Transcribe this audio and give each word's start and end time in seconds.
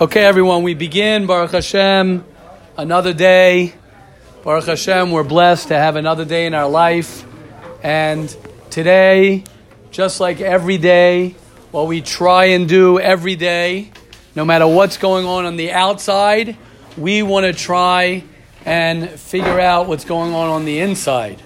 Okay, 0.00 0.24
everyone, 0.24 0.62
we 0.62 0.74
begin. 0.74 1.26
Baruch 1.26 1.50
Hashem, 1.50 2.24
another 2.76 3.12
day. 3.12 3.74
Baruch 4.44 4.66
Hashem, 4.66 5.10
we're 5.10 5.24
blessed 5.24 5.68
to 5.68 5.74
have 5.74 5.96
another 5.96 6.24
day 6.24 6.46
in 6.46 6.54
our 6.54 6.68
life. 6.68 7.26
And 7.82 8.28
today, 8.70 9.42
just 9.90 10.20
like 10.20 10.40
every 10.40 10.78
day, 10.78 11.34
what 11.72 11.88
we 11.88 12.00
try 12.00 12.44
and 12.44 12.68
do 12.68 13.00
every 13.00 13.34
day, 13.34 13.90
no 14.36 14.44
matter 14.44 14.68
what's 14.68 14.98
going 14.98 15.26
on 15.26 15.46
on 15.46 15.56
the 15.56 15.72
outside, 15.72 16.56
we 16.96 17.24
want 17.24 17.46
to 17.46 17.52
try 17.52 18.22
and 18.64 19.10
figure 19.10 19.58
out 19.58 19.88
what's 19.88 20.04
going 20.04 20.32
on 20.32 20.48
on 20.48 20.64
the 20.64 20.78
inside. 20.78 21.42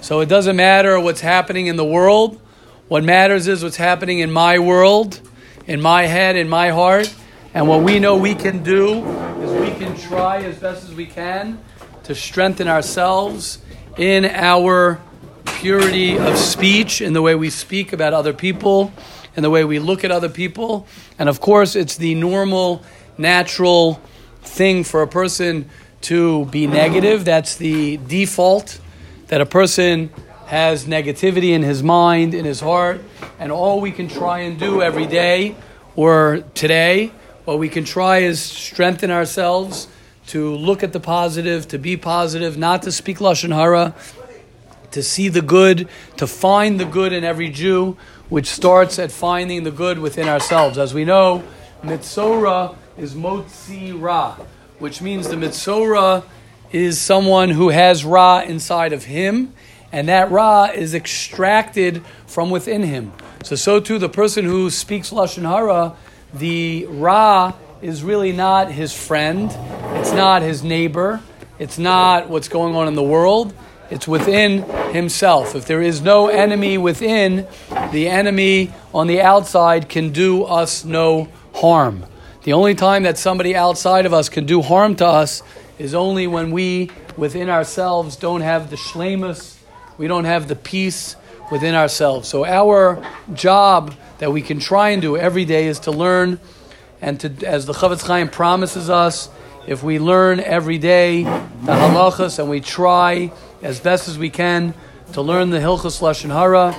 So 0.00 0.20
it 0.20 0.28
doesn't 0.28 0.54
matter 0.54 1.00
what's 1.00 1.22
happening 1.22 1.66
in 1.66 1.74
the 1.74 1.84
world. 1.84 2.40
What 2.86 3.02
matters 3.02 3.48
is 3.48 3.64
what's 3.64 3.78
happening 3.78 4.20
in 4.20 4.30
my 4.30 4.60
world, 4.60 5.20
in 5.66 5.80
my 5.80 6.06
head, 6.06 6.36
in 6.36 6.48
my 6.48 6.68
heart. 6.68 7.12
And 7.56 7.66
what 7.66 7.82
we 7.82 7.98
know 7.98 8.18
we 8.18 8.34
can 8.34 8.62
do 8.62 9.02
is 9.40 9.50
we 9.50 9.74
can 9.82 9.96
try 9.96 10.42
as 10.42 10.58
best 10.58 10.84
as 10.84 10.92
we 10.92 11.06
can 11.06 11.58
to 12.02 12.14
strengthen 12.14 12.68
ourselves 12.68 13.60
in 13.96 14.26
our 14.26 15.00
purity 15.46 16.18
of 16.18 16.36
speech, 16.36 17.00
in 17.00 17.14
the 17.14 17.22
way 17.22 17.34
we 17.34 17.48
speak 17.48 17.94
about 17.94 18.12
other 18.12 18.34
people, 18.34 18.92
in 19.36 19.42
the 19.42 19.48
way 19.48 19.64
we 19.64 19.78
look 19.78 20.04
at 20.04 20.10
other 20.10 20.28
people. 20.28 20.86
And 21.18 21.30
of 21.30 21.40
course, 21.40 21.76
it's 21.76 21.96
the 21.96 22.14
normal, 22.14 22.82
natural 23.16 24.02
thing 24.42 24.84
for 24.84 25.00
a 25.00 25.08
person 25.08 25.70
to 26.02 26.44
be 26.44 26.66
negative. 26.66 27.24
That's 27.24 27.56
the 27.56 27.96
default 27.96 28.78
that 29.28 29.40
a 29.40 29.46
person 29.46 30.10
has 30.44 30.84
negativity 30.84 31.52
in 31.52 31.62
his 31.62 31.82
mind, 31.82 32.34
in 32.34 32.44
his 32.44 32.60
heart. 32.60 33.00
And 33.38 33.50
all 33.50 33.80
we 33.80 33.92
can 33.92 34.08
try 34.08 34.40
and 34.40 34.60
do 34.60 34.82
every 34.82 35.06
day 35.06 35.56
or 35.94 36.44
today 36.52 37.12
what 37.46 37.60
we 37.60 37.68
can 37.68 37.84
try 37.84 38.18
is 38.18 38.42
strengthen 38.42 39.10
ourselves 39.10 39.86
to 40.26 40.52
look 40.56 40.82
at 40.82 40.92
the 40.92 40.98
positive, 40.98 41.68
to 41.68 41.78
be 41.78 41.96
positive, 41.96 42.58
not 42.58 42.82
to 42.82 42.90
speak 42.90 43.18
lashon 43.18 43.54
hara, 43.54 43.94
to 44.90 45.00
see 45.00 45.28
the 45.28 45.40
good, 45.40 45.88
to 46.16 46.26
find 46.26 46.80
the 46.80 46.84
good 46.84 47.12
in 47.12 47.22
every 47.22 47.48
Jew, 47.48 47.96
which 48.28 48.48
starts 48.48 48.98
at 48.98 49.12
finding 49.12 49.62
the 49.62 49.70
good 49.70 50.00
within 50.00 50.28
ourselves. 50.28 50.76
As 50.76 50.92
we 50.92 51.04
know, 51.04 51.44
mitzora 51.82 52.74
is 52.98 53.14
motzi 53.14 53.98
ra, 53.98 54.36
which 54.80 55.00
means 55.00 55.28
the 55.28 55.36
mitzora 55.36 56.24
is 56.72 57.00
someone 57.00 57.50
who 57.50 57.68
has 57.68 58.04
ra 58.04 58.40
inside 58.40 58.92
of 58.92 59.04
him, 59.04 59.54
and 59.92 60.08
that 60.08 60.32
ra 60.32 60.64
is 60.64 60.96
extracted 60.96 62.04
from 62.26 62.50
within 62.50 62.82
him. 62.82 63.12
So, 63.44 63.54
so 63.54 63.78
too, 63.78 64.00
the 64.00 64.08
person 64.08 64.44
who 64.44 64.68
speaks 64.68 65.10
lashon 65.10 65.48
hara 65.48 65.94
the 66.34 66.86
Ra 66.86 67.54
is 67.82 68.02
really 68.02 68.32
not 68.32 68.70
his 68.70 68.92
friend, 68.92 69.50
it's 69.96 70.12
not 70.12 70.42
his 70.42 70.62
neighbor, 70.62 71.20
it's 71.58 71.78
not 71.78 72.28
what's 72.28 72.48
going 72.48 72.74
on 72.74 72.88
in 72.88 72.94
the 72.94 73.02
world, 73.02 73.54
it's 73.90 74.08
within 74.08 74.62
himself. 74.92 75.54
If 75.54 75.66
there 75.66 75.80
is 75.80 76.00
no 76.00 76.28
enemy 76.28 76.78
within, 76.78 77.46
the 77.92 78.08
enemy 78.08 78.72
on 78.92 79.06
the 79.06 79.20
outside 79.20 79.88
can 79.88 80.10
do 80.10 80.44
us 80.44 80.84
no 80.84 81.28
harm. 81.54 82.04
The 82.42 82.52
only 82.52 82.74
time 82.74 83.04
that 83.04 83.18
somebody 83.18 83.54
outside 83.56 84.06
of 84.06 84.14
us 84.14 84.28
can 84.28 84.46
do 84.46 84.62
harm 84.62 84.96
to 84.96 85.06
us 85.06 85.42
is 85.78 85.94
only 85.94 86.26
when 86.26 86.50
we, 86.50 86.90
within 87.16 87.48
ourselves, 87.48 88.16
don't 88.16 88.40
have 88.40 88.70
the 88.70 88.76
shlemus, 88.76 89.56
we 89.98 90.06
don't 90.06 90.24
have 90.24 90.48
the 90.48 90.56
peace 90.56 91.16
within 91.50 91.74
ourselves. 91.74 92.28
So 92.28 92.44
our 92.44 93.02
job 93.32 93.94
that 94.18 94.32
we 94.32 94.42
can 94.42 94.58
try 94.58 94.90
and 94.90 95.02
do 95.02 95.16
every 95.16 95.44
day 95.44 95.66
is 95.66 95.80
to 95.80 95.90
learn, 95.90 96.40
and 97.00 97.20
to, 97.20 97.46
as 97.46 97.66
the 97.66 97.72
Chofetz 97.72 98.06
Chaim 98.06 98.28
promises 98.28 98.90
us, 98.90 99.28
if 99.66 99.82
we 99.82 99.98
learn 99.98 100.40
every 100.40 100.78
day 100.78 101.24
the 101.24 101.72
halachas 101.72 102.38
and 102.38 102.48
we 102.48 102.60
try 102.60 103.32
as 103.62 103.80
best 103.80 104.08
as 104.08 104.18
we 104.18 104.30
can 104.30 104.74
to 105.12 105.22
learn 105.22 105.50
the 105.50 105.58
Hilchas 105.58 106.00
Lashon 106.00 106.30
Hara, 106.30 106.76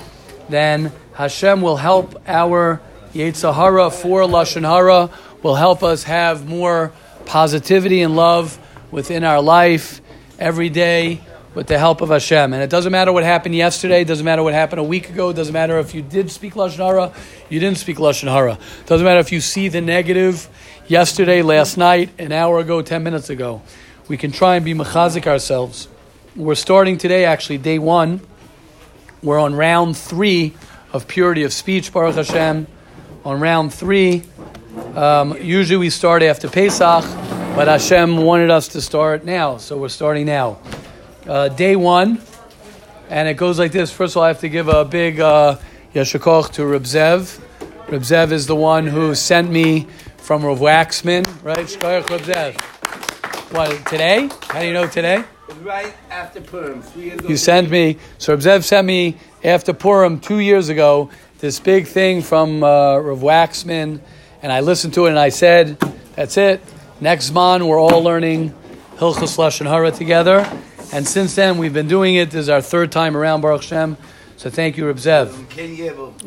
then 0.48 0.92
Hashem 1.14 1.60
will 1.60 1.76
help 1.76 2.20
our 2.26 2.80
Yetzer 3.12 3.54
Hara 3.54 3.90
for 3.90 4.22
Lashon 4.22 4.66
Hara, 4.66 5.10
will 5.42 5.54
help 5.54 5.82
us 5.82 6.04
have 6.04 6.46
more 6.46 6.92
positivity 7.26 8.00
and 8.00 8.16
love 8.16 8.58
within 8.90 9.22
our 9.22 9.42
life 9.42 10.00
every 10.38 10.70
day 10.70 11.20
with 11.54 11.66
the 11.66 11.78
help 11.78 12.00
of 12.00 12.10
Hashem. 12.10 12.52
And 12.52 12.62
it 12.62 12.70
doesn't 12.70 12.92
matter 12.92 13.12
what 13.12 13.24
happened 13.24 13.54
yesterday, 13.54 14.02
it 14.02 14.08
doesn't 14.08 14.24
matter 14.24 14.42
what 14.42 14.54
happened 14.54 14.80
a 14.80 14.84
week 14.84 15.10
ago, 15.10 15.30
it 15.30 15.34
doesn't 15.34 15.52
matter 15.52 15.78
if 15.78 15.94
you 15.94 16.02
did 16.02 16.30
speak 16.30 16.54
Lashon 16.54 16.84
Hara, 16.84 17.12
you 17.48 17.60
didn't 17.60 17.78
speak 17.78 17.96
Lashon 17.96 18.30
Hara. 18.30 18.54
It 18.54 18.86
doesn't 18.86 19.04
matter 19.04 19.20
if 19.20 19.32
you 19.32 19.40
see 19.40 19.68
the 19.68 19.80
negative 19.80 20.48
yesterday, 20.86 21.42
last 21.42 21.76
night, 21.76 22.10
an 22.18 22.32
hour 22.32 22.58
ago, 22.58 22.82
10 22.82 23.02
minutes 23.02 23.30
ago. 23.30 23.62
We 24.08 24.16
can 24.16 24.32
try 24.32 24.56
and 24.56 24.64
be 24.64 24.74
mechazik 24.74 25.26
ourselves. 25.26 25.88
We're 26.36 26.54
starting 26.54 26.98
today, 26.98 27.24
actually, 27.24 27.58
day 27.58 27.78
one. 27.78 28.20
We're 29.22 29.38
on 29.38 29.54
round 29.54 29.96
three 29.96 30.54
of 30.92 31.08
purity 31.08 31.42
of 31.42 31.52
speech, 31.52 31.92
Baruch 31.92 32.14
Hashem. 32.14 32.66
On 33.24 33.40
round 33.40 33.74
three, 33.74 34.22
um, 34.94 35.36
usually 35.42 35.76
we 35.76 35.90
start 35.90 36.22
after 36.22 36.48
Pesach, 36.48 37.04
but 37.54 37.66
Hashem 37.68 38.16
wanted 38.16 38.50
us 38.50 38.68
to 38.68 38.80
start 38.80 39.24
now, 39.24 39.56
so 39.56 39.76
we're 39.76 39.88
starting 39.88 40.26
now 40.26 40.58
uh, 41.28 41.48
day 41.48 41.76
one, 41.76 42.20
and 43.10 43.28
it 43.28 43.34
goes 43.34 43.58
like 43.58 43.72
this. 43.72 43.92
First 43.92 44.14
of 44.14 44.18
all, 44.18 44.22
I 44.24 44.28
have 44.28 44.40
to 44.40 44.48
give 44.48 44.68
a 44.68 44.84
big 44.84 45.20
uh, 45.20 45.58
yashikoch 45.94 46.52
to 46.52 46.66
Reb 46.66 46.84
Zev. 46.84 47.40
Reb 47.88 48.02
Zev 48.02 48.32
is 48.32 48.46
the 48.46 48.56
one 48.56 48.86
who 48.86 49.14
sent 49.14 49.50
me 49.50 49.86
from 50.16 50.44
Rav 50.44 50.58
Waxman, 50.58 51.26
right? 51.44 51.58
Shkoyach 51.58 52.08
Reb 52.08 52.20
Zev. 52.22 53.52
What, 53.52 53.86
today? 53.86 54.28
How 54.48 54.60
do 54.60 54.66
you 54.66 54.72
know 54.72 54.86
today? 54.86 55.22
Right 55.62 55.94
after 56.10 56.40
Purim, 56.40 56.82
You 56.96 57.36
sent 57.36 57.70
me, 57.70 57.98
so 58.16 58.32
Reb 58.32 58.40
Zev 58.40 58.64
sent 58.64 58.86
me 58.86 59.16
after 59.44 59.72
Purim 59.72 60.20
two 60.20 60.38
years 60.38 60.68
ago 60.68 61.10
this 61.40 61.60
big 61.60 61.86
thing 61.86 62.22
from 62.22 62.64
uh, 62.64 62.96
Rav 62.98 63.18
Waxman, 63.18 64.00
and 64.42 64.52
I 64.52 64.60
listened 64.60 64.94
to 64.94 65.06
it 65.06 65.10
and 65.10 65.18
I 65.18 65.28
said, 65.28 65.78
that's 66.14 66.36
it. 66.36 66.62
Next 67.00 67.30
month, 67.30 67.64
we're 67.64 67.78
all 67.78 68.02
learning 68.02 68.52
Hilchus 68.96 69.36
Lashon 69.36 69.66
Hara 69.66 69.92
together. 69.92 70.50
And 70.92 71.06
since 71.06 71.34
then, 71.34 71.58
we've 71.58 71.74
been 71.74 71.88
doing 71.88 72.14
it. 72.14 72.30
This 72.30 72.42
is 72.42 72.48
our 72.48 72.62
third 72.62 72.90
time 72.90 73.16
around 73.16 73.42
Baruch 73.42 73.62
Shem. 73.62 73.96
So 74.36 74.48
thank 74.48 74.76
you, 74.76 74.86
Reb 74.86 74.96
Zev. 74.96 75.34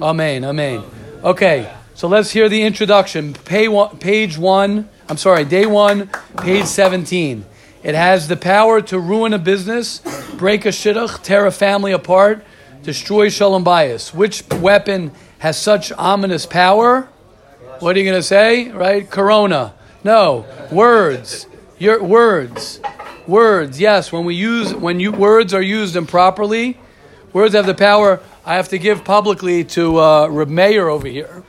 Amen, 0.02 0.44
amen. 0.46 0.84
Okay, 1.24 1.72
so 1.96 2.08
let's 2.08 2.32
hear 2.32 2.48
the 2.48 2.62
introduction. 2.62 3.34
Page 3.34 4.38
one, 4.38 4.90
I'm 5.10 5.18
sorry, 5.18 5.46
day 5.46 5.66
one, 5.66 6.10
page 6.38 6.66
17. 6.66 7.46
It 7.84 7.96
has 7.96 8.28
the 8.28 8.38
power 8.38 8.82
to 8.84 9.00
ruin 9.00 9.34
a 9.34 9.40
business, 9.40 10.00
break 10.38 10.66
a 10.66 10.70
shidduch, 10.70 11.24
tear 11.24 11.48
a 11.48 11.52
family 11.52 11.92
apart, 11.92 12.46
destroy 12.84 13.30
shalom 13.30 13.66
bayis. 13.66 14.14
Which 14.14 14.48
weapon 14.50 15.12
has 15.40 15.58
such 15.58 15.92
ominous 15.94 16.46
power? 16.46 17.10
What 17.80 17.96
are 17.96 18.00
you 18.00 18.06
going 18.06 18.20
to 18.20 18.24
say? 18.24 18.70
Right? 18.70 19.10
Corona. 19.10 19.74
No. 20.04 20.46
Words. 20.72 21.48
Your 21.80 22.04
words. 22.04 22.80
Words, 23.28 23.80
yes, 23.80 24.12
when 24.12 24.26
we 24.26 24.36
use 24.36 24.74
when 24.74 25.00
you 25.00 25.12
words 25.12 25.54
are 25.54 25.62
used 25.62 25.96
improperly, 25.96 26.78
words 27.34 27.54
have 27.54 27.68
the 27.68 27.76
power. 27.76 28.20
I 28.46 28.56
have 28.56 28.70
to 28.70 28.80
give 28.80 29.04
publicly 29.04 29.64
to 29.66 30.00
uh, 30.00 30.28
Reb 30.28 30.50
Meir 30.50 30.90
over 30.90 31.08
here, 31.08 31.44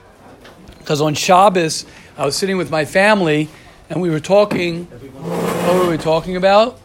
because 0.78 1.00
on 1.00 1.14
Shabbos 1.14 1.86
I 2.18 2.26
was 2.26 2.36
sitting 2.36 2.58
with 2.58 2.70
my 2.70 2.84
family 2.84 3.48
and 3.88 4.02
we 4.02 4.10
were 4.10 4.20
talking. 4.20 4.84
What 4.84 5.76
were 5.76 5.90
we 5.90 5.96
talking 5.96 6.36
about? 6.36 6.78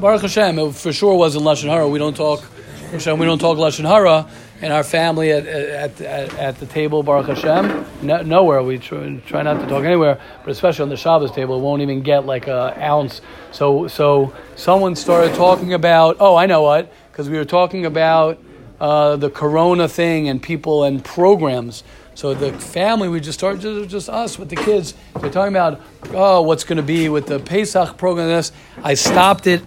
Baruch 0.00 0.22
Hashem. 0.22 0.58
It 0.58 0.74
for 0.74 0.92
sure 0.92 1.16
wasn't 1.16 1.44
lashon 1.44 1.68
hara. 1.68 1.88
We 1.88 1.98
don't 1.98 2.16
talk. 2.16 2.44
We 2.92 2.98
don't 2.98 3.40
talk 3.40 3.58
lashon 3.58 3.86
hara 3.86 4.28
in 4.62 4.70
our 4.70 4.84
family 4.84 5.32
at, 5.32 5.44
at, 5.44 6.00
at, 6.00 6.38
at, 6.38 6.58
the 6.60 6.66
table, 6.66 7.02
Baruch 7.02 7.26
Hashem. 7.26 7.84
No, 8.00 8.22
nowhere. 8.22 8.62
We 8.62 8.78
try, 8.78 9.20
try, 9.26 9.42
not 9.42 9.60
to 9.60 9.66
talk 9.66 9.84
anywhere, 9.84 10.20
but 10.44 10.52
especially 10.52 10.84
on 10.84 10.88
the 10.88 10.96
Shabbos 10.96 11.32
table, 11.32 11.58
it 11.58 11.62
won't 11.62 11.82
even 11.82 12.02
get 12.02 12.26
like 12.26 12.46
an 12.46 12.80
ounce. 12.80 13.20
So, 13.50 13.88
so 13.88 14.32
someone 14.54 14.94
started 14.94 15.34
talking 15.34 15.74
about, 15.74 16.16
oh, 16.20 16.36
I 16.36 16.46
know 16.46 16.62
what, 16.62 16.92
because 17.10 17.28
we 17.28 17.38
were 17.38 17.44
talking 17.44 17.84
about 17.86 18.40
uh, 18.80 19.16
the 19.16 19.30
Corona 19.30 19.88
thing 19.88 20.28
and 20.28 20.40
people 20.40 20.84
and 20.84 21.04
programs. 21.04 21.82
So 22.14 22.32
the 22.32 22.52
family, 22.52 23.08
we 23.08 23.18
just 23.18 23.40
started, 23.40 23.62
just, 23.62 23.90
just 23.90 24.08
us 24.08 24.38
with 24.38 24.48
the 24.48 24.56
kids. 24.56 24.94
They're 25.20 25.30
talking 25.30 25.52
about, 25.52 25.80
oh, 26.12 26.42
what's 26.42 26.62
going 26.62 26.76
to 26.76 26.82
be 26.84 27.08
with 27.08 27.26
the 27.26 27.40
Pesach 27.40 27.96
program. 27.96 28.28
This, 28.28 28.52
I 28.84 28.94
stopped 28.94 29.48
it 29.48 29.62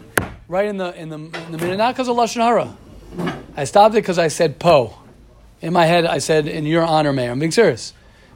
right 0.48 0.68
in 0.68 0.78
the 0.78 0.96
in 0.96 1.10
the, 1.10 1.18
in 1.18 1.52
the 1.52 1.58
minute, 1.58 1.78
not 1.78 1.96
because 1.96 2.08
of 2.08 2.16
lashon 2.16 2.42
hara 2.42 3.44
I 3.57 3.63
stopped 3.63 3.96
it 3.96 4.00
because 4.00 4.19
I 4.19 4.28
said 4.28 4.60
Po. 4.60 4.98
In 5.62 5.72
my 5.74 5.86
head, 5.86 6.06
I 6.06 6.18
said, 6.18 6.48
in 6.48 6.66
your 6.66 6.84
honor, 6.84 7.13
Mayor. 7.13 7.31
I'm 7.31 7.40
being 7.40 7.52
serious. 7.52 7.94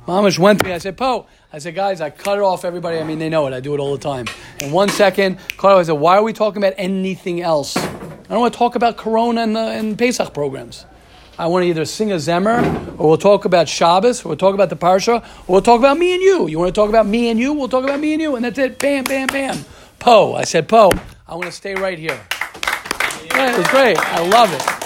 Mamish 0.07 0.39
went 0.39 0.59
to 0.59 0.65
me. 0.65 0.73
I 0.73 0.77
said, 0.77 0.97
Po. 0.97 1.27
I 1.51 1.59
said, 1.59 1.75
guys, 1.75 1.99
I 1.99 2.09
cut 2.09 2.37
it 2.37 2.41
off 2.41 2.63
everybody. 2.63 2.99
I 2.99 3.03
mean, 3.03 3.19
they 3.19 3.29
know 3.29 3.45
it. 3.47 3.53
I 3.53 3.59
do 3.59 3.73
it 3.73 3.79
all 3.79 3.91
the 3.91 4.01
time. 4.01 4.25
In 4.61 4.71
one 4.71 4.89
second, 4.89 5.39
Carl, 5.57 5.77
I 5.79 5.83
said, 5.83 5.93
why 5.93 6.17
are 6.17 6.23
we 6.23 6.31
talking 6.31 6.61
about 6.61 6.73
anything 6.77 7.41
else? 7.41 7.75
I 7.75 8.33
don't 8.33 8.39
want 8.39 8.53
to 8.53 8.57
talk 8.57 8.75
about 8.75 8.97
Corona 8.97 9.41
and, 9.41 9.55
the, 9.55 9.59
and 9.59 9.97
Pesach 9.97 10.33
programs. 10.33 10.85
I 11.37 11.47
want 11.47 11.63
to 11.63 11.67
either 11.67 11.85
sing 11.85 12.11
a 12.11 12.15
Zemer, 12.15 12.99
or 12.99 13.09
we'll 13.09 13.17
talk 13.17 13.45
about 13.45 13.67
Shabbos, 13.67 14.23
or 14.23 14.29
we'll 14.29 14.37
talk 14.37 14.53
about 14.53 14.69
the 14.69 14.75
Parsha, 14.75 15.23
or 15.47 15.53
we'll 15.53 15.61
talk 15.61 15.79
about 15.79 15.97
me 15.97 16.13
and 16.13 16.21
you. 16.21 16.47
You 16.47 16.59
want 16.59 16.73
to 16.73 16.79
talk 16.79 16.89
about 16.89 17.07
me 17.07 17.29
and 17.29 17.39
you? 17.39 17.53
We'll 17.53 17.69
talk 17.69 17.83
about 17.83 17.99
me 17.99 18.13
and 18.13 18.21
you, 18.21 18.35
and 18.35 18.45
that's 18.45 18.57
it. 18.57 18.77
Bam, 18.77 19.05
bam, 19.05 19.27
bam. 19.27 19.65
Poe. 19.99 20.35
I 20.35 20.43
said, 20.43 20.67
Poe, 20.67 20.91
I 21.27 21.33
want 21.33 21.45
to 21.45 21.51
stay 21.51 21.75
right 21.75 21.97
here. 21.97 22.19
Yeah, 23.25 23.53
it 23.53 23.57
was 23.57 23.67
great. 23.67 23.97
I 23.97 24.27
love 24.27 24.53
it. 24.53 24.78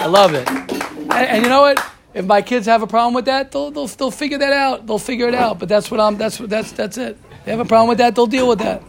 I 0.00 0.06
love 0.06 0.34
it. 0.34 0.48
And, 0.48 1.12
and 1.12 1.42
you 1.44 1.48
know 1.48 1.60
what? 1.62 1.84
If 2.12 2.24
my 2.24 2.42
kids 2.42 2.66
have 2.66 2.82
a 2.82 2.86
problem 2.86 3.14
with 3.14 3.26
that, 3.26 3.52
they'll, 3.52 3.70
they'll, 3.70 3.86
they'll 3.86 4.10
figure 4.10 4.38
that 4.38 4.52
out. 4.52 4.86
They'll 4.86 4.98
figure 4.98 5.28
it 5.28 5.34
out. 5.34 5.58
But 5.58 5.68
that's 5.68 5.90
what 5.90 6.00
I'm. 6.00 6.16
That's 6.16 6.40
what. 6.40 6.50
That's 6.50 6.72
that's 6.72 6.98
it. 6.98 7.16
They 7.44 7.50
have 7.52 7.60
a 7.60 7.64
problem 7.64 7.88
with 7.88 7.98
that. 7.98 8.14
They'll 8.16 8.26
deal 8.26 8.48
with 8.48 8.58
that. 8.60 8.82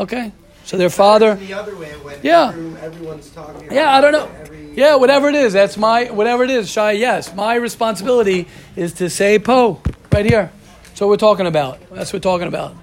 Okay. 0.00 0.32
So 0.64 0.76
their 0.76 0.90
father. 0.90 1.34
The 1.36 1.54
other 1.54 1.76
way 1.76 1.92
Yeah. 2.22 2.48
every- 2.48 2.80
everyone's 2.80 3.30
talking. 3.30 3.68
Yeah, 3.70 3.92
I 3.94 4.00
don't 4.00 4.12
know. 4.12 4.28
Every, 4.40 4.70
Yeah, 4.74 4.94
whatever 4.96 5.28
it 5.28 5.34
is, 5.34 5.52
that's 5.52 5.76
my 5.76 6.04
whatever 6.06 6.44
it 6.44 6.50
is. 6.50 6.70
Shy, 6.70 6.92
yes, 6.92 7.34
my 7.34 7.54
responsibility 7.54 8.46
is 8.76 8.94
to 8.94 9.10
say 9.10 9.38
Poe 9.38 9.80
right 10.12 10.24
here. 10.24 10.50
That's 10.84 11.00
what 11.00 11.08
we're 11.08 11.16
talking 11.16 11.46
about. 11.46 11.78
That's 11.90 12.12
what 12.12 12.24
we're 12.24 12.30
talking 12.30 12.48
about. 12.48 12.74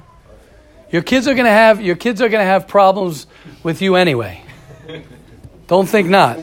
Your 0.91 1.01
kids 1.01 1.27
are 1.27 1.33
gonna 1.35 1.50
have 1.50 1.81
your 1.81 1.95
kids 1.95 2.21
are 2.21 2.29
gonna 2.29 2.44
have 2.44 2.67
problems 2.67 3.27
with 3.63 3.81
you 3.81 3.95
anyway. 3.95 4.41
Don't 5.67 5.88
think 5.88 6.09
not. 6.09 6.39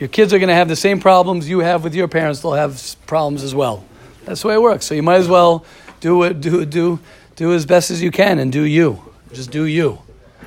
Your 0.00 0.08
kids 0.08 0.32
are 0.32 0.38
gonna 0.38 0.54
have 0.54 0.68
the 0.68 0.76
same 0.76 0.98
problems 0.98 1.46
you 1.46 1.58
have 1.58 1.84
with 1.84 1.94
your 1.94 2.08
parents. 2.08 2.40
They'll 2.40 2.54
have 2.54 2.96
problems 3.06 3.44
as 3.44 3.54
well. 3.54 3.84
That's 4.24 4.40
the 4.40 4.48
way 4.48 4.54
it 4.54 4.62
works. 4.62 4.86
So 4.86 4.94
you 4.94 5.02
might 5.02 5.16
as 5.18 5.28
well 5.28 5.66
do 6.00 6.32
do 6.32 6.64
do 6.64 6.98
do 7.36 7.52
as 7.52 7.66
best 7.66 7.90
as 7.90 8.00
you 8.00 8.10
can 8.10 8.38
and 8.38 8.50
do 8.50 8.62
you. 8.62 9.02
Just 9.32 9.50
do 9.50 9.64
you. 9.64 9.98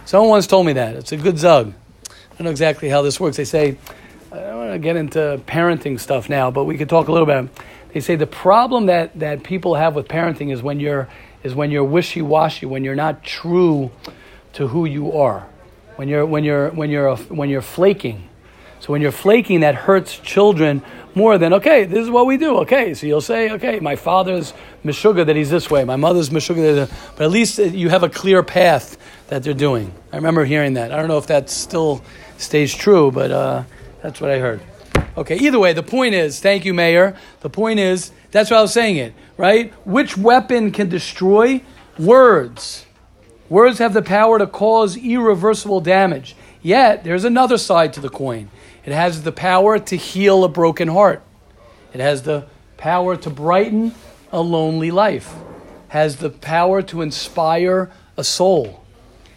Someone 0.05 0.29
once 0.29 0.47
told 0.47 0.65
me 0.65 0.73
that. 0.73 0.95
It's 0.95 1.11
a 1.11 1.17
good 1.17 1.37
zug. 1.37 1.71
I 2.09 2.35
don't 2.35 2.45
know 2.45 2.49
exactly 2.49 2.89
how 2.89 3.03
this 3.03 3.19
works. 3.19 3.37
They 3.37 3.45
say, 3.45 3.77
I 4.31 4.37
don't 4.37 4.57
want 4.57 4.71
to 4.73 4.79
get 4.79 4.95
into 4.95 5.39
parenting 5.45 5.99
stuff 5.99 6.29
now, 6.29 6.49
but 6.49 6.65
we 6.65 6.75
could 6.75 6.89
talk 6.89 7.07
a 7.07 7.11
little 7.11 7.27
bit. 7.27 7.49
They 7.93 7.99
say 7.99 8.15
the 8.15 8.25
problem 8.25 8.87
that, 8.87 9.19
that 9.19 9.43
people 9.43 9.75
have 9.75 9.93
with 9.93 10.07
parenting 10.07 10.51
is 10.51 10.63
when 10.63 10.79
you're 10.79 11.07
is 11.43 11.53
when 11.53 11.69
you're 11.69 11.83
wishy 11.83 12.23
washy, 12.23 12.65
when 12.65 12.83
you're 12.83 12.95
not 12.95 13.23
true 13.23 13.91
to 14.53 14.67
who 14.67 14.85
you 14.85 15.11
are, 15.13 15.45
when 15.97 16.07
you're 16.07 16.25
when 16.25 16.43
you're 16.43 16.71
when 16.71 16.89
you're 16.89 17.07
a, 17.07 17.17
when 17.17 17.49
you're 17.49 17.61
flaking. 17.61 18.29
So 18.83 18.91
when 18.91 19.01
you're 19.01 19.13
flaking, 19.13 19.61
that 19.61 19.75
hurts 19.75 20.19
children 20.19 20.81
more 21.15 21.37
than 21.37 21.53
okay. 21.53 21.85
This 21.85 21.99
is 21.99 22.09
what 22.09 22.25
we 22.25 22.35
do. 22.35 22.57
Okay, 22.57 22.93
so 22.93 23.07
you'll 23.07 23.21
say, 23.21 23.49
okay, 23.51 23.79
my 23.79 23.95
father's 23.95 24.53
meshuga 24.83 25.25
that 25.25 25.37
he's 25.37 25.49
this 25.49 25.71
way, 25.71 25.85
my 25.85 25.95
mother's 25.95 26.31
meshuga, 26.31 26.75
that, 26.75 26.91
but 27.15 27.23
at 27.23 27.31
least 27.31 27.59
you 27.59 27.87
have 27.87 28.03
a 28.03 28.09
clear 28.09 28.43
path 28.43 28.97
that 29.27 29.41
they're 29.41 29.53
doing. 29.53 29.93
I 30.11 30.17
remember 30.17 30.43
hearing 30.43 30.73
that. 30.73 30.91
I 30.91 30.97
don't 30.97 31.07
know 31.07 31.17
if 31.17 31.27
that 31.27 31.49
still 31.49 32.03
stays 32.37 32.75
true, 32.75 33.09
but 33.09 33.31
uh, 33.31 33.63
that's 34.01 34.19
what 34.19 34.29
I 34.29 34.39
heard. 34.39 34.59
Okay, 35.15 35.37
either 35.37 35.59
way, 35.59 35.71
the 35.71 35.81
point 35.81 36.13
is, 36.13 36.41
thank 36.41 36.65
you, 36.65 36.73
Mayor. 36.73 37.15
The 37.39 37.49
point 37.49 37.79
is, 37.79 38.11
that's 38.31 38.51
what 38.51 38.57
I 38.57 38.61
was 38.63 38.73
saying 38.73 38.97
it, 38.97 39.13
right? 39.37 39.71
Which 39.87 40.17
weapon 40.17 40.73
can 40.73 40.89
destroy? 40.89 41.61
Words. 41.97 42.85
Words 43.47 43.79
have 43.79 43.93
the 43.93 44.01
power 44.01 44.39
to 44.39 44.47
cause 44.47 44.97
irreversible 44.97 45.79
damage. 45.79 46.35
Yet, 46.61 47.05
there's 47.05 47.23
another 47.23 47.57
side 47.57 47.93
to 47.93 48.01
the 48.01 48.09
coin. 48.09 48.49
It 48.85 48.91
has 48.91 49.23
the 49.23 49.31
power 49.31 49.79
to 49.79 49.95
heal 49.95 50.43
a 50.43 50.49
broken 50.49 50.87
heart. 50.89 51.21
It 51.93 51.99
has 52.01 52.23
the 52.23 52.47
power 52.77 53.15
to 53.17 53.29
brighten 53.29 53.93
a 54.31 54.41
lonely 54.41 54.91
life. 54.91 55.33
It 55.33 55.91
Has 55.93 56.17
the 56.17 56.29
power 56.29 56.81
to 56.83 57.01
inspire 57.01 57.91
a 58.17 58.23
soul. 58.23 58.83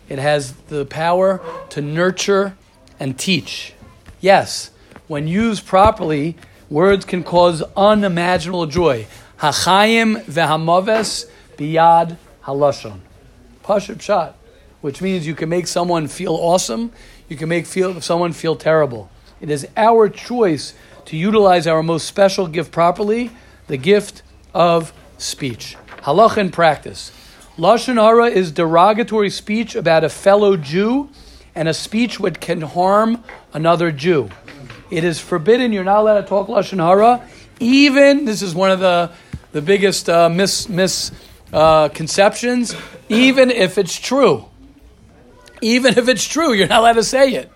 It 0.09 0.19
has 0.19 0.53
the 0.69 0.85
power 0.85 1.41
to 1.71 1.81
nurture 1.81 2.57
and 2.99 3.19
teach. 3.19 3.75
Yes, 4.21 4.71
when 5.07 5.29
used 5.29 5.67
properly, 5.67 6.37
words 6.69 7.05
can 7.05 7.23
cause 7.23 7.63
unimaginable 7.77 8.67
joy. 8.67 9.07
Hachayim 9.39 10.25
ve'hamaves 10.25 11.29
biyad 11.57 12.17
halashon. 12.45 13.01
Pashut 13.63 14.01
shot, 14.01 14.37
which 14.81 15.03
means 15.03 15.27
you 15.27 15.35
can 15.35 15.49
make 15.49 15.67
someone 15.67 16.09
feel 16.09 16.35
awesome, 16.35 16.93
you 17.29 17.37
can 17.37 17.49
make 17.49 17.67
feel, 17.67 18.01
someone 18.01 18.33
feel 18.33 18.57
terrible. 18.57 19.11
It 19.41 19.51
is 19.51 19.67
our 19.77 20.09
choice 20.09 20.75
to 21.07 21.17
utilize 21.17 21.67
our 21.67 21.83
most 21.83 22.07
special 22.07 22.47
gift 22.47 22.73
properly, 22.73 23.31
the 23.67 23.77
gift 23.77 24.23
of 24.55 24.93
speech. 25.19 25.77
Halach 26.03 26.39
in 26.39 26.51
practice. 26.51 27.13
Lashon 27.59 28.01
hara 28.01 28.27
is 28.27 28.53
derogatory 28.53 29.31
speech 29.31 29.75
about 29.75 30.05
a 30.05 30.09
fellow 30.09 30.57
Jew 30.57 31.11
and 31.55 31.69
a 31.69 31.75
speech 31.75 32.21
which 32.21 32.41
can 32.41 32.61
harm 32.61 33.25
another 33.53 33.91
Jew. 33.91 34.31
It 34.91 35.05
is 35.05 35.19
forbidden. 35.19 35.73
You're 35.73 35.85
not 35.85 36.01
allowed 36.01 36.21
to 36.21 36.27
talk 36.27 36.49
lashon 36.49 36.79
hara. 36.79 37.27
Even 37.59 38.25
this 38.25 38.43
is 38.43 38.55
one 38.55 38.71
of 38.71 38.81
the 38.81 39.11
the 39.53 39.63
biggest 39.63 40.11
uh, 40.11 40.29
mis 40.29 40.69
misconceptions. 40.69 42.75
Uh, 42.75 42.81
even 43.09 43.51
if 43.51 43.79
it's 43.79 43.99
true, 43.99 44.45
even 45.63 45.97
if 45.97 46.09
it's 46.09 46.27
true, 46.27 46.53
you're 46.53 46.69
not 46.69 46.81
allowed 46.81 46.95
to 46.95 47.05
say 47.05 47.33
it. 47.33 47.51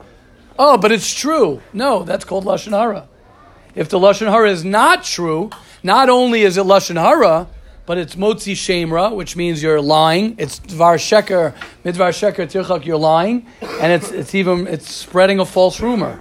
Oh, 0.62 0.76
but 0.76 0.92
it's 0.92 1.10
true. 1.14 1.62
No, 1.72 2.02
that's 2.02 2.26
called 2.26 2.44
lashon 2.44 2.72
hara. 2.72 3.08
If 3.74 3.88
the 3.88 3.98
lashon 3.98 4.30
hara 4.30 4.50
is 4.50 4.62
not 4.62 5.04
true, 5.04 5.48
not 5.82 6.10
only 6.10 6.42
is 6.42 6.58
it 6.58 6.66
lashon 6.66 7.00
hara, 7.00 7.48
but 7.86 7.96
it's 7.96 8.14
motzi 8.14 8.52
shemra, 8.52 9.16
which 9.16 9.36
means 9.36 9.62
you're 9.62 9.80
lying. 9.80 10.34
It's 10.36 10.60
dvar 10.60 10.96
sheker, 10.96 11.54
midvar 11.82 12.12
sheker 12.12 12.44
tirchak, 12.46 12.84
you're 12.84 12.98
lying, 12.98 13.46
and 13.62 13.90
it's 13.90 14.10
it's 14.10 14.34
even 14.34 14.66
it's 14.66 14.92
spreading 14.92 15.40
a 15.40 15.46
false 15.46 15.80
rumor. 15.80 16.20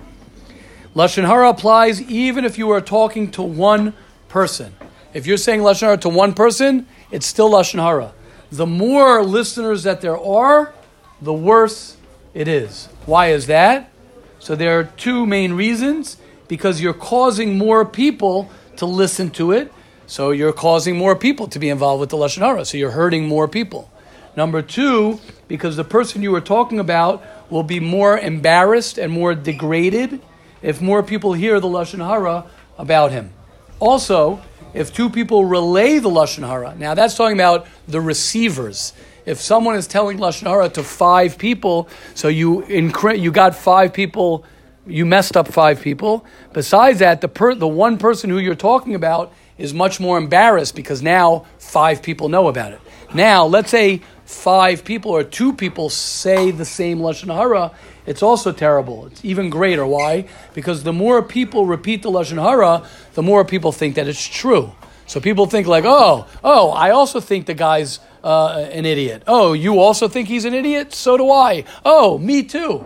Lashon 0.96 1.26
hara 1.26 1.50
applies 1.50 2.02
even 2.04 2.46
if 2.46 2.58
you 2.58 2.70
are 2.70 2.80
talking 2.80 3.30
to 3.32 3.42
one 3.42 3.94
person. 4.30 4.74
If 5.14 5.28
you're 5.28 5.36
saying 5.36 5.60
lashon 5.60 5.88
hara 5.88 5.98
to 5.98 6.10
one 6.10 6.34
person, 6.34 6.88
it's 7.12 7.26
still 7.26 7.52
lashon 7.52 7.84
hara. 7.84 8.14
The 8.54 8.66
more 8.66 9.22
listeners 9.22 9.84
that 9.84 10.00
there 10.00 10.18
are, 10.18 10.74
the 11.22 11.34
worse 11.34 11.98
it 12.34 12.48
is. 12.48 12.88
Why 13.06 13.32
is 13.32 13.48
that? 13.48 13.92
So 14.40 14.56
there 14.56 14.80
are 14.80 14.86
two 14.86 15.26
main 15.26 15.54
reasons. 15.54 16.18
Because 16.50 16.82
you're 16.82 16.96
causing 16.96 17.60
more 17.60 17.86
people 17.86 18.50
to 18.78 18.88
listen 18.88 19.30
to 19.32 19.52
it, 19.52 19.72
so 20.08 20.32
you're 20.32 20.52
causing 20.52 20.98
more 20.98 21.16
people 21.16 21.48
to 21.48 21.60
be 21.60 21.70
involved 21.70 22.00
with 22.00 22.10
the 22.10 22.18
lashon 22.18 22.40
hara. 22.40 22.66
So 22.66 22.76
you're 22.76 22.90
hurting 22.90 23.28
more 23.28 23.48
people. 23.48 23.92
Number 24.36 24.64
two, 24.64 25.20
because 25.48 25.76
the 25.76 25.84
person 25.84 26.24
you 26.24 26.32
were 26.32 26.42
talking 26.42 26.80
about 26.80 27.24
will 27.52 27.62
be 27.62 27.80
more 27.80 28.18
embarrassed 28.18 28.98
and 28.98 29.14
more 29.14 29.36
degraded 29.36 30.22
if 30.64 30.82
more 30.82 31.04
people 31.04 31.34
hear 31.34 31.60
the 31.60 31.68
lashon 31.68 32.04
hara 32.04 32.46
about 32.80 33.12
him. 33.12 33.32
Also, 33.80 34.42
if 34.74 34.92
two 34.92 35.12
people 35.12 35.46
relay 35.46 36.00
the 36.00 36.10
lashon 36.10 36.48
hara, 36.48 36.74
now 36.80 36.96
that's 36.96 37.16
talking 37.16 37.38
about 37.38 37.68
the 37.88 38.02
receivers. 38.02 38.94
If 39.30 39.40
someone 39.40 39.76
is 39.76 39.86
telling 39.86 40.18
lashon 40.18 40.48
hara 40.48 40.70
to 40.70 40.82
five 40.82 41.38
people, 41.38 41.88
so 42.16 42.30
you 42.30 42.64
incre- 42.64 43.20
you 43.20 43.32
got 43.32 43.56
five 43.56 43.94
people, 43.94 44.44
you 44.88 45.06
messed 45.06 45.38
up 45.38 45.48
five 45.48 45.82
people. 45.84 46.26
Besides 46.52 46.98
that, 46.98 47.22
the 47.22 47.28
per- 47.28 47.54
the 47.54 47.68
one 47.68 48.00
person 48.00 48.32
who 48.32 48.40
you're 48.40 48.56
talking 48.56 48.96
about 48.96 49.32
is 49.60 49.72
much 49.72 50.00
more 50.00 50.18
embarrassed 50.18 50.76
because 50.76 51.04
now 51.04 51.46
five 51.60 52.02
people 52.02 52.28
know 52.28 52.48
about 52.48 52.72
it. 52.72 52.82
Now, 53.14 53.46
let's 53.46 53.70
say 53.70 54.02
five 54.26 54.84
people 54.84 55.12
or 55.12 55.24
two 55.24 55.54
people 55.54 55.92
say 55.92 56.50
the 56.50 56.66
same 56.66 56.98
lashon 56.98 57.32
hara, 57.32 57.72
it's 58.08 58.24
also 58.24 58.52
terrible. 58.52 59.06
It's 59.06 59.24
even 59.24 59.52
greater. 59.52 59.86
Why? 59.86 60.28
Because 60.56 60.82
the 60.82 60.94
more 60.94 61.22
people 61.22 61.68
repeat 61.68 62.02
the 62.02 62.10
lashon 62.10 62.42
hara, 62.42 62.84
the 63.14 63.22
more 63.22 63.46
people 63.46 63.72
think 63.72 63.94
that 63.94 64.08
it's 64.08 64.26
true. 64.26 64.72
So 65.06 65.20
people 65.20 65.46
think 65.46 65.68
like, 65.68 65.86
oh, 65.86 66.26
oh, 66.44 66.72
I 66.72 66.90
also 66.90 67.20
think 67.20 67.46
the 67.46 67.54
guy's 67.54 68.00
uh, 68.24 68.68
an 68.72 68.86
idiot. 68.86 69.24
Oh, 69.28 69.54
you 69.54 69.80
also 69.80 70.08
think 70.08 70.28
he's 70.28 70.46
an 70.46 70.54
idiot? 70.54 70.94
So 70.94 71.18
do 71.18 71.32
I. 71.32 71.64
Oh, 71.86 72.18
me 72.18 72.44
too. 72.44 72.86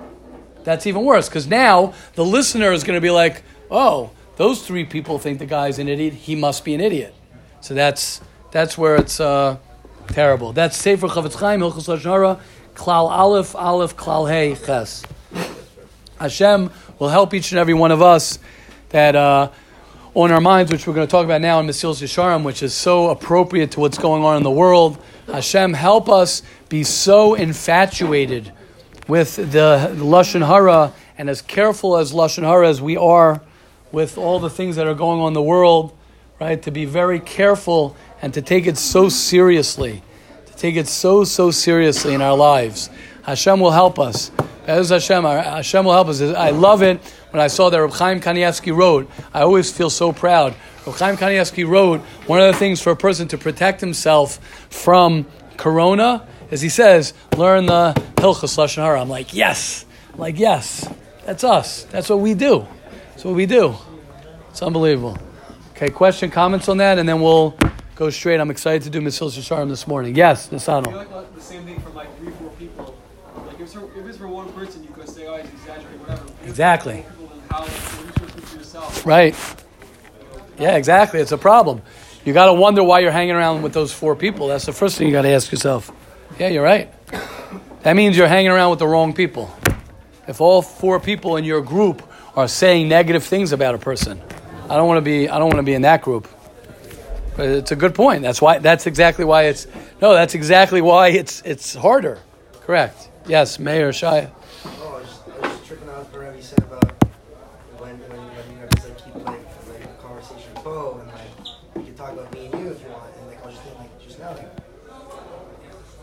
That's 0.64 0.88
even 0.88 1.04
worse 1.04 1.28
because 1.28 1.48
now 1.48 1.94
the 2.16 2.24
listener 2.24 2.72
is 2.72 2.84
going 2.84 2.98
to 2.98 3.02
be 3.02 3.12
like, 3.12 3.44
oh, 3.70 4.12
those 4.38 4.66
three 4.66 4.86
people 4.86 5.20
think 5.20 5.40
the 5.40 5.46
guy's 5.46 5.80
an 5.80 5.88
idiot. 5.88 6.14
He 6.14 6.36
must 6.36 6.64
be 6.64 6.74
an 6.74 6.82
idiot. 6.82 7.14
So 7.62 7.74
that's 7.74 8.22
that's 8.52 8.78
where 8.78 8.96
it's 8.96 9.20
uh, 9.20 9.58
terrible. 10.08 10.54
That's 10.54 10.78
Sefer 10.78 11.08
Chavetz 11.08 11.36
Chaim 11.36 11.60
Hilchos 11.60 11.88
Lashon 11.88 12.40
Klal 12.76 13.10
Aleph 13.10 13.56
Aleph 13.56 13.96
Klal 13.96 14.30
Hey 14.30 14.56
Ches. 14.56 15.04
Hashem 16.20 16.72
will 17.00 17.10
help 17.10 17.34
each 17.34 17.52
and 17.52 17.60
every 17.60 17.74
one 17.74 17.92
of 17.92 18.02
us 18.02 18.40
that 18.90 19.16
uh, 19.16 19.50
on 20.14 20.32
our 20.32 20.42
minds, 20.42 20.72
which 20.72 20.88
we're 20.88 20.94
going 20.94 21.08
to 21.08 21.12
talk 21.12 21.26
about 21.26 21.42
now 21.42 21.60
in 21.60 21.68
Mesilas 21.68 22.02
Yesharim, 22.02 22.44
which 22.44 22.62
is 22.62 22.74
so 22.74 23.10
appropriate 23.10 23.72
to 23.72 23.80
what's 23.80 23.98
going 23.98 24.24
on 24.24 24.38
in 24.38 24.44
the 24.44 24.52
world. 24.52 25.04
Hashem, 25.28 25.74
help 25.74 26.10
us 26.10 26.44
be 26.70 26.84
so 26.84 27.34
infatuated 27.34 28.52
with 29.08 29.36
the 29.36 29.94
lashon 29.96 30.46
hara 30.46 30.94
and 31.18 31.30
as 31.30 31.42
careful 31.42 31.98
as 31.98 32.14
lashon 32.14 32.44
hara 32.44 32.68
as 32.68 32.82
we 32.82 32.98
are 32.98 33.42
with 33.92 34.18
all 34.18 34.40
the 34.40 34.50
things 34.50 34.76
that 34.76 34.88
are 34.88 34.96
going 34.96 35.20
on 35.20 35.28
in 35.30 35.34
the 35.34 35.42
world, 35.42 35.96
right? 36.40 36.62
To 36.64 36.72
be 36.72 36.86
very 36.86 37.20
careful 37.20 37.96
and 38.22 38.34
to 38.34 38.42
take 38.42 38.66
it 38.66 38.78
so 38.78 39.10
seriously, 39.10 40.02
to 40.46 40.54
take 40.56 40.76
it 40.76 40.88
so 40.88 41.24
so 41.24 41.52
seriously 41.52 42.14
in 42.14 42.22
our 42.22 42.36
lives. 42.36 42.90
Hashem 43.24 43.60
will 43.60 43.72
help 43.72 44.00
us. 44.00 44.32
As 44.66 44.90
Hashem, 44.90 45.24
Hashem 45.24 45.86
will 45.86 45.94
help 45.94 46.08
us. 46.08 46.22
I 46.22 46.50
love 46.50 46.82
it 46.82 47.00
when 47.34 47.42
I 47.42 47.48
saw 47.48 47.72
that 47.72 47.82
Reb 47.82 47.92
Chaim 47.94 48.22
Kanievsky 48.22 48.76
wrote, 48.76 49.10
I 49.34 49.42
always 49.42 49.72
feel 49.72 49.90
so 49.90 50.14
proud. 50.14 50.54
Reb 50.86 50.96
Chaim 50.96 51.18
Kanievsky 51.18 51.68
wrote 51.68 52.02
one 52.28 52.40
of 52.40 52.54
the 52.54 52.60
things 52.60 52.80
for 52.80 52.92
a 52.92 52.96
person 52.96 53.28
to 53.30 53.38
protect 53.40 53.82
himself 53.82 54.38
from 54.70 55.26
corona 55.58 56.28
as 56.54 56.62
he 56.62 56.70
says, 56.70 57.16
learn 57.36 57.66
the 57.66 57.94
Hilchas 58.18 58.56
Lashon 58.60 58.84
Hara. 58.84 59.02
I'm 59.02 59.10
like, 59.10 59.34
yes. 59.34 59.86
I'm 60.14 60.20
like, 60.20 60.38
yes. 60.38 60.88
That's 61.26 61.44
us. 61.44 61.86
That's 61.86 62.08
what 62.10 62.20
we 62.20 62.36
do. 62.36 62.68
That's 63.10 63.26
what 63.26 63.34
we 63.34 63.48
do. 63.48 63.74
It's 64.52 64.62
unbelievable. 64.62 65.18
Okay, 65.72 65.90
question, 65.90 66.30
comments 66.30 66.70
on 66.70 66.78
that, 66.78 67.00
and 67.00 67.10
then 67.10 67.22
we'll 67.22 67.58
go 67.96 68.12
straight. 68.12 68.40
I'm 68.40 68.52
excited 68.52 68.84
to 68.84 68.92
do 68.92 69.02
Mesilas 69.02 69.36
Yesharim 69.36 69.68
this 69.68 69.88
morning. 69.88 70.16
Yes, 70.16 70.54
I 70.54 70.60
feel 70.60 70.94
like 70.94 71.34
the 71.34 71.42
same 71.42 71.66
thing 71.66 71.80
for 71.80 71.90
like 71.90 72.16
three, 72.20 72.32
four 72.34 72.52
people. 72.52 72.96
Like 73.36 73.56
if 73.56 73.62
it's 73.62 73.74
for, 73.74 73.86
if 74.00 74.06
it's 74.06 74.18
for 74.18 74.28
one 74.28 74.52
person, 74.54 74.84
you 74.84 74.90
could 74.90 75.10
say, 75.10 75.28
"Oh, 75.28 75.38
he's 75.38 75.52
exaggerating," 75.52 76.00
whatever. 76.00 76.26
Exactly. 76.46 77.02
four 77.02 77.12
people, 77.12 77.28
then 77.28 77.50
how? 77.50 77.60
Like, 77.62 77.70
what 77.72 78.00
are 78.00 78.06
you 78.06 78.12
supposed 78.14 78.34
to 78.34 78.40
do 78.40 78.46
for 78.46 78.58
yourself? 78.58 79.06
Right. 79.06 79.36
Yeah, 80.60 80.76
exactly. 80.76 81.20
It's 81.20 81.32
a 81.32 81.38
problem. 81.38 81.82
You 82.26 82.34
got 82.34 82.46
to 82.46 82.54
wonder 82.54 82.84
why 82.84 83.00
you're 83.00 83.12
hanging 83.12 83.36
around 83.36 83.64
with 83.64 83.74
those 83.74 83.92
four 83.92 84.16
people. 84.16 84.48
That's 84.48 84.66
the 84.66 84.74
first 84.74 84.98
thing 84.98 85.08
you 85.08 85.14
got 85.14 85.24
to 85.24 85.30
ask 85.30 85.52
yourself. 85.52 85.92
Yeah, 86.40 86.48
you're 86.48 86.64
right. 86.64 86.94
That 87.84 87.96
means 87.96 88.16
you're 88.18 88.28
hanging 88.28 88.52
around 88.52 88.70
with 88.70 88.80
the 88.80 88.88
wrong 88.88 89.14
people. 89.14 89.54
If 90.28 90.40
all 90.40 90.62
four 90.62 91.00
people 91.02 91.36
in 91.36 91.44
your 91.44 91.62
group 91.62 92.02
are 92.36 92.48
saying 92.48 92.88
negative 92.88 93.24
things 93.26 93.52
about 93.52 93.76
a 93.76 93.78
person, 93.78 94.22
I 94.70 94.78
don't 94.78 94.88
want 94.88 94.98
to 94.98 95.02
be. 95.02 95.28
I 95.28 95.38
don't 95.38 95.48
want 95.48 95.58
to 95.58 95.64
be 95.64 95.74
in 95.74 95.82
that 95.82 96.02
group. 96.02 96.28
But 97.36 97.50
it's 97.50 97.72
a 97.72 97.76
good 97.76 97.94
point. 97.94 98.22
That's 98.22 98.42
why. 98.42 98.60
That's 98.60 98.88
exactly 98.88 99.26
why 99.26 99.44
it's. 99.44 99.68
No, 100.02 100.14
that's 100.14 100.34
exactly 100.34 100.82
why 100.82 101.10
it's. 101.10 101.42
It's 101.42 101.76
harder. 101.76 102.20
Correct. 102.62 103.10
Yes, 103.28 103.60
Mayor 103.60 103.92
Shia. 103.92 104.30
Oh, 104.66 104.96
I 104.98 105.00
was, 105.02 105.08
just, 105.08 105.22
I 105.42 105.48
was 105.48 105.68
tripping 105.68 105.90
out 105.90 106.12
whatever 106.14 106.36
you 106.36 106.42
said 106.44 106.60
about 106.60 106.92
when 107.80 107.98
when, 108.00 108.20
when 108.20 108.52
you 108.52 108.58
have 108.60 108.70
to 108.70 108.88
like 108.90 108.98
keep 109.04 109.16
like 109.16 109.26
like 109.70 109.84
a 109.84 110.02
conversation 110.02 110.54
flow 110.62 111.00
and 111.02 111.08
like 111.10 111.48
you 111.78 111.84
can 111.84 111.96
talk 111.96 112.12
about 112.14 112.34
me 112.34 112.46
and 112.48 112.60
you 112.60 112.72
if 112.72 112.82
you 112.82 112.90
want 112.90 113.16
and 113.18 113.28
like 113.28 113.42
I 113.42 113.46
was 113.46 113.56
just 113.56 113.64
thinking 113.66 113.82
like 113.82 114.02
just 114.04 114.20
now 114.20 114.32
like 114.32 114.60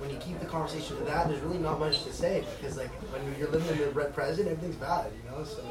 when 0.00 0.10
you 0.10 0.16
keep 0.16 0.40
the 0.40 0.46
conversation 0.46 0.96
to 0.96 1.04
that 1.04 1.28
there's 1.28 1.40
really 1.42 1.58
not 1.58 1.78
much 1.78 2.04
to 2.04 2.12
say 2.12 2.44
because 2.58 2.76
like 2.78 2.90
when 3.12 3.22
you're 3.38 3.50
living 3.50 3.68
in 3.68 3.78
the 3.78 3.90
red 3.90 4.14
present 4.14 4.48
everything's 4.48 4.76
bad 4.76 5.10
you 5.12 5.30
know 5.30 5.44
so 5.44 5.62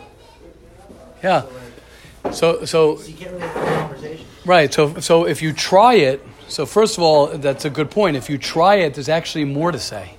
Yeah. 1.24 1.41
so 1.41 1.48
like 1.48 2.34
So 2.36 2.65
so 2.65 2.98
so 2.98 3.01
you 3.08 3.13
can't 3.15 3.32
really 3.32 3.41
have 3.48 3.58
a 3.58 3.77
conversation. 3.82 4.25
Right. 4.46 4.74
So, 4.74 5.00
so 5.00 5.25
if 5.25 5.41
you 5.41 5.53
try 5.53 5.96
it, 5.96 6.24
so 6.48 6.65
first 6.65 6.98
of 6.98 7.03
all, 7.03 7.27
that's 7.27 7.65
a 7.65 7.70
good 7.70 7.89
point. 7.91 8.18
If 8.18 8.29
you 8.29 8.38
try 8.38 8.75
it, 8.75 8.94
there's 8.96 9.10
actually 9.10 9.46
more 9.46 9.72
to 9.72 9.79
say. 9.79 10.15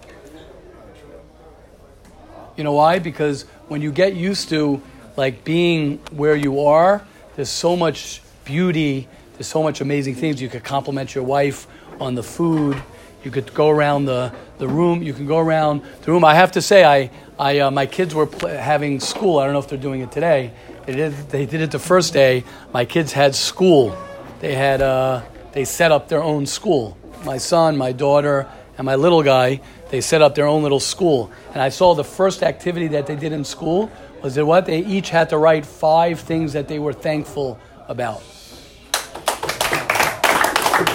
You 2.57 2.65
know 2.65 2.73
why? 2.73 2.99
Because 2.99 3.43
when 3.69 3.81
you 3.81 3.93
get 3.93 4.15
used 4.15 4.49
to 4.51 4.83
like 5.17 5.45
being 5.45 5.99
where 6.11 6.37
you 6.37 6.61
are, 6.61 7.05
there's 7.37 7.51
so 7.51 7.77
much 7.77 8.23
beauty. 8.45 9.09
There's 9.35 9.47
so 9.47 9.63
much 9.63 9.81
amazing 9.81 10.15
things. 10.17 10.43
You 10.43 10.49
could 10.49 10.65
compliment 10.65 11.15
your 11.15 11.25
wife 11.25 11.67
on 12.01 12.15
the 12.15 12.23
food. 12.23 12.81
You 13.25 13.31
could 13.31 13.53
go 13.55 13.69
around 13.69 14.07
the, 14.07 14.33
the 14.59 14.67
room. 14.67 15.03
You 15.03 15.13
can 15.13 15.27
go 15.27 15.39
around 15.39 15.83
the 16.03 16.13
room. 16.13 16.25
I 16.25 16.35
have 16.35 16.53
to 16.53 16.63
say, 16.63 16.85
I, 16.85 17.11
I 17.39 17.61
uh, 17.61 17.71
my 17.71 17.87
kids 17.87 18.15
were 18.15 18.27
pl- 18.27 18.49
having 18.49 18.99
school. 19.01 19.39
I 19.39 19.45
don't 19.45 19.53
know 19.53 19.59
if 19.59 19.69
they're 19.69 19.79
doing 19.79 20.01
it 20.01 20.11
today. 20.11 20.53
They 20.87 20.95
did, 20.95 21.13
they 21.29 21.47
did 21.47 21.61
it 21.61 21.71
the 21.71 21.79
first 21.79 22.13
day. 22.13 22.45
My 22.73 22.85
kids 22.85 23.13
had 23.13 23.35
school. 23.35 23.97
They 24.41 24.55
had 24.55 24.81
uh, 24.81 25.23
they 25.53 25.65
set 25.65 25.93
up 25.93 26.09
their 26.09 26.23
own 26.23 26.47
school. 26.47 26.97
My 27.25 27.37
son, 27.37 27.77
my 27.77 27.93
daughter, 27.93 28.49
and 28.79 28.87
my 28.87 28.95
little 28.95 29.23
guy. 29.23 29.61
They 29.91 30.01
set 30.01 30.23
up 30.23 30.35
their 30.35 30.47
own 30.47 30.63
little 30.63 30.81
school. 30.81 31.31
And 31.53 31.61
I 31.61 31.69
saw 31.69 31.95
the 31.95 32.05
first 32.05 32.43
activity 32.43 32.89
that 32.89 33.07
they 33.07 33.17
did 33.17 33.33
in 33.33 33.45
school 33.45 33.91
was 34.23 34.37
that 34.37 34.47
what 34.47 34.67
they 34.67 34.79
each 34.79 35.11
had 35.11 35.31
to 35.31 35.39
write 35.39 35.67
five 35.67 36.21
things 36.21 36.53
that 36.53 36.69
they 36.69 36.79
were 36.79 36.93
thankful 36.93 37.59
about. 37.89 38.23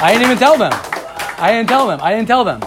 I 0.01 0.13
didn't 0.13 0.23
even 0.23 0.37
tell 0.37 0.57
them. 0.57 0.71
I 0.73 1.51
didn't 1.51 1.69
tell 1.69 1.87
them. 1.87 1.99
I 2.01 2.13
didn't 2.13 2.27
tell 2.27 2.43
them. 2.43 2.61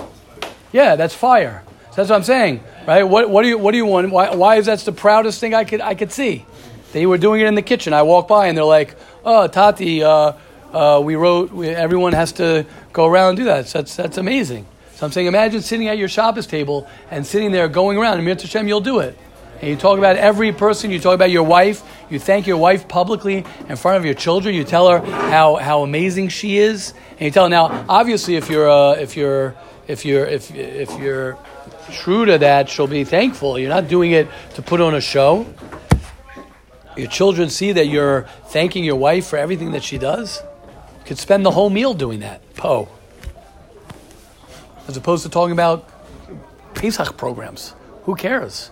Yeah, 0.73 0.97
that's 0.97 1.15
fire. 1.15 1.63
So 1.91 1.97
that's 1.97 2.11
what 2.11 2.17
I'm 2.17 2.23
saying, 2.23 2.63
right? 2.87 3.03
What, 3.03 3.31
what 3.31 3.43
do 3.43 3.49
you 3.49 3.59
What 3.59 3.73
do 3.73 3.79
you 3.79 3.87
want? 3.87 4.11
Why, 4.11 4.35
why 4.35 4.57
is 4.57 4.67
that 4.67 4.81
the 4.81 4.93
proudest 4.93 5.41
thing 5.41 5.55
I 5.55 5.65
could 5.65 5.81
I 5.81 5.95
could 5.95 6.13
see? 6.13 6.45
They 6.93 7.07
were 7.07 7.19
doing 7.19 7.41
it 7.41 7.47
in 7.47 7.55
the 7.55 7.63
kitchen. 7.63 7.93
I 7.93 8.03
walked 8.03 8.29
by 8.29 8.49
and 8.49 8.57
they're 8.57 8.65
like, 8.65 8.95
"Oh, 9.25 9.47
Tati, 9.47 10.03
uh, 10.03 10.33
uh, 10.73 11.01
we 11.03 11.17
wrote. 11.17 11.51
We, 11.51 11.69
everyone 11.69 12.13
has 12.13 12.33
to 12.33 12.67
go 12.93 13.07
around 13.07 13.31
and 13.31 13.39
do 13.39 13.45
that. 13.45 13.67
So 13.67 13.79
that's 13.79 13.97
that's 13.97 14.19
amazing." 14.19 14.67
So 14.99 15.07
I'm 15.07 15.13
saying, 15.13 15.29
imagine 15.29 15.63
sitting 15.63 15.87
at 15.87 15.97
your 15.97 16.09
Shabbos 16.09 16.49
table 16.49 16.89
and 17.13 17.25
sitting 17.25 17.53
there 17.53 17.69
going 17.69 17.99
around. 17.99 18.19
And 18.19 18.25
Mir 18.25 18.65
you'll 18.67 18.81
do 18.81 18.99
it. 18.99 19.17
And 19.61 19.71
you 19.71 19.77
talk 19.77 19.97
about 19.97 20.17
every 20.17 20.51
person. 20.51 20.91
You 20.91 20.99
talk 20.99 21.15
about 21.15 21.31
your 21.31 21.45
wife. 21.45 21.85
You 22.11 22.19
thank 22.19 22.49
your 22.49 22.57
wife 22.57 22.89
publicly 22.89 23.45
in 23.69 23.77
front 23.77 23.99
of 23.99 24.05
your 24.05 24.15
children. 24.15 24.57
You 24.57 24.65
tell 24.65 24.91
her 24.91 24.99
how, 24.99 25.55
how 25.55 25.85
amazing 25.85 26.31
she 26.31 26.59
is, 26.59 26.95
and 27.13 27.21
you 27.21 27.31
tell 27.31 27.45
her 27.45 27.49
now. 27.49 27.87
Obviously, 27.89 28.35
if 28.35 28.51
you're 28.51 28.69
uh, 28.69 28.95
if 28.95 29.17
you're 29.17 29.55
if 29.87 30.05
you're 30.05 30.27
if 30.27 30.53
if 30.53 30.91
you're 30.99 31.39
true 31.93 32.25
to 32.25 32.39
that, 32.39 32.69
she'll 32.69 32.89
be 32.89 33.05
thankful. 33.05 33.57
You're 33.57 33.69
not 33.69 33.87
doing 33.87 34.11
it 34.11 34.27
to 34.55 34.63
put 34.63 34.81
on 34.81 34.97
a 34.97 35.01
show. 35.01 35.47
Your 36.97 37.07
children 37.07 37.51
see 37.51 37.71
that 37.71 37.87
you're 37.87 38.23
thanking 38.47 38.83
your 38.83 38.97
wife 38.97 39.29
for 39.29 39.39
everything 39.39 39.71
that 39.73 39.85
she 39.85 39.97
does. 39.97 40.43
You 40.99 41.05
could 41.05 41.19
spend 41.19 41.47
the 41.47 41.53
whole 41.53 41.71
meal 41.71 41.95
doing 41.95 42.19
that. 42.21 42.43
Poe. 42.57 42.89
As 44.89 44.97
opposed 44.97 45.23
to 45.23 45.29
talking 45.29 45.53
about 45.53 45.89
Pesach 46.75 47.17
programs. 47.17 47.75
Who 48.05 48.17
cares? 48.17 48.71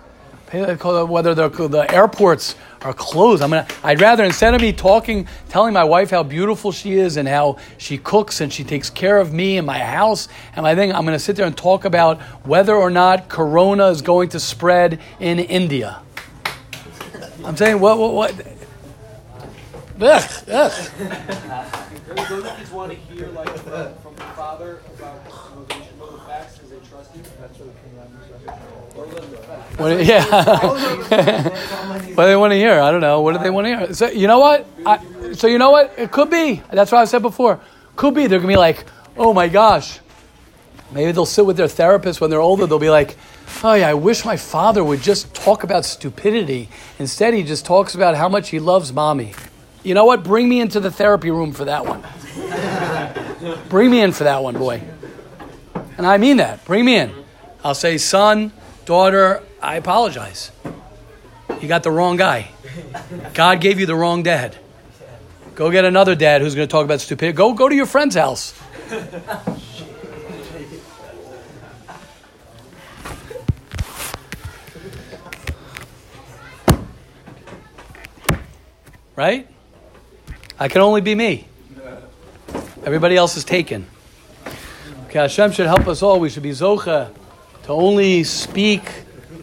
Whether 0.50 1.34
the, 1.34 1.86
airports 1.90 2.54
are 2.82 2.94
closed. 2.94 3.42
I'm 3.42 3.50
gonna, 3.50 3.66
I'd 3.82 4.00
rather, 4.00 4.24
instead 4.24 4.54
of 4.54 4.60
me 4.60 4.72
talking, 4.72 5.28
telling 5.48 5.74
my 5.74 5.84
wife 5.84 6.10
how 6.10 6.22
beautiful 6.22 6.72
she 6.72 6.94
is 6.94 7.16
and 7.16 7.28
how 7.28 7.58
she 7.78 7.98
cooks 7.98 8.40
and 8.40 8.52
she 8.52 8.64
takes 8.64 8.88
care 8.88 9.18
of 9.18 9.32
me 9.32 9.58
and 9.58 9.66
my 9.66 9.78
house 9.78 10.28
and 10.54 10.62
my 10.62 10.74
thing, 10.74 10.92
I'm 10.92 11.04
going 11.04 11.16
to 11.16 11.22
sit 11.22 11.36
there 11.36 11.46
and 11.46 11.56
talk 11.56 11.84
about 11.84 12.20
whether 12.46 12.74
or 12.74 12.90
not 12.90 13.28
Corona 13.28 13.88
is 13.88 14.02
going 14.02 14.30
to 14.30 14.40
spread 14.40 15.00
in 15.20 15.38
India. 15.40 16.00
I'm 17.44 17.56
saying, 17.56 17.80
what, 17.80 17.98
what, 17.98 18.12
what? 18.12 18.46
Ugh, 20.00 20.30
ugh. 20.48 20.90
Want 22.72 22.92
to 22.92 22.98
hear 22.98 23.28
like 23.28 23.48
from 23.48 24.14
the 24.16 24.22
father 24.36 24.80
about 24.96 25.24
you 25.24 25.56
know, 25.56 25.64
they 25.64 25.74
should 25.76 25.98
know 25.98 26.10
the 26.12 26.18
facts 26.24 26.58
because 26.58 26.70
they 26.70 26.88
trust 26.88 27.16
you? 27.16 27.22
That's 27.40 27.58
what 27.58 28.96
Or 28.96 29.06
let 29.06 29.30
the 29.30 29.36
facts. 29.38 29.65
What, 29.76 30.04
yeah. 30.04 30.24
what 32.14 32.24
do 32.24 32.28
they 32.28 32.36
want 32.36 32.52
to 32.52 32.56
hear? 32.56 32.80
I 32.80 32.90
don't 32.90 33.00
know. 33.02 33.20
What 33.20 33.32
do 33.36 33.38
they 33.42 33.50
want 33.50 33.66
to 33.66 33.76
hear? 33.76 33.94
So, 33.94 34.08
you 34.08 34.26
know 34.26 34.38
what? 34.38 34.66
I, 34.86 35.34
so, 35.34 35.46
you 35.46 35.58
know 35.58 35.70
what? 35.70 35.94
It 35.98 36.10
could 36.10 36.30
be. 36.30 36.62
That's 36.72 36.90
what 36.90 37.00
I 37.00 37.04
said 37.04 37.22
before. 37.22 37.60
Could 37.94 38.14
be. 38.14 38.26
They're 38.26 38.40
to 38.40 38.46
be 38.46 38.56
like, 38.56 38.86
oh 39.16 39.34
my 39.34 39.48
gosh. 39.48 40.00
Maybe 40.92 41.12
they'll 41.12 41.26
sit 41.26 41.44
with 41.44 41.56
their 41.56 41.68
therapist 41.68 42.20
when 42.20 42.30
they're 42.30 42.40
older. 42.40 42.66
They'll 42.66 42.78
be 42.78 42.90
like, 42.90 43.16
oh 43.62 43.74
yeah, 43.74 43.88
I 43.88 43.94
wish 43.94 44.24
my 44.24 44.36
father 44.36 44.82
would 44.82 45.02
just 45.02 45.34
talk 45.34 45.62
about 45.62 45.84
stupidity. 45.84 46.68
Instead, 46.98 47.34
he 47.34 47.42
just 47.42 47.66
talks 47.66 47.94
about 47.94 48.14
how 48.14 48.28
much 48.28 48.50
he 48.50 48.60
loves 48.60 48.92
mommy. 48.92 49.34
You 49.82 49.94
know 49.94 50.04
what? 50.04 50.24
Bring 50.24 50.48
me 50.48 50.60
into 50.60 50.80
the 50.80 50.90
therapy 50.90 51.30
room 51.30 51.52
for 51.52 51.64
that 51.66 51.84
one. 51.84 52.02
Bring 53.68 53.90
me 53.90 54.00
in 54.00 54.12
for 54.12 54.24
that 54.24 54.42
one, 54.42 54.54
boy. 54.54 54.82
And 55.98 56.06
I 56.06 56.18
mean 56.18 56.38
that. 56.38 56.64
Bring 56.64 56.84
me 56.84 56.96
in. 56.96 57.12
I'll 57.64 57.74
say, 57.74 57.98
son, 57.98 58.52
daughter, 58.84 59.42
I 59.66 59.74
apologize. 59.74 60.52
You 61.60 61.66
got 61.66 61.82
the 61.82 61.90
wrong 61.90 62.16
guy. 62.16 62.50
God 63.34 63.60
gave 63.60 63.80
you 63.80 63.86
the 63.86 63.96
wrong 63.96 64.22
dad. 64.22 64.56
Go 65.56 65.72
get 65.72 65.84
another 65.84 66.14
dad 66.14 66.40
who's 66.40 66.54
going 66.54 66.68
to 66.68 66.70
talk 66.70 66.84
about 66.84 67.00
stupidity. 67.00 67.36
Go, 67.36 67.52
go 67.52 67.68
to 67.68 67.74
your 67.74 67.86
friend's 67.86 68.14
house. 68.14 68.54
Right? 79.16 79.48
I 80.60 80.68
can 80.68 80.80
only 80.80 81.00
be 81.00 81.16
me. 81.16 81.48
Everybody 82.84 83.16
else 83.16 83.36
is 83.36 83.42
taken. 83.42 83.88
Okay, 85.06 85.18
Hashem 85.18 85.50
should 85.50 85.66
help 85.66 85.88
us 85.88 86.04
all. 86.04 86.20
We 86.20 86.30
should 86.30 86.44
be 86.44 86.50
zocha 86.50 87.12
to 87.64 87.72
only 87.72 88.22
speak, 88.22 88.82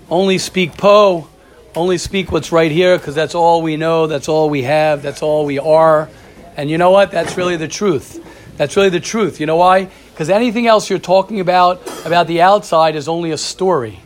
only 0.09 0.37
speak 0.37 0.77
po, 0.77 1.27
only 1.75 1.97
speak 1.97 2.31
what's 2.31 2.51
right 2.51 2.71
here 2.71 2.97
because 2.97 3.15
that's 3.15 3.35
all 3.35 3.61
we 3.61 3.77
know, 3.77 4.07
that's 4.07 4.27
all 4.29 4.49
we 4.49 4.63
have, 4.63 5.01
that's 5.01 5.21
all 5.21 5.45
we 5.45 5.59
are. 5.59 6.09
And 6.55 6.69
you 6.69 6.77
know 6.77 6.91
what? 6.91 7.11
That's 7.11 7.35
really 7.37 7.57
the 7.57 7.67
truth. 7.67 8.23
That's 8.57 8.75
really 8.75 8.89
the 8.89 8.99
truth. 8.99 9.39
You 9.39 9.45
know 9.45 9.55
why? 9.55 9.89
Because 10.11 10.29
anything 10.29 10.67
else 10.67 10.89
you're 10.89 10.99
talking 10.99 11.39
about, 11.39 11.81
about 12.05 12.27
the 12.27 12.41
outside, 12.41 12.95
is 12.95 13.07
only 13.07 13.31
a 13.31 13.37
story. 13.37 13.99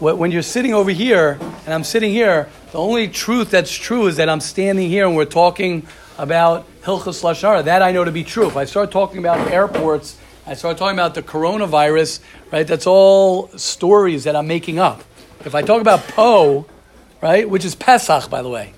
When 0.00 0.32
you're 0.32 0.42
sitting 0.42 0.74
over 0.74 0.90
here 0.90 1.38
and 1.40 1.74
I'm 1.74 1.84
sitting 1.84 2.10
here, 2.10 2.48
the 2.72 2.78
only 2.78 3.06
truth 3.08 3.50
that's 3.50 3.72
true 3.72 4.06
is 4.06 4.16
that 4.16 4.28
I'm 4.28 4.40
standing 4.40 4.88
here 4.88 5.06
and 5.06 5.14
we're 5.14 5.26
talking 5.26 5.86
about 6.18 6.66
Hilchas 6.82 7.22
Lashara. 7.22 7.64
That 7.64 7.82
I 7.82 7.92
know 7.92 8.04
to 8.04 8.10
be 8.10 8.24
true. 8.24 8.48
If 8.48 8.56
I 8.56 8.64
start 8.64 8.90
talking 8.90 9.18
about 9.18 9.50
airports, 9.50 10.18
I 10.44 10.54
start 10.54 10.76
talking 10.76 10.98
about 10.98 11.14
the 11.14 11.22
coronavirus, 11.22 12.18
right? 12.50 12.66
That's 12.66 12.86
all 12.86 13.46
stories 13.56 14.24
that 14.24 14.34
I'm 14.34 14.48
making 14.48 14.80
up. 14.80 15.04
If 15.44 15.54
I 15.54 15.62
talk 15.62 15.80
about 15.80 16.00
Poe, 16.08 16.66
right? 17.20 17.48
Which 17.48 17.64
is 17.64 17.76
Pesach, 17.76 18.28
by 18.28 18.42
the 18.42 18.48
way. 18.48 18.74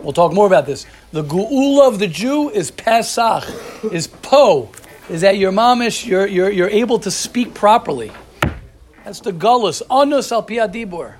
We'll 0.00 0.12
talk 0.12 0.32
more 0.32 0.46
about 0.46 0.66
this. 0.66 0.84
The 1.12 1.22
Geula 1.22 1.86
of 1.86 2.00
the 2.00 2.08
Jew 2.08 2.50
is 2.50 2.72
Pesach, 2.72 3.44
is 3.92 4.08
Po, 4.08 4.72
is 5.08 5.20
that 5.20 5.38
your 5.38 5.52
mamish, 5.52 6.04
you're, 6.04 6.26
you're, 6.26 6.50
you're 6.50 6.70
able 6.70 6.98
to 7.00 7.12
speak 7.12 7.54
properly. 7.54 8.10
That's 9.04 9.20
the 9.20 9.32
Gullus, 9.32 9.82
Anus 9.88 10.32
al 10.32 10.42
Dibur. 10.42 11.14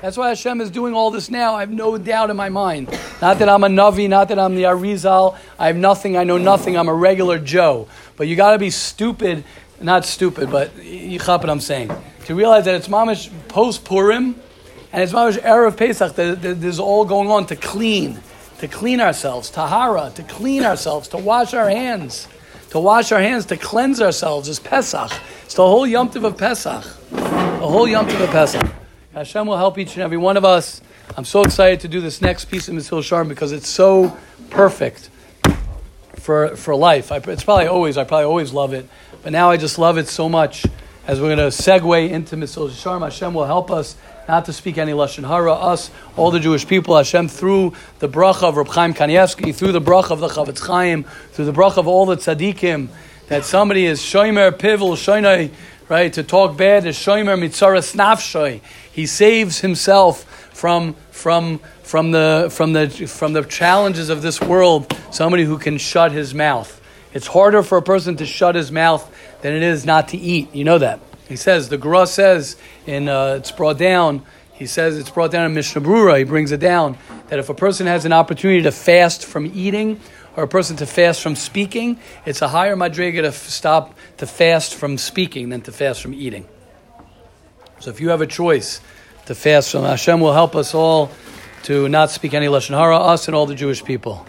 That's 0.00 0.16
why 0.16 0.28
Hashem 0.28 0.60
is 0.60 0.70
doing 0.70 0.94
all 0.94 1.10
this 1.10 1.28
now. 1.28 1.56
I 1.56 1.60
have 1.60 1.70
no 1.70 1.98
doubt 1.98 2.30
in 2.30 2.36
my 2.36 2.48
mind. 2.48 2.88
Not 3.20 3.40
that 3.40 3.48
I'm 3.48 3.64
a 3.64 3.68
Navi, 3.68 4.08
not 4.08 4.28
that 4.28 4.38
I'm 4.38 4.54
the 4.54 4.62
Arizal. 4.62 5.36
I 5.58 5.66
have 5.66 5.76
nothing, 5.76 6.16
I 6.16 6.22
know 6.22 6.38
nothing. 6.38 6.76
I'm 6.76 6.88
a 6.88 6.94
regular 6.94 7.38
Joe. 7.38 7.88
But 8.16 8.28
you 8.28 8.36
got 8.36 8.52
to 8.52 8.58
be 8.58 8.70
stupid, 8.70 9.42
not 9.80 10.04
stupid, 10.04 10.50
but 10.50 10.84
you 10.84 11.18
chop 11.18 11.40
what 11.40 11.50
I'm 11.50 11.60
saying. 11.60 11.90
To 12.26 12.34
realize 12.34 12.66
that 12.66 12.76
it's 12.76 12.88
mamish 12.88 13.30
post 13.48 13.84
Purim 13.84 14.36
and 14.92 15.02
it's 15.02 15.12
mamish 15.12 15.40
Erev 15.42 15.76
Pesach. 15.76 16.14
That 16.14 16.42
that 16.42 16.60
There's 16.60 16.78
all 16.78 17.04
going 17.04 17.30
on 17.30 17.46
to 17.46 17.56
clean, 17.56 18.20
to 18.58 18.68
clean 18.68 19.00
ourselves, 19.00 19.50
tahara, 19.50 20.12
to 20.14 20.22
clean 20.22 20.64
ourselves, 20.64 21.08
to 21.08 21.18
wash 21.18 21.54
our 21.54 21.68
hands, 21.68 22.28
to 22.70 22.78
wash 22.78 23.10
our 23.10 23.20
hands, 23.20 23.46
to 23.46 23.56
cleanse 23.56 24.00
ourselves 24.00 24.48
is 24.48 24.60
Pesach. 24.60 25.10
It's 25.44 25.54
the 25.54 25.66
whole 25.66 25.88
Yom 25.88 26.08
Tov 26.10 26.24
of 26.24 26.38
Pesach. 26.38 26.84
The 27.10 27.66
whole 27.66 27.88
Yom 27.88 28.06
Tov 28.06 28.22
of 28.22 28.30
Pesach. 28.30 28.77
Hashem 29.18 29.48
will 29.48 29.56
help 29.56 29.78
each 29.78 29.94
and 29.94 30.04
every 30.04 30.16
one 30.16 30.36
of 30.36 30.44
us. 30.44 30.80
I'm 31.16 31.24
so 31.24 31.42
excited 31.42 31.80
to 31.80 31.88
do 31.88 32.00
this 32.00 32.22
next 32.22 32.44
piece 32.44 32.68
of 32.68 32.76
Mesilas 32.76 33.00
Yesharim 33.00 33.28
because 33.28 33.50
it's 33.50 33.66
so 33.66 34.16
perfect 34.48 35.10
for, 36.14 36.54
for 36.54 36.76
life. 36.76 37.10
I, 37.10 37.16
it's 37.16 37.42
probably 37.42 37.66
always, 37.66 37.96
I 37.96 38.04
probably 38.04 38.26
always 38.26 38.52
love 38.52 38.72
it, 38.72 38.88
but 39.24 39.32
now 39.32 39.50
I 39.50 39.56
just 39.56 39.76
love 39.76 39.98
it 39.98 40.06
so 40.06 40.28
much. 40.28 40.64
As 41.04 41.20
we're 41.20 41.34
going 41.34 41.50
to 41.50 41.56
segue 41.56 42.08
into 42.10 42.36
Mesilas 42.36 42.70
Yesharim, 42.70 43.02
Hashem 43.02 43.34
will 43.34 43.46
help 43.46 43.72
us 43.72 43.96
not 44.28 44.44
to 44.44 44.52
speak 44.52 44.78
any 44.78 44.92
Lashon 44.92 45.26
Hara, 45.26 45.52
us, 45.52 45.90
all 46.16 46.30
the 46.30 46.38
Jewish 46.38 46.64
people, 46.64 46.96
Hashem, 46.96 47.26
through 47.26 47.72
the 47.98 48.08
bracha 48.08 48.44
of 48.44 48.56
Reb 48.56 48.68
Chaim 48.68 48.94
Kanievsky, 48.94 49.52
through 49.52 49.72
the 49.72 49.80
bracha 49.80 50.12
of 50.12 50.20
the 50.20 50.28
Chavetz 50.28 50.64
Chaim, 50.64 51.02
through 51.32 51.46
the 51.46 51.52
bracha 51.52 51.78
of 51.78 51.88
all 51.88 52.06
the 52.06 52.16
tzaddikim, 52.16 52.86
that 53.26 53.44
somebody 53.44 53.84
is 53.84 54.00
shomer 54.00 54.56
pivel 54.56 54.92
shoynai, 54.92 55.50
right? 55.88 56.12
To 56.12 56.22
talk 56.22 56.56
bad 56.56 56.86
is 56.86 56.96
shomer 56.96 57.36
mitzaras 57.36 57.96
nafshoy. 57.96 58.60
He 58.98 59.06
saves 59.06 59.60
himself 59.60 60.24
from 60.52 60.94
from 61.12 61.60
from 61.84 62.10
the 62.10 62.48
from 62.50 62.72
the 62.72 62.88
from 63.06 63.32
the 63.32 63.44
challenges 63.44 64.08
of 64.08 64.22
this 64.22 64.40
world. 64.40 64.92
Somebody 65.12 65.44
who 65.44 65.56
can 65.56 65.78
shut 65.78 66.10
his 66.10 66.34
mouth. 66.34 66.80
It's 67.12 67.28
harder 67.28 67.62
for 67.62 67.78
a 67.78 67.82
person 67.82 68.16
to 68.16 68.26
shut 68.26 68.56
his 68.56 68.72
mouth 68.72 69.08
than 69.40 69.54
it 69.54 69.62
is 69.62 69.86
not 69.86 70.08
to 70.08 70.16
eat. 70.16 70.52
You 70.52 70.64
know 70.64 70.78
that. 70.78 70.98
He 71.28 71.36
says 71.36 71.68
the 71.68 71.78
Gra 71.78 72.08
says 72.08 72.56
in 72.88 73.08
uh, 73.08 73.36
it's 73.38 73.52
brought 73.52 73.78
down. 73.78 74.24
He 74.54 74.66
says 74.66 74.98
it's 74.98 75.10
brought 75.10 75.30
down 75.30 75.46
in 75.46 75.54
Mishnah 75.54 75.80
Brura. 75.80 76.18
He 76.18 76.24
brings 76.24 76.50
it 76.50 76.58
down 76.58 76.98
that 77.28 77.38
if 77.38 77.48
a 77.48 77.54
person 77.54 77.86
has 77.86 78.04
an 78.04 78.12
opportunity 78.12 78.62
to 78.62 78.72
fast 78.72 79.24
from 79.24 79.46
eating 79.46 80.00
or 80.34 80.42
a 80.42 80.48
person 80.48 80.74
to 80.78 80.86
fast 80.86 81.22
from 81.22 81.36
speaking, 81.36 82.00
it's 82.26 82.42
a 82.42 82.48
higher 82.48 82.74
madriga 82.74 83.22
to 83.22 83.28
f- 83.28 83.46
stop 83.46 83.94
to 84.16 84.26
fast 84.26 84.74
from 84.74 84.98
speaking 84.98 85.50
than 85.50 85.60
to 85.60 85.70
fast 85.70 86.02
from 86.02 86.14
eating. 86.14 86.48
So 87.80 87.90
if 87.90 88.00
you 88.00 88.10
have 88.10 88.20
a 88.20 88.26
choice 88.26 88.80
to 89.26 89.34
fast 89.34 89.72
from 89.72 89.84
Hashem, 89.84 90.20
will 90.20 90.32
help 90.32 90.56
us 90.56 90.74
all 90.74 91.10
to 91.64 91.88
not 91.88 92.10
speak 92.10 92.34
any 92.34 92.46
lashon 92.46 92.76
hara, 92.76 92.96
us 92.96 93.28
and 93.28 93.34
all 93.34 93.46
the 93.46 93.54
Jewish 93.54 93.84
people. 93.84 94.26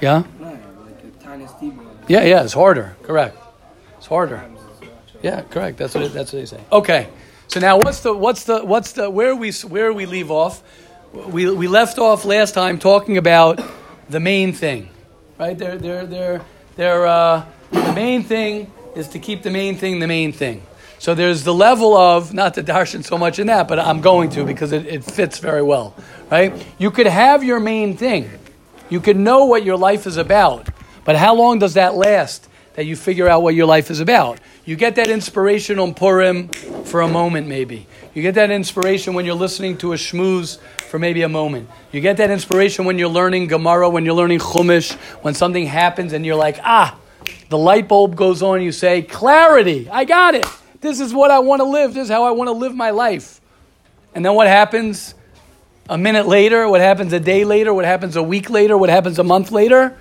Yeah, 0.00 0.24
yeah, 2.08 2.24
yeah. 2.24 2.42
It's 2.42 2.52
harder. 2.52 2.96
Correct. 3.02 3.36
It's 3.98 4.06
harder. 4.06 4.44
Yeah, 5.22 5.42
correct. 5.42 5.78
That's 5.78 5.94
what 5.94 6.04
it, 6.04 6.12
that's 6.12 6.32
what 6.32 6.40
they 6.40 6.46
say. 6.46 6.60
Okay. 6.72 7.08
So 7.48 7.60
now, 7.60 7.76
what's 7.78 8.00
the 8.00 8.14
what's 8.14 8.44
the 8.44 8.64
what's 8.64 8.92
the 8.92 9.10
where 9.10 9.36
we 9.36 9.52
where 9.52 9.92
we 9.92 10.06
leave 10.06 10.30
off? 10.30 10.62
We 11.12 11.50
we 11.50 11.68
left 11.68 11.98
off 11.98 12.24
last 12.24 12.54
time 12.54 12.78
talking 12.78 13.18
about 13.18 13.60
the 14.08 14.20
main 14.20 14.52
thing, 14.52 14.88
right? 15.38 15.56
They're 15.56 15.78
they're 15.78 16.06
they're 16.06 16.44
they're 16.76 17.06
uh, 17.06 17.44
the 17.70 17.92
main 17.92 18.24
thing 18.24 18.72
is 18.96 19.08
to 19.08 19.18
keep 19.18 19.42
the 19.42 19.50
main 19.50 19.76
thing 19.76 20.00
the 20.00 20.06
main 20.06 20.32
thing. 20.32 20.62
So 21.02 21.16
there's 21.16 21.42
the 21.42 21.52
level 21.52 21.96
of 21.96 22.32
not 22.32 22.54
to 22.54 22.62
darshan 22.62 23.02
so 23.04 23.18
much 23.18 23.40
in 23.40 23.48
that, 23.48 23.66
but 23.66 23.80
I'm 23.80 24.00
going 24.00 24.30
to 24.30 24.44
because 24.44 24.70
it, 24.70 24.86
it 24.86 25.02
fits 25.02 25.40
very 25.40 25.60
well, 25.60 25.96
right? 26.30 26.54
You 26.78 26.92
could 26.92 27.08
have 27.08 27.42
your 27.42 27.58
main 27.58 27.96
thing, 27.96 28.30
you 28.88 29.00
could 29.00 29.16
know 29.16 29.46
what 29.46 29.64
your 29.64 29.76
life 29.76 30.06
is 30.06 30.16
about, 30.16 30.68
but 31.04 31.16
how 31.16 31.34
long 31.34 31.58
does 31.58 31.74
that 31.74 31.96
last? 31.96 32.46
That 32.74 32.86
you 32.86 32.94
figure 32.94 33.28
out 33.28 33.42
what 33.42 33.56
your 33.56 33.66
life 33.66 33.90
is 33.90 33.98
about. 33.98 34.38
You 34.64 34.76
get 34.76 34.94
that 34.94 35.08
inspiration 35.08 35.80
on 35.80 35.92
Purim 35.92 36.50
for 36.84 37.00
a 37.00 37.08
moment, 37.08 37.48
maybe. 37.48 37.88
You 38.14 38.22
get 38.22 38.36
that 38.36 38.52
inspiration 38.52 39.12
when 39.12 39.26
you're 39.26 39.34
listening 39.34 39.78
to 39.78 39.94
a 39.94 39.96
shmooze 39.96 40.60
for 40.82 41.00
maybe 41.00 41.22
a 41.22 41.28
moment. 41.28 41.68
You 41.90 42.00
get 42.00 42.18
that 42.18 42.30
inspiration 42.30 42.84
when 42.84 42.96
you're 43.00 43.08
learning 43.08 43.48
Gemara, 43.48 43.90
when 43.90 44.04
you're 44.04 44.14
learning 44.14 44.38
Chumash, 44.38 44.92
when 45.24 45.34
something 45.34 45.66
happens 45.66 46.12
and 46.12 46.24
you're 46.24 46.36
like, 46.36 46.60
ah, 46.62 46.96
the 47.48 47.58
light 47.58 47.88
bulb 47.88 48.14
goes 48.14 48.40
on. 48.40 48.62
You 48.62 48.70
say, 48.70 49.02
clarity, 49.02 49.90
I 49.90 50.04
got 50.04 50.36
it. 50.36 50.46
This 50.82 51.00
is 51.00 51.14
what 51.14 51.30
I 51.30 51.38
want 51.38 51.60
to 51.60 51.64
live. 51.64 51.94
This 51.94 52.04
is 52.04 52.10
how 52.10 52.24
I 52.24 52.32
want 52.32 52.48
to 52.48 52.52
live 52.52 52.74
my 52.74 52.90
life. 52.90 53.40
And 54.14 54.24
then 54.24 54.34
what 54.34 54.48
happens 54.48 55.14
a 55.88 55.96
minute 55.96 56.26
later? 56.26 56.68
What 56.68 56.80
happens 56.80 57.12
a 57.12 57.20
day 57.20 57.44
later? 57.44 57.72
What 57.72 57.84
happens 57.84 58.16
a 58.16 58.22
week 58.22 58.50
later? 58.50 58.76
What 58.76 58.90
happens 58.90 59.18
a 59.18 59.24
month 59.24 59.50
later? 59.52 59.96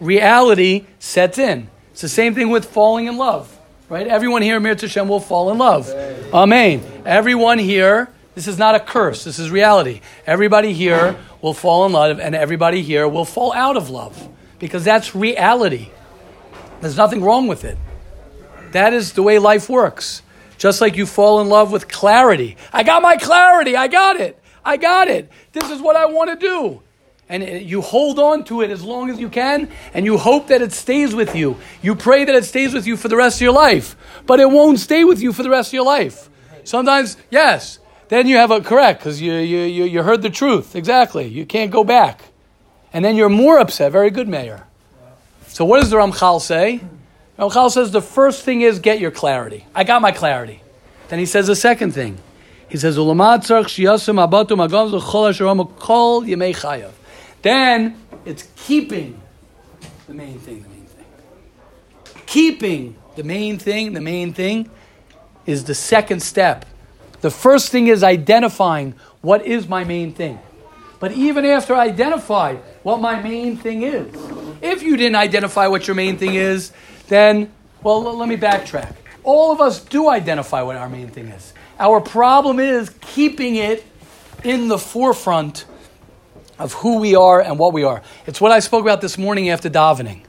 Reality 0.00 0.86
sets 0.98 1.36
in. 1.38 1.68
It's 1.92 2.00
the 2.00 2.08
same 2.08 2.34
thing 2.34 2.50
with 2.50 2.64
falling 2.64 3.06
in 3.06 3.16
love, 3.16 3.56
right? 3.88 4.06
Everyone 4.06 4.42
here, 4.42 4.58
Mir 4.60 4.74
Hashem, 4.74 5.08
will 5.08 5.20
fall 5.20 5.50
in 5.50 5.58
love. 5.58 5.88
Amen. 6.32 6.82
Everyone 7.04 7.58
here, 7.58 8.08
this 8.34 8.48
is 8.48 8.58
not 8.58 8.74
a 8.74 8.80
curse, 8.80 9.22
this 9.24 9.38
is 9.38 9.50
reality. 9.50 10.00
Everybody 10.26 10.72
here 10.72 11.16
will 11.40 11.54
fall 11.54 11.86
in 11.86 11.92
love, 11.92 12.18
and 12.18 12.34
everybody 12.34 12.82
here 12.82 13.06
will 13.06 13.24
fall 13.24 13.52
out 13.52 13.76
of 13.76 13.90
love 13.90 14.28
because 14.58 14.84
that's 14.84 15.14
reality. 15.14 15.90
There's 16.80 16.96
nothing 16.96 17.22
wrong 17.22 17.46
with 17.46 17.64
it. 17.64 17.78
That 18.74 18.92
is 18.92 19.12
the 19.12 19.22
way 19.22 19.38
life 19.38 19.68
works. 19.68 20.20
Just 20.58 20.80
like 20.80 20.96
you 20.96 21.06
fall 21.06 21.40
in 21.40 21.48
love 21.48 21.70
with 21.70 21.86
clarity. 21.86 22.56
I 22.72 22.82
got 22.82 23.02
my 23.02 23.16
clarity. 23.16 23.76
I 23.76 23.86
got 23.86 24.16
it. 24.18 24.36
I 24.64 24.78
got 24.78 25.06
it. 25.06 25.30
This 25.52 25.70
is 25.70 25.80
what 25.80 25.94
I 25.94 26.06
want 26.06 26.30
to 26.30 26.36
do. 26.36 26.82
And 27.28 27.62
you 27.62 27.80
hold 27.80 28.18
on 28.18 28.42
to 28.46 28.62
it 28.62 28.72
as 28.72 28.82
long 28.82 29.10
as 29.10 29.20
you 29.20 29.28
can, 29.28 29.70
and 29.94 30.04
you 30.04 30.18
hope 30.18 30.48
that 30.48 30.60
it 30.60 30.72
stays 30.72 31.14
with 31.14 31.36
you. 31.36 31.56
You 31.82 31.94
pray 31.94 32.24
that 32.24 32.34
it 32.34 32.44
stays 32.44 32.74
with 32.74 32.84
you 32.84 32.96
for 32.96 33.06
the 33.06 33.16
rest 33.16 33.36
of 33.36 33.42
your 33.42 33.52
life, 33.52 33.94
but 34.26 34.40
it 34.40 34.50
won't 34.50 34.80
stay 34.80 35.04
with 35.04 35.22
you 35.22 35.32
for 35.32 35.44
the 35.44 35.50
rest 35.50 35.68
of 35.68 35.74
your 35.74 35.84
life. 35.84 36.28
Sometimes, 36.64 37.16
yes, 37.30 37.78
then 38.08 38.26
you 38.26 38.38
have 38.38 38.50
a 38.50 38.60
correct 38.60 38.98
because 38.98 39.22
you, 39.22 39.34
you, 39.34 39.60
you, 39.60 39.84
you 39.84 40.02
heard 40.02 40.22
the 40.22 40.30
truth. 40.30 40.74
Exactly. 40.74 41.28
You 41.28 41.46
can't 41.46 41.70
go 41.70 41.84
back. 41.84 42.22
And 42.92 43.04
then 43.04 43.14
you're 43.14 43.28
more 43.28 43.60
upset. 43.60 43.92
Very 43.92 44.10
good, 44.10 44.26
Mayor. 44.26 44.66
So, 45.46 45.64
what 45.64 45.80
does 45.80 45.90
the 45.90 45.96
Ramchal 45.96 46.40
say? 46.40 46.80
Ramchal 47.38 47.70
says 47.70 47.90
the 47.90 48.02
first 48.02 48.44
thing 48.44 48.60
is 48.60 48.78
get 48.78 49.00
your 49.00 49.10
clarity. 49.10 49.66
I 49.74 49.84
got 49.84 50.00
my 50.02 50.12
clarity. 50.12 50.62
Then 51.08 51.18
he 51.18 51.26
says 51.26 51.46
the 51.46 51.56
second 51.56 51.92
thing. 51.92 52.18
He 52.68 52.78
says. 52.78 52.96
Then 57.42 57.96
it's 58.24 58.48
keeping 58.56 59.20
the 60.06 60.14
main 60.14 60.38
thing. 60.38 60.62
The 60.62 60.68
main 60.68 60.86
thing. 60.86 61.04
Keeping 62.26 62.96
the 63.16 63.24
main 63.24 63.58
thing. 63.58 63.92
The 63.92 64.00
main 64.00 64.32
thing 64.32 64.70
is 65.46 65.64
the 65.64 65.74
second 65.74 66.20
step. 66.20 66.64
The 67.20 67.30
first 67.30 67.70
thing 67.70 67.88
is 67.88 68.02
identifying 68.02 68.94
what 69.20 69.44
is 69.44 69.68
my 69.68 69.84
main 69.84 70.12
thing. 70.12 70.38
But 71.00 71.12
even 71.12 71.44
after 71.44 71.74
I 71.74 71.86
identify 71.86 72.54
what 72.82 73.00
my 73.00 73.20
main 73.20 73.56
thing 73.56 73.82
is, 73.82 74.14
if 74.62 74.82
you 74.82 74.96
didn't 74.96 75.16
identify 75.16 75.66
what 75.66 75.86
your 75.86 75.94
main 75.94 76.16
thing 76.16 76.34
is, 76.34 76.72
then, 77.08 77.52
well, 77.82 78.02
let 78.16 78.28
me 78.28 78.36
backtrack. 78.36 78.94
All 79.22 79.52
of 79.52 79.60
us 79.60 79.82
do 79.82 80.08
identify 80.08 80.62
what 80.62 80.76
our 80.76 80.88
main 80.88 81.08
thing 81.08 81.28
is. 81.28 81.52
Our 81.78 82.00
problem 82.00 82.60
is 82.60 82.90
keeping 83.00 83.56
it 83.56 83.84
in 84.42 84.68
the 84.68 84.78
forefront 84.78 85.64
of 86.58 86.72
who 86.74 86.98
we 86.98 87.14
are 87.14 87.40
and 87.40 87.58
what 87.58 87.72
we 87.72 87.82
are. 87.82 88.02
It's 88.26 88.40
what 88.40 88.52
I 88.52 88.60
spoke 88.60 88.82
about 88.82 89.00
this 89.00 89.18
morning 89.18 89.48
after 89.48 89.68
davening. 89.68 90.22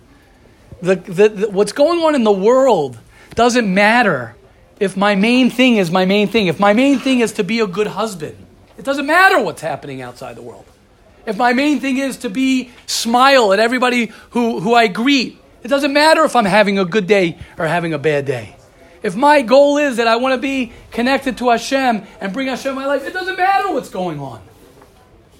The, 0.82 0.96
the, 0.96 1.30
the, 1.30 1.50
what's 1.50 1.72
going 1.72 2.00
on 2.00 2.16
in 2.16 2.24
the 2.24 2.32
world 2.32 2.98
doesn't 3.36 3.72
matter 3.72 4.36
if 4.80 4.98
my 4.98 5.16
main 5.16 5.50
thing 5.50 5.78
is 5.78 5.92
my 5.92 6.06
main 6.06 6.28
thing. 6.28 6.48
If 6.48 6.60
my 6.60 6.74
main 6.74 7.00
thing 7.00 7.20
is 7.20 7.34
to 7.34 7.44
be 7.44 7.60
a 7.60 7.68
good 7.68 7.88
husband, 7.88 8.38
it 8.78 8.84
doesn't 8.84 9.06
matter 9.06 9.42
what's 9.42 9.62
happening 9.62 10.02
outside 10.02 10.36
the 10.36 10.42
world. 10.42 10.66
If 11.26 11.38
my 11.38 11.54
main 11.54 11.80
thing 11.80 11.98
is 11.98 12.18
to 12.18 12.30
be 12.30 12.72
smile 12.86 13.54
at 13.54 13.60
everybody 13.60 14.12
who, 14.32 14.60
who 14.60 14.74
I 14.74 14.88
greet, 14.88 15.40
it 15.66 15.70
doesn't 15.70 15.94
matter 15.94 16.24
if 16.24 16.36
I'm 16.36 16.46
having 16.46 16.78
a 16.78 16.86
good 16.86 17.08
day 17.08 17.40
or 17.58 17.66
having 17.66 17.92
a 17.92 17.98
bad 17.98 18.26
day. 18.26 18.56
If 19.02 19.16
my 19.16 19.42
goal 19.42 19.78
is 19.78 19.98
that 19.98 20.08
I 20.08 20.18
want 20.18 20.36
to 20.36 20.38
be 20.40 20.72
connected 20.92 21.40
to 21.40 21.50
Hashem 21.50 22.04
and 22.22 22.32
bring 22.32 22.50
Hashem 22.50 22.70
in 22.70 22.76
my 22.76 22.86
life, 22.86 23.04
it 23.04 23.14
doesn't 23.14 23.36
matter 23.36 23.74
what's 23.74 23.90
going 23.90 24.20
on. 24.20 24.44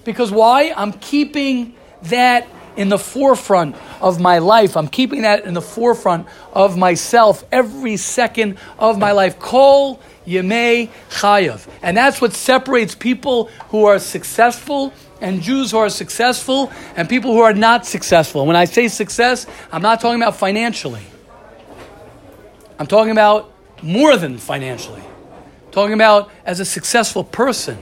Because 0.02 0.32
why? 0.32 0.74
I'm 0.76 0.92
keeping 0.94 1.76
that 2.02 2.48
in 2.76 2.88
the 2.88 2.98
forefront 2.98 3.76
of 4.00 4.20
my 4.20 4.38
life. 4.38 4.76
I'm 4.76 4.88
keeping 4.88 5.22
that 5.22 5.44
in 5.44 5.54
the 5.54 5.62
forefront 5.62 6.26
of 6.52 6.76
myself 6.76 7.44
every 7.52 7.96
second 7.96 8.58
of 8.80 8.98
my 8.98 9.12
life. 9.12 9.38
Kol 9.38 10.00
Yemei 10.26 10.90
Chayav. 11.08 11.68
And 11.82 11.96
that's 11.96 12.20
what 12.20 12.32
separates 12.32 12.96
people 12.96 13.44
who 13.68 13.84
are 13.84 14.00
successful 14.00 14.92
and 15.20 15.40
Jews 15.42 15.70
who 15.70 15.78
are 15.78 15.88
successful 15.88 16.72
and 16.96 17.08
people 17.08 17.32
who 17.32 17.40
are 17.40 17.54
not 17.54 17.86
successful. 17.86 18.46
When 18.46 18.56
I 18.56 18.64
say 18.66 18.88
success, 18.88 19.46
I'm 19.72 19.82
not 19.82 20.00
talking 20.00 20.20
about 20.20 20.36
financially. 20.36 21.02
I'm 22.78 22.86
talking 22.86 23.12
about 23.12 23.52
more 23.82 24.16
than 24.16 24.38
financially. 24.38 25.02
I'm 25.02 25.72
talking 25.72 25.94
about 25.94 26.30
as 26.44 26.60
a 26.60 26.64
successful 26.64 27.24
person, 27.24 27.78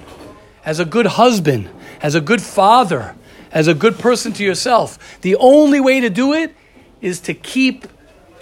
as 0.64 0.78
a 0.80 0.84
good 0.84 1.06
husband, 1.06 1.68
as 2.00 2.14
a 2.14 2.20
good 2.20 2.42
father, 2.42 3.14
as 3.50 3.68
a 3.68 3.74
good 3.74 3.98
person 3.98 4.32
to 4.34 4.44
yourself. 4.44 5.20
The 5.20 5.36
only 5.36 5.80
way 5.80 6.00
to 6.00 6.10
do 6.10 6.32
it 6.32 6.54
is 7.00 7.20
to 7.20 7.34
keep 7.34 7.86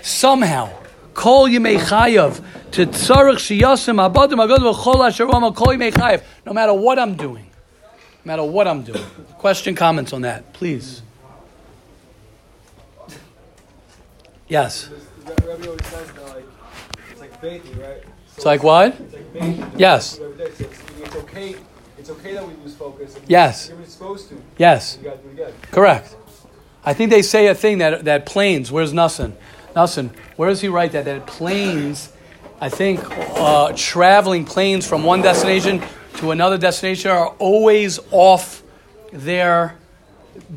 somehow 0.03 0.71
Yemei 1.15 1.79
Chayav 1.79 2.43
to 2.73 2.87
Tzarech 2.87 3.37
Shiyasim 3.37 3.99
Abadim. 4.01 4.37
No 6.47 6.53
matter 6.53 6.75
what 6.75 6.99
I'm 6.99 7.15
doing, 7.15 7.47
no 8.25 8.33
matter 8.33 8.45
what 8.45 8.69
I'm 8.69 8.83
doing. 8.83 9.05
Question, 9.39 9.75
comments 9.75 10.13
on 10.13 10.23
that, 10.23 10.53
please. 10.53 11.03
Yes. 14.49 14.91
It's 18.37 18.45
like 18.45 18.63
what? 18.63 18.97
Yes. 19.77 20.19
It's, 20.19 21.17
okay. 21.17 21.57
It's 21.99 22.11
okay 22.11 22.35
that 22.35 22.47
we 22.47 22.55
lose 22.63 22.75
focus. 22.75 23.19
Yes. 23.27 23.73
Yes. 24.59 24.99
Correct. 25.71 26.17
I 26.85 26.95
think 26.95 27.11
they 27.11 27.23
say 27.23 27.47
a 27.47 27.55
thing 27.55 27.79
that 27.79 28.05
that 28.05 28.27
planes. 28.27 28.71
Where's 28.73 28.93
Nussin? 28.93 29.35
Nussin. 29.75 30.11
Where 30.37 30.49
does 30.49 30.61
he 30.61 30.69
write 30.69 30.93
that? 30.93 31.05
That 31.05 31.27
planes. 31.27 32.13
I 32.61 32.69
think 32.69 33.01
uh, 33.09 33.73
traveling 33.77 34.45
planes 34.45 34.87
from 34.87 35.03
one 35.03 35.23
destination 35.23 35.83
to 36.17 36.31
another 36.31 36.59
destination 36.59 37.11
are 37.11 37.29
always 37.39 37.99
off 38.11 38.63
their 39.13 39.77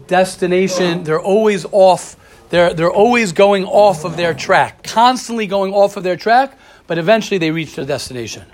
destination. 0.08 1.04
They're 1.04 1.22
always 1.22 1.66
off. 1.72 2.16
They're 2.50 2.74
they're 2.74 2.92
always 2.92 3.32
going 3.32 3.66
off 3.66 4.06
of 4.06 4.18
their 4.18 4.34
track. 4.34 4.84
Constantly 4.84 5.48
going 5.48 5.74
off 5.74 5.98
of 5.98 6.04
their 6.04 6.16
track, 6.16 6.58
but 6.88 6.98
eventually 6.98 7.38
they 7.38 7.52
reach 7.52 7.76
their 7.76 7.86
destination. 7.86 8.46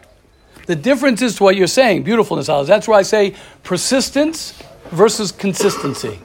The 0.67 0.75
difference 0.75 1.21
is 1.21 1.35
to 1.35 1.43
what 1.43 1.55
you're 1.55 1.67
saying, 1.67 2.03
beautifulness. 2.03 2.47
Alice. 2.49 2.67
That's 2.67 2.87
where 2.87 2.97
I 2.97 3.01
say 3.01 3.35
persistence 3.63 4.61
versus 4.91 5.31
consistency. 5.31 6.19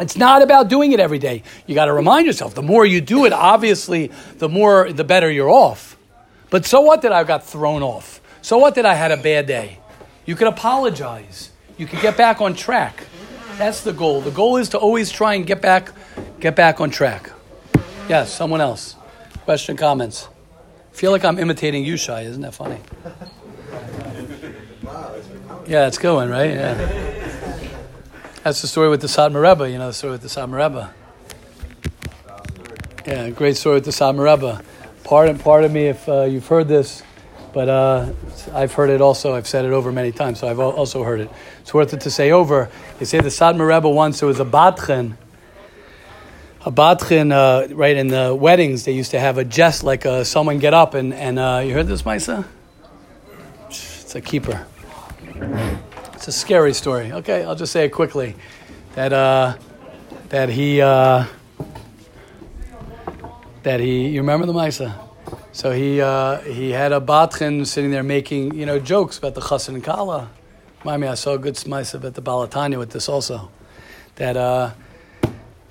It's 0.00 0.16
not 0.16 0.42
about 0.42 0.68
doing 0.68 0.92
it 0.92 1.00
every 1.00 1.18
day. 1.18 1.44
You 1.66 1.74
got 1.74 1.84
to 1.84 1.92
remind 1.92 2.26
yourself. 2.26 2.54
The 2.54 2.62
more 2.62 2.84
you 2.84 3.00
do 3.00 3.26
it, 3.26 3.32
obviously, 3.32 4.10
the 4.38 4.48
more 4.48 4.92
the 4.92 5.04
better 5.04 5.30
you're 5.30 5.50
off. 5.50 5.96
But 6.50 6.66
so 6.66 6.80
what 6.80 7.02
that 7.02 7.12
I 7.12 7.24
got 7.24 7.46
thrown 7.46 7.82
off? 7.82 8.20
So 8.42 8.58
what 8.58 8.74
that 8.74 8.86
I 8.86 8.94
had 8.94 9.12
a 9.12 9.16
bad 9.16 9.46
day? 9.46 9.78
You 10.26 10.34
could 10.34 10.48
apologize. 10.48 11.50
You 11.76 11.86
could 11.86 12.00
get 12.00 12.16
back 12.16 12.40
on 12.40 12.54
track. 12.54 13.06
That's 13.58 13.82
the 13.82 13.92
goal. 13.92 14.20
The 14.20 14.30
goal 14.30 14.56
is 14.56 14.70
to 14.70 14.78
always 14.78 15.10
try 15.10 15.34
and 15.34 15.46
get 15.46 15.60
back, 15.60 15.92
get 16.40 16.56
back 16.56 16.80
on 16.80 16.90
track. 16.90 17.30
Yes, 18.08 18.32
someone 18.32 18.60
else. 18.60 18.96
Question, 19.44 19.76
comments. 19.76 20.28
feel 20.92 21.10
like 21.10 21.24
I'm 21.24 21.38
imitating 21.38 21.84
you, 21.84 21.96
Shai. 21.96 22.22
Isn't 22.22 22.42
that 22.42 22.54
funny? 22.54 22.78
Yeah, 25.66 25.86
it's 25.86 25.98
going 25.98 26.28
right? 26.28 26.50
Yeah. 26.50 26.74
That's 28.42 28.60
the 28.60 28.68
story 28.68 28.90
with 28.90 29.00
the 29.00 29.06
Satmar 29.06 29.42
Rebbe. 29.42 29.70
You 29.70 29.78
know 29.78 29.86
the 29.86 29.94
story 29.94 30.12
with 30.12 30.22
the 30.22 30.28
Satmar 30.28 30.62
Rebbe. 30.62 30.92
Yeah, 33.06 33.30
great 33.30 33.56
story 33.56 33.76
with 33.76 33.86
the 33.86 33.90
Satmar 33.90 34.34
Rebbe. 34.34 34.62
Pardon, 35.04 35.38
pardon 35.38 35.72
me 35.72 35.86
if 35.86 36.06
uh, 36.08 36.22
you've 36.22 36.46
heard 36.46 36.68
this, 36.68 37.02
but 37.54 37.68
uh, 37.68 38.12
I've 38.52 38.72
heard 38.72 38.90
it 38.90 39.00
also. 39.00 39.32
I've 39.32 39.46
said 39.46 39.64
it 39.64 39.70
over 39.70 39.92
many 39.92 40.10
times, 40.10 40.40
so 40.40 40.48
I've 40.48 40.58
also 40.58 41.04
heard 41.04 41.20
it. 41.20 41.30
It's 41.60 41.72
worth 41.72 41.94
it 41.94 42.00
to 42.00 42.10
say 42.10 42.32
over. 42.32 42.68
They 42.98 43.04
say 43.04 43.20
the 43.20 43.28
Satmar 43.28 43.72
Rebbe 43.72 43.88
once 43.88 44.18
there 44.18 44.26
was 44.26 44.40
a 44.40 44.44
batchen. 44.44 45.16
A 46.66 46.72
batchen, 46.72 47.30
uh, 47.30 47.72
right 47.74 47.96
in 47.96 48.08
the 48.08 48.34
weddings, 48.34 48.84
they 48.84 48.92
used 48.92 49.12
to 49.12 49.20
have 49.20 49.38
a 49.38 49.44
jest 49.44 49.84
like 49.84 50.04
uh, 50.04 50.24
someone 50.24 50.58
get 50.58 50.74
up 50.74 50.94
and 50.94 51.14
and 51.14 51.38
uh, 51.38 51.62
you 51.64 51.72
heard 51.72 51.86
this, 51.86 52.02
Maisa? 52.02 52.44
It's 53.68 54.14
a 54.16 54.20
keeper. 54.20 54.66
It's 56.14 56.26
a 56.26 56.32
scary 56.32 56.74
story. 56.74 57.12
Okay, 57.12 57.44
I'll 57.44 57.54
just 57.54 57.72
say 57.72 57.84
it 57.84 57.90
quickly. 57.90 58.34
That 58.94 59.12
uh, 59.12 59.56
that 60.30 60.48
he 60.48 60.80
uh, 60.80 61.26
that 63.62 63.78
he. 63.78 64.08
You 64.08 64.22
remember 64.22 64.46
the 64.46 64.52
Misa? 64.52 65.03
So 65.54 65.70
he 65.70 66.00
uh, 66.00 66.40
he 66.40 66.72
had 66.72 66.90
a 66.90 67.00
batchen 67.00 67.64
sitting 67.64 67.92
there 67.92 68.02
making 68.02 68.56
you 68.56 68.66
know 68.66 68.80
jokes 68.80 69.18
about 69.18 69.36
the 69.36 69.40
chassan 69.40 69.76
and 69.76 69.84
kala. 69.84 70.28
Remind 70.80 71.02
me, 71.02 71.06
I 71.06 71.14
saw 71.14 71.34
a 71.34 71.38
good 71.38 71.54
Misa 71.54 72.04
at 72.04 72.14
the 72.14 72.20
Balatanya 72.20 72.76
with 72.76 72.90
this 72.90 73.08
also. 73.08 73.52
That 74.16 74.36
uh, 74.36 74.72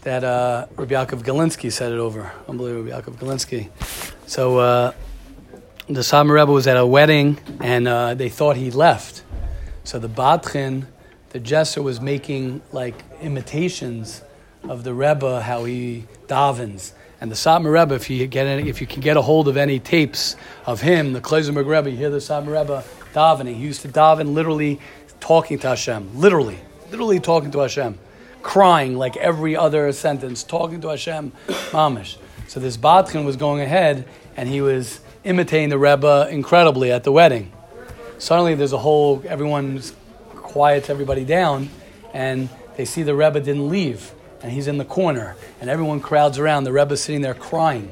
that 0.04 0.24
uh, 0.24 0.68
Rabbi 0.78 0.94
Yaakov 0.94 1.24
Galinsky 1.24 1.70
said 1.70 1.92
it 1.92 2.00
over. 2.00 2.32
Unbelievable, 2.48 2.92
Rabbi 2.92 3.02
Yaakov 3.02 3.18
Galinsky. 3.18 3.70
So 4.26 4.58
uh, 4.60 4.94
the 5.90 6.00
Satmar 6.00 6.36
Rebbe 6.40 6.54
was 6.54 6.66
at 6.66 6.78
a 6.78 6.86
wedding 6.86 7.38
and 7.60 7.86
uh, 7.86 8.14
they 8.14 8.30
thought 8.30 8.56
he 8.56 8.72
left. 8.72 9.22
So 9.84 10.00
the 10.00 10.08
Batchin, 10.08 10.86
the 11.32 11.42
jester, 11.42 11.82
was 11.82 12.00
making 12.00 12.62
like 12.72 12.96
imitations 13.22 14.22
of 14.64 14.86
the 14.86 14.94
Rebbe, 14.94 15.42
how 15.42 15.66
he 15.66 16.06
davens. 16.28 16.94
And 17.24 17.32
the 17.32 17.36
Satmar 17.36 17.72
Rebbe, 17.72 17.96
if 17.96 18.10
you 18.10 18.28
get 18.28 18.48
any, 18.48 18.68
if 18.68 18.82
you 18.82 18.86
can 18.86 19.00
get 19.00 19.16
a 19.16 19.22
hold 19.22 19.48
of 19.48 19.56
any 19.56 19.80
tapes 19.80 20.36
of 20.66 20.82
him, 20.82 21.14
the 21.14 21.22
Kloisenberg 21.22 21.66
Rebbe, 21.66 21.90
you 21.90 21.96
hear 21.96 22.10
the 22.10 22.18
Satmar 22.18 22.60
Rebbe 22.60 22.84
davening. 23.14 23.56
He 23.56 23.64
used 23.64 23.82
to 23.84 23.88
daven 23.88 24.34
literally 24.34 24.82
talking 25.22 25.58
to 25.60 25.70
Hashem, 25.70 26.20
literally, 26.20 26.60
literally 26.92 27.22
talking 27.22 27.50
to 27.52 27.60
Hashem, 27.60 27.98
crying 28.42 28.98
like 28.98 29.16
every 29.16 29.56
other 29.56 29.90
sentence, 29.94 30.44
talking 30.44 30.82
to 30.82 30.90
Hashem, 30.90 31.32
mamish. 31.72 32.18
So 32.50 32.60
this 32.60 32.76
Batchin 32.76 33.24
was 33.24 33.38
going 33.38 33.62
ahead, 33.62 34.06
and 34.36 34.50
he 34.50 34.60
was 34.60 35.00
imitating 35.24 35.70
the 35.70 35.78
Rebbe 35.78 36.28
incredibly 36.30 36.92
at 36.92 37.06
the 37.06 37.14
wedding 37.14 37.54
suddenly 38.18 38.56
there's 38.56 38.74
a 38.74 38.78
whole 38.78 39.22
everyone's 39.28 39.94
quiets 40.30 40.90
everybody 40.90 41.26
down 41.26 41.70
and 42.14 42.48
they 42.78 42.86
see 42.86 43.04
the 43.04 43.14
rebbe 43.14 43.40
didn't 43.42 43.68
leave 43.68 44.14
and 44.44 44.52
he's 44.52 44.68
in 44.68 44.78
the 44.78 44.86
corner 44.86 45.36
and 45.60 45.70
everyone 45.70 46.00
crowds 46.00 46.38
around. 46.38 46.66
The 46.66 46.72
rebbe's 46.72 47.02
sitting 47.02 47.22
there 47.22 47.34
crying. 47.34 47.92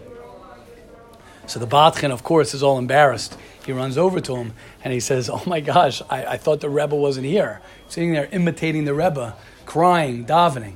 So 1.47 1.59
the 1.59 1.65
batchen 1.65 2.11
of 2.11 2.23
course 2.23 2.53
is 2.53 2.61
all 2.61 2.77
embarrassed. 2.77 3.35
He 3.65 3.71
runs 3.71 3.97
over 3.97 4.21
to 4.21 4.35
him 4.35 4.53
and 4.83 4.93
he 4.93 4.99
says 4.99 5.29
oh 5.29 5.41
my 5.47 5.59
gosh 5.59 6.01
i, 6.09 6.25
I 6.25 6.37
thought 6.37 6.61
the 6.61 6.69
rebbe 6.69 6.95
wasn't 6.95 7.25
here. 7.25 7.61
Sitting 7.87 8.13
there 8.13 8.29
imitating 8.31 8.85
the 8.85 8.93
rebbe 8.93 9.35
crying 9.65 10.25
davening. 10.25 10.75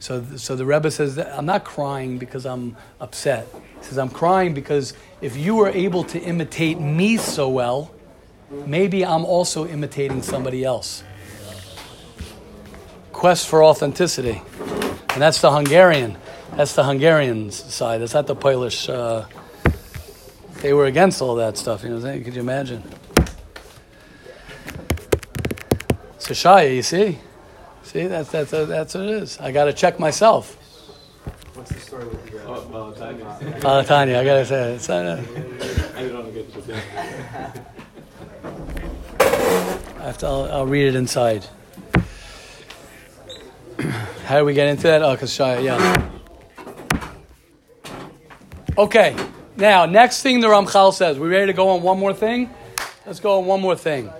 So, 0.00 0.24
so 0.36 0.56
the 0.56 0.64
rebbe 0.64 0.90
says 0.90 1.18
i'm 1.18 1.46
not 1.46 1.64
crying 1.64 2.18
because 2.18 2.46
i'm 2.46 2.76
upset. 3.00 3.46
He 3.80 3.84
says 3.84 3.98
i'm 3.98 4.10
crying 4.10 4.54
because 4.54 4.94
if 5.20 5.36
you 5.36 5.56
were 5.56 5.68
able 5.68 6.04
to 6.04 6.18
imitate 6.18 6.80
me 6.80 7.16
so 7.18 7.48
well 7.50 7.90
maybe 8.50 9.04
I'm 9.04 9.24
also 9.24 9.66
imitating 9.66 10.22
somebody 10.22 10.64
else. 10.64 11.02
Quest 13.12 13.48
for 13.48 13.64
authenticity. 13.64 14.42
And 15.18 15.22
that's 15.24 15.40
the 15.40 15.50
Hungarian. 15.50 16.16
That's 16.54 16.76
the 16.76 16.84
Hungarian 16.84 17.50
side. 17.50 18.00
That's 18.00 18.14
not 18.14 18.28
the 18.28 18.36
Polish. 18.36 18.88
Uh, 18.88 19.26
they 20.60 20.72
were 20.72 20.86
against 20.86 21.20
all 21.20 21.34
that 21.34 21.58
stuff. 21.58 21.82
You 21.82 21.88
know, 21.88 21.96
what 21.96 22.04
I'm 22.04 22.12
saying? 22.12 22.22
could 22.22 22.34
you 22.36 22.40
imagine? 22.40 22.84
So 26.20 26.34
Shia, 26.34 26.72
you 26.72 26.82
see, 26.82 27.18
see 27.82 28.06
that's 28.06 28.30
that's 28.30 28.52
that's 28.52 28.94
what 28.94 29.06
it 29.06 29.10
is. 29.10 29.40
I 29.40 29.50
got 29.50 29.64
to 29.64 29.72
check 29.72 29.98
myself. 29.98 30.54
What's 31.54 31.72
the 31.72 31.80
story 31.80 32.04
with 32.06 32.30
your 32.30 32.42
Oh, 32.46 32.68
well, 32.70 32.92
Tanya. 32.92 33.24
Uh, 33.64 33.82
Tanya, 33.82 34.20
I 34.20 34.24
gotta 34.24 34.46
say, 34.46 34.74
it's, 34.74 34.88
uh, 34.88 35.20
I 35.96 36.02
don't 36.02 36.14
want 36.14 36.26
to 36.26 36.32
get 36.32 36.52
to 36.52 36.60
that. 36.60 37.66
I 39.98 40.02
have 40.04 40.18
to, 40.18 40.26
I'll, 40.26 40.44
I'll 40.44 40.66
read 40.66 40.86
it 40.86 40.94
inside. 40.94 41.44
How 44.28 44.40
do 44.40 44.44
we 44.44 44.52
get 44.52 44.68
into 44.68 44.82
that? 44.82 45.02
Oh, 45.02 45.12
because 45.12 45.30
Shia, 45.30 45.64
yeah. 45.64 46.10
Okay, 48.76 49.16
now, 49.56 49.86
next 49.86 50.22
thing 50.22 50.40
the 50.40 50.48
Ramchal 50.48 50.92
says. 50.92 51.18
We 51.18 51.28
ready 51.28 51.46
to 51.46 51.54
go 51.54 51.70
on 51.70 51.80
one 51.80 51.98
more 51.98 52.12
thing? 52.12 52.50
Let's 53.06 53.20
go 53.20 53.38
on 53.38 53.46
one 53.46 53.62
more 53.62 53.74
thing. 53.74 54.10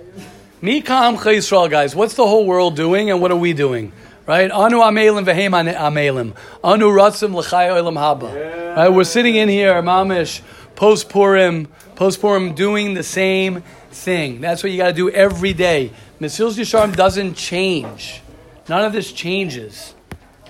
Mika 0.63 0.93
Amcha 0.93 1.37
Yisrael, 1.37 1.69
guys. 1.69 1.95
What's 1.95 2.15
the 2.15 2.25
whole 2.25 2.47
world 2.47 2.75
doing 2.75 3.11
and 3.11 3.21
what 3.21 3.29
are 3.29 3.37
we 3.37 3.53
doing? 3.53 3.91
Right? 4.25 4.49
Anu 4.49 4.77
amelim 4.77 5.27
ane- 5.27 5.75
amelim. 5.75 6.35
Anu 6.63 6.87
ratzim 6.87 7.35
l'chai 7.35 7.69
olam 7.69 7.93
haba. 7.93 8.75
Right? 8.75 8.89
We're 8.89 9.03
sitting 9.03 9.35
in 9.35 9.47
here, 9.47 9.79
mamish, 9.83 10.41
post 10.75 11.09
Purim, 11.09 11.67
post 11.93 12.19
Purim, 12.19 12.55
doing 12.55 12.95
the 12.95 13.03
same 13.03 13.61
thing. 13.91 14.41
That's 14.41 14.63
what 14.63 14.71
you 14.71 14.79
got 14.79 14.87
to 14.87 14.93
do 14.93 15.11
every 15.11 15.53
day. 15.53 15.91
Mesilas 16.19 16.57
Yesharim 16.57 16.95
doesn't 16.95 17.35
change. 17.35 18.23
None 18.67 18.85
of 18.85 18.91
this 18.91 19.11
changes. 19.11 19.93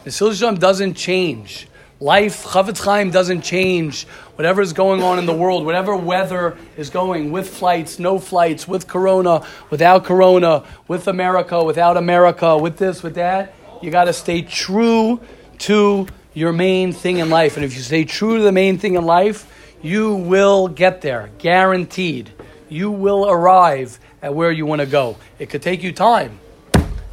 The 0.05 0.11
Shalom 0.11 0.55
doesn't 0.55 0.93
change. 0.93 1.67
Life, 1.99 2.45
Chavetz 2.45 2.83
Chaim 2.85 3.11
doesn't 3.11 3.41
change. 3.41 4.05
Whatever 4.35 4.61
is 4.61 4.71
going 4.71 5.03
on 5.03 5.19
in 5.19 5.25
the 5.25 5.35
world, 5.35 5.65
whatever 5.65 5.93
weather 5.93 6.57
is 6.77 6.89
going, 6.89 7.33
with 7.33 7.49
flights, 7.49 7.99
no 7.99 8.17
flights, 8.17 8.65
with 8.65 8.87
Corona, 8.87 9.45
without 9.69 10.05
Corona, 10.05 10.63
with 10.87 11.09
America, 11.09 11.61
without 11.61 11.97
America, 11.97 12.57
with 12.57 12.77
this, 12.77 13.03
with 13.03 13.15
that, 13.15 13.53
you 13.81 13.91
got 13.91 14.05
to 14.05 14.13
stay 14.13 14.41
true 14.41 15.19
to 15.59 16.07
your 16.33 16.53
main 16.53 16.93
thing 16.93 17.17
in 17.17 17.29
life. 17.29 17.57
And 17.57 17.65
if 17.65 17.75
you 17.75 17.81
stay 17.81 18.05
true 18.05 18.37
to 18.37 18.43
the 18.43 18.53
main 18.53 18.77
thing 18.77 18.95
in 18.95 19.03
life, 19.03 19.73
you 19.81 20.15
will 20.15 20.69
get 20.69 21.01
there, 21.01 21.29
guaranteed. 21.39 22.31
You 22.69 22.89
will 22.89 23.29
arrive 23.29 23.99
at 24.21 24.33
where 24.33 24.51
you 24.51 24.65
want 24.65 24.79
to 24.79 24.87
go. 24.87 25.17
It 25.39 25.49
could 25.49 25.61
take 25.61 25.83
you 25.83 25.91
time. 25.91 26.39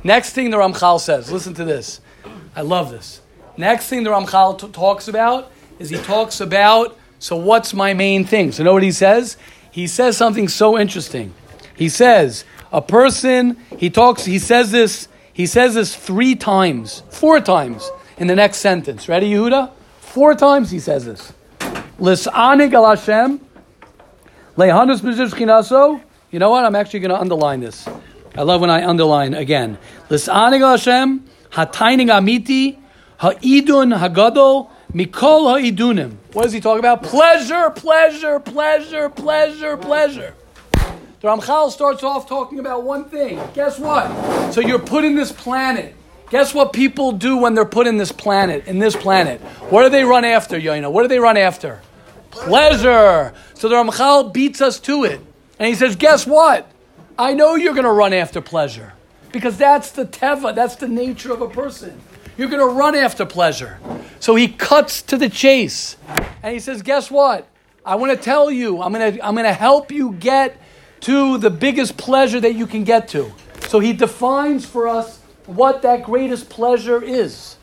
Next 0.05 0.35
thing 0.35 0.51
the 0.51 0.57
Ramchal 0.57 1.01
says, 1.01 1.33
listen 1.33 1.55
to 1.55 1.65
this. 1.65 2.01
I 2.57 2.63
love 2.63 2.91
this. 2.91 3.21
Next 3.59 3.89
thing 3.89 4.03
the 4.03 4.11
Ramchal 4.11 4.59
t- 4.59 4.69
talks 4.69 5.09
about 5.09 5.53
is 5.79 5.91
he 5.91 5.99
talks 5.99 6.41
about, 6.41 6.99
so 7.19 7.37
what's 7.37 7.75
my 7.75 7.93
main 7.93 8.25
thing? 8.25 8.51
So, 8.51 8.65
know 8.65 8.73
what 8.73 8.83
he 8.83 8.93
says? 8.93 9.37
He 9.71 9.87
says 9.87 10.17
something 10.17 10.49
so 10.49 10.79
interesting. 10.79 11.35
He 11.77 11.91
says, 11.91 12.45
a 12.73 12.81
person, 12.81 13.59
he 13.77 13.91
talks, 13.91 14.25
he 14.25 14.39
says 14.39 14.71
this, 14.71 15.09
he 15.35 15.45
says 15.47 15.75
this 15.75 15.95
three 15.95 16.35
times, 16.35 17.03
four 17.11 17.41
times 17.41 17.91
in 18.17 18.27
the 18.27 18.35
next 18.35 18.59
sentence. 18.59 19.07
Ready, 19.07 19.31
Yehuda? 19.31 19.71
Four 20.01 20.35
times 20.35 20.71
he 20.71 20.81
says 20.81 21.05
this. 21.05 21.35
Lis'anig 22.01 22.73
al 22.73 22.97
Hashem, 22.97 23.41
lehanus 24.57 25.01
b'zivchinaso. 25.01 26.03
You 26.31 26.39
know 26.39 26.49
what? 26.49 26.65
I'm 26.65 26.75
actually 26.75 27.01
going 27.01 27.11
to 27.11 27.21
underline 27.21 27.61
this. 27.61 27.87
I 28.35 28.43
love 28.43 28.63
when 28.63 28.71
I 28.71 28.87
underline 28.87 29.35
again. 29.35 29.77
Lis'anig 30.09 30.63
al 30.63 30.71
Hashem, 30.71 31.25
hataining 31.57 32.09
amiti, 32.09 32.79
ha'idun 33.19 33.99
hagadol, 33.99 34.69
mikol 34.93 35.51
ha'idunim. 35.51 36.17
What 36.35 36.43
does 36.43 36.53
he 36.53 36.61
talk 36.61 36.79
about? 36.79 37.03
Pleasure, 37.03 37.71
pleasure, 37.71 38.39
pleasure, 38.39 39.09
pleasure, 39.09 39.77
pleasure. 39.79 40.35
The 41.21 41.29
Ramchal 41.29 41.71
starts 41.71 42.03
off 42.03 42.29
talking 42.29 42.59
about 42.59 42.85
one 42.85 43.07
thing. 43.07 43.41
Guess 43.55 43.79
what? 43.79 44.53
So 44.53 44.61
you're 44.61 44.79
put 44.79 45.05
in 45.05 45.17
this 45.17 45.33
planet. 45.33 45.95
Guess 46.29 46.53
what 46.53 46.75
people 46.75 47.13
do 47.13 47.39
when 47.39 47.55
they're 47.55 47.65
put 47.65 47.87
in 47.87 47.97
this 47.97 48.13
planet, 48.13 48.67
in 48.67 48.79
this 48.79 48.95
planet? 48.95 49.41
What 49.71 49.85
do 49.85 49.89
they 49.89 50.05
run 50.05 50.25
after, 50.25 50.61
Yoina? 50.61 50.93
What 50.93 51.03
do 51.03 51.09
they 51.09 51.19
run 51.19 51.37
after? 51.39 51.81
Pleasure. 52.31 53.33
So 53.55 53.69
the 53.69 53.77
Ramchal 53.77 54.35
beats 54.35 54.61
us 54.61 54.79
to 54.81 55.05
it. 55.05 55.21
And 55.59 55.69
he 55.69 55.75
says, 55.75 55.97
guess 55.97 56.27
what? 56.27 56.71
I 57.19 57.33
know 57.33 57.55
you're 57.55 57.73
going 57.73 57.85
to 57.85 57.93
run 57.93 58.13
after 58.13 58.43
pleasure. 58.43 58.93
Because 59.37 59.59
that's 59.59 59.91
the 59.91 60.07
teva, 60.07 60.55
that's 60.55 60.77
the 60.77 60.89
nature 60.89 61.31
of 61.31 61.43
a 61.43 61.49
person. 61.51 62.01
You're 62.39 62.49
going 62.49 62.67
to 62.67 62.75
run 62.75 62.95
after 62.95 63.27
pleasure. 63.27 63.79
So 64.19 64.35
he 64.35 64.49
cuts 64.49 65.03
to 65.03 65.19
the 65.19 65.29
chase. 65.29 65.99
And 66.43 66.55
he 66.55 66.59
says, 66.59 66.81
guess 66.81 67.11
what? 67.11 67.47
I 67.85 67.97
want 67.97 68.13
to 68.13 68.19
tell 68.19 68.51
you, 68.51 68.81
I'm 68.81 68.95
going 68.95 69.13
to, 69.13 69.23
I'm 69.23 69.35
going 69.35 69.45
to 69.45 69.53
help 69.53 69.93
you 69.93 70.13
get 70.13 70.57
to 71.01 71.37
the 71.37 71.51
biggest 71.51 71.99
pleasure 71.99 72.41
that 72.41 72.55
you 72.55 72.67
can 72.67 72.83
get 72.83 73.09
to. 73.09 73.31
So 73.69 73.79
he 73.79 73.93
defines 73.93 74.65
for 74.65 74.89
us 74.89 75.21
what 75.45 75.83
that 75.83 76.05
greatest 76.05 76.49
pleasure 76.49 77.03
is. 77.03 77.57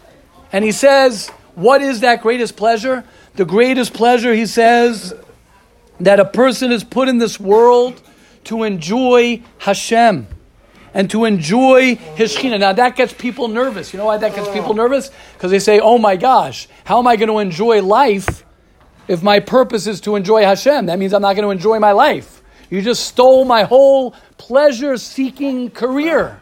And 0.52 0.64
he 0.64 0.72
says, 0.72 1.30
What 1.56 1.82
is 1.82 2.02
that 2.02 2.22
greatest 2.22 2.56
pleasure? 2.56 3.04
The 3.34 3.46
greatest 3.46 3.96
pleasure, 3.96 4.36
he 4.36 4.46
says, 4.46 5.16
that 6.00 6.20
a 6.20 6.26
person 6.26 6.72
is 6.72 6.84
put 6.84 7.08
in 7.08 7.18
this 7.18 7.40
world 7.40 8.00
to 8.44 8.62
enjoy 8.62 9.42
Hashem 9.58 10.28
and 10.94 11.10
to 11.12 11.26
enjoy 11.26 11.96
His 11.96 12.36
Shekhinah. 12.36 12.60
Now 12.60 12.74
that 12.74 12.96
gets 12.96 13.14
people 13.14 13.48
nervous. 13.48 13.94
You 13.94 14.00
know 14.00 14.06
why 14.06 14.18
that 14.18 14.36
gets 14.36 14.50
people 14.50 14.74
nervous? 14.74 15.10
Because 15.34 15.52
they 15.52 15.60
say, 15.60 15.80
oh 15.80 15.98
my 15.98 16.16
gosh, 16.16 16.68
how 16.84 17.00
am 17.00 17.08
I 17.08 17.16
going 17.16 17.30
to 17.30 17.40
enjoy 17.40 17.82
life 17.82 18.46
if 19.08 19.24
my 19.24 19.40
purpose 19.40 19.88
is 19.88 20.02
to 20.02 20.16
enjoy 20.16 20.44
Hashem? 20.44 20.86
That 20.88 21.00
means 21.00 21.14
I'm 21.14 21.22
not 21.22 21.36
going 21.36 21.48
to 21.48 21.52
enjoy 21.52 21.80
my 21.80 21.92
life. 21.92 22.42
You 22.70 22.82
just 22.82 23.06
stole 23.06 23.46
my 23.46 23.64
whole 23.64 24.12
pleasure 24.38 24.98
seeking 24.98 25.70
career. 25.70 26.40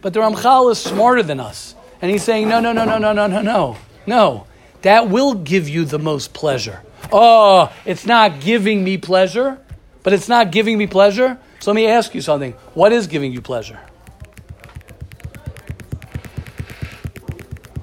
But 0.00 0.14
the 0.14 0.20
Ramchal 0.20 0.72
is 0.72 0.78
smarter 0.78 1.22
than 1.22 1.40
us. 1.40 1.74
And 2.00 2.10
he's 2.10 2.22
saying, 2.22 2.48
no, 2.48 2.60
no, 2.60 2.72
no, 2.72 2.84
no, 2.84 2.98
no, 2.98 3.12
no, 3.12 3.26
no, 3.26 3.42
no. 3.42 3.76
No. 4.06 4.46
That 4.82 5.10
will 5.10 5.34
give 5.34 5.68
you 5.68 5.84
the 5.84 5.98
most 5.98 6.32
pleasure. 6.32 6.82
Oh, 7.12 7.70
it's 7.84 8.06
not 8.06 8.40
giving 8.40 8.82
me 8.82 8.96
pleasure, 8.96 9.58
but 10.02 10.12
it's 10.14 10.28
not 10.28 10.50
giving 10.50 10.78
me 10.78 10.86
pleasure. 10.86 11.38
So 11.60 11.70
let 11.70 11.76
me 11.76 11.86
ask 11.86 12.14
you 12.14 12.22
something. 12.22 12.52
What 12.72 12.90
is 12.90 13.06
giving 13.06 13.32
you 13.32 13.42
pleasure? 13.42 13.78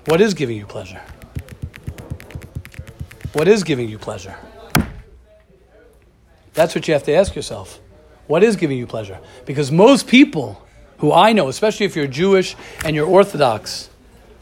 What 0.05 0.19
is 0.19 0.33
giving 0.33 0.57
you 0.57 0.65
pleasure? 0.65 1.01
What 3.33 3.47
is 3.47 3.63
giving 3.63 3.87
you 3.87 3.99
pleasure? 3.99 4.35
That's 6.55 6.73
what 6.73 6.87
you 6.87 6.95
have 6.95 7.03
to 7.03 7.13
ask 7.13 7.35
yourself. 7.35 7.79
What 8.25 8.41
is 8.41 8.55
giving 8.55 8.79
you 8.79 8.87
pleasure? 8.87 9.19
Because 9.45 9.71
most 9.71 10.07
people 10.07 10.65
who 10.97 11.13
I 11.13 11.33
know, 11.33 11.47
especially 11.47 11.85
if 11.85 11.95
you're 11.95 12.07
Jewish 12.07 12.55
and 12.83 12.95
you're 12.95 13.05
Orthodox, 13.05 13.91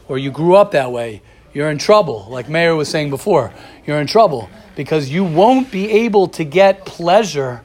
or 0.08 0.16
you 0.16 0.30
grew 0.30 0.56
up 0.56 0.70
that 0.70 0.92
way, 0.92 1.20
you're 1.52 1.68
in 1.68 1.76
trouble. 1.76 2.26
Like 2.30 2.48
Meir 2.48 2.74
was 2.74 2.88
saying 2.88 3.10
before, 3.10 3.52
you're 3.86 4.00
in 4.00 4.06
trouble 4.06 4.48
because 4.76 5.10
you 5.10 5.24
won't 5.24 5.70
be 5.70 5.90
able 5.90 6.28
to 6.28 6.44
get 6.44 6.86
pleasure 6.86 7.62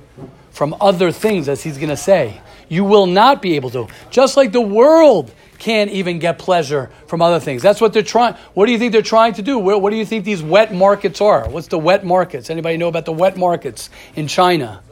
from 0.61 0.75
other 0.79 1.11
things, 1.11 1.49
as 1.49 1.63
he's 1.63 1.79
going 1.79 1.89
to 1.89 1.97
say. 1.97 2.39
You 2.69 2.83
will 2.83 3.07
not 3.07 3.41
be 3.41 3.55
able 3.55 3.71
to. 3.71 3.87
Just 4.11 4.37
like 4.37 4.51
the 4.51 4.61
world 4.61 5.33
can't 5.57 5.89
even 5.89 6.19
get 6.19 6.37
pleasure 6.37 6.91
from 7.07 7.19
other 7.19 7.39
things. 7.39 7.63
That's 7.63 7.81
what 7.81 7.93
they're 7.93 8.03
trying. 8.03 8.35
What 8.53 8.67
do 8.67 8.71
you 8.71 8.77
think 8.77 8.91
they're 8.91 9.01
trying 9.01 9.33
to 9.33 9.41
do? 9.41 9.57
What, 9.57 9.81
what 9.81 9.89
do 9.89 9.95
you 9.95 10.05
think 10.05 10.23
these 10.23 10.43
wet 10.43 10.71
markets 10.71 11.19
are? 11.19 11.49
What's 11.49 11.65
the 11.65 11.79
wet 11.79 12.05
markets? 12.05 12.51
Anybody 12.51 12.77
know 12.77 12.89
about 12.89 13.05
the 13.05 13.11
wet 13.11 13.37
markets 13.37 13.89
in 14.13 14.27
China? 14.27 14.83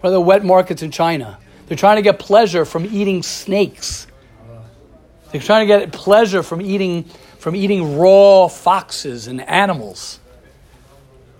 What 0.00 0.08
are 0.08 0.12
the 0.12 0.20
wet 0.22 0.46
markets 0.46 0.80
in 0.80 0.90
China? 0.90 1.38
They're 1.66 1.76
trying 1.76 1.96
to 1.96 2.02
get 2.02 2.18
pleasure 2.18 2.64
from 2.64 2.86
eating 2.86 3.22
snakes. 3.22 4.06
They're 5.30 5.42
trying 5.42 5.68
to 5.68 5.78
get 5.78 5.92
pleasure 5.92 6.42
from 6.42 6.62
eating, 6.62 7.04
from 7.38 7.54
eating 7.54 7.98
raw 7.98 8.48
foxes 8.48 9.26
and 9.26 9.42
animals. 9.42 10.20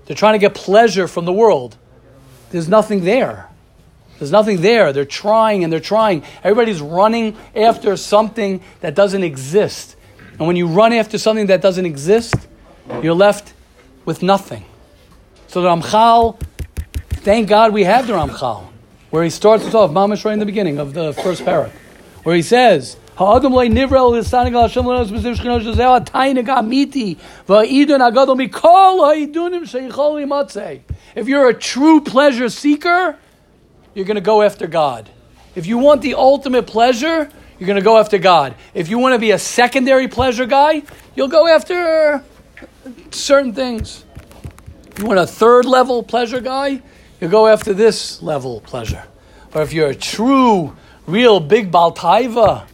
They're 0.05 0.14
trying 0.14 0.35
to 0.35 0.38
get 0.38 0.53
pleasure 0.53 1.09
from 1.09 1.24
the 1.24 1.33
world. 1.33 1.79
There's 2.51 2.68
nothing 2.68 3.05
there. 3.05 3.47
There's 4.18 4.33
nothing 4.33 4.61
there. 4.61 4.92
They're 4.92 5.04
trying 5.04 5.64
and 5.64 5.72
they're 5.72 5.81
trying. 5.81 6.24
Everybody's 6.42 6.81
running 6.81 7.37
after 7.54 7.96
something 7.96 8.62
that 8.81 8.94
doesn't 8.94 9.22
exist. 9.22 9.96
And 10.38 10.46
when 10.46 10.57
you 10.57 10.68
run 10.68 10.92
after 10.92 11.18
something 11.18 11.46
that 11.46 11.62
doesn't 11.62 11.87
exist, 11.87 12.35
you're 13.02 13.14
left 13.14 13.52
with 14.04 14.22
nothing. 14.22 14.64
So 15.48 15.62
the 15.62 15.68
Ramchal, 15.68 16.40
thank 17.09 17.48
God 17.48 17.72
we 17.72 17.85
have 17.85 18.07
the 18.07 18.14
Ramchal 18.14 18.68
where 19.11 19.24
he 19.24 19.31
starts 19.31 19.64
us 19.64 19.74
off, 19.74 19.90
Mamash 19.90 20.24
right 20.24 20.33
in 20.33 20.38
the 20.38 20.46
beginning 20.46 20.78
of 20.78 20.94
the 20.94 21.12
first 21.12 21.42
parak, 21.42 21.70
where 22.22 22.37
he 22.37 22.42
says. 22.42 22.96
If 31.16 31.26
you're 31.26 31.48
a 31.48 31.54
true 31.54 32.00
pleasure 32.00 32.48
seeker, 32.48 33.18
you're 33.98 34.06
going 34.06 34.14
to 34.14 34.20
go 34.20 34.42
after 34.42 34.68
God. 34.68 35.11
If 35.56 35.66
you 35.66 35.76
want 35.76 36.02
the 36.02 36.14
ultimate 36.14 36.68
pleasure, 36.68 37.28
you're 37.58 37.66
going 37.66 37.80
to 37.80 37.84
go 37.84 37.98
after 37.98 38.16
God. 38.16 38.54
If 38.72 38.88
you 38.88 38.98
want 39.00 39.14
to 39.14 39.18
be 39.18 39.32
a 39.32 39.40
secondary 39.40 40.06
pleasure 40.06 40.46
guy, 40.46 40.82
you'll 41.16 41.26
go 41.26 41.48
after 41.48 42.22
certain 43.11 43.52
things. 43.52 44.04
You 44.98 45.06
want 45.06 45.18
a 45.18 45.26
third 45.26 45.64
level 45.64 46.04
pleasure 46.04 46.40
guy, 46.40 46.80
you'll 47.20 47.32
go 47.32 47.48
after 47.48 47.74
this 47.74 48.22
level 48.22 48.61
pleasure. 48.61 49.02
Or 49.52 49.62
if 49.62 49.72
you're 49.72 49.90
a 49.90 49.96
true, 49.96 50.76
real 51.08 51.40
big 51.40 51.72
Baltaiva, 51.72 52.66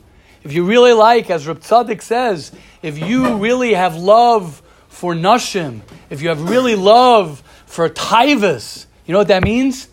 if 0.43 0.53
you 0.53 0.65
really 0.65 0.93
like, 0.93 1.31
as 1.31 1.47
Reb 1.47 1.61
Tzadok 1.61 2.03
says, 2.03 2.53
if 2.83 2.99
you 2.99 3.39
really 3.39 3.73
have 3.73 3.97
love 3.97 4.61
for 4.89 5.15
Nashim, 5.15 5.81
if 6.11 6.21
you 6.21 6.29
have 6.29 6.51
really 6.51 6.75
love 6.75 7.43
for 7.65 7.89
Taivas, 7.89 8.85
you 9.07 9.13
know 9.13 9.19
what 9.19 9.29
that 9.29 9.43
means? 9.43 9.89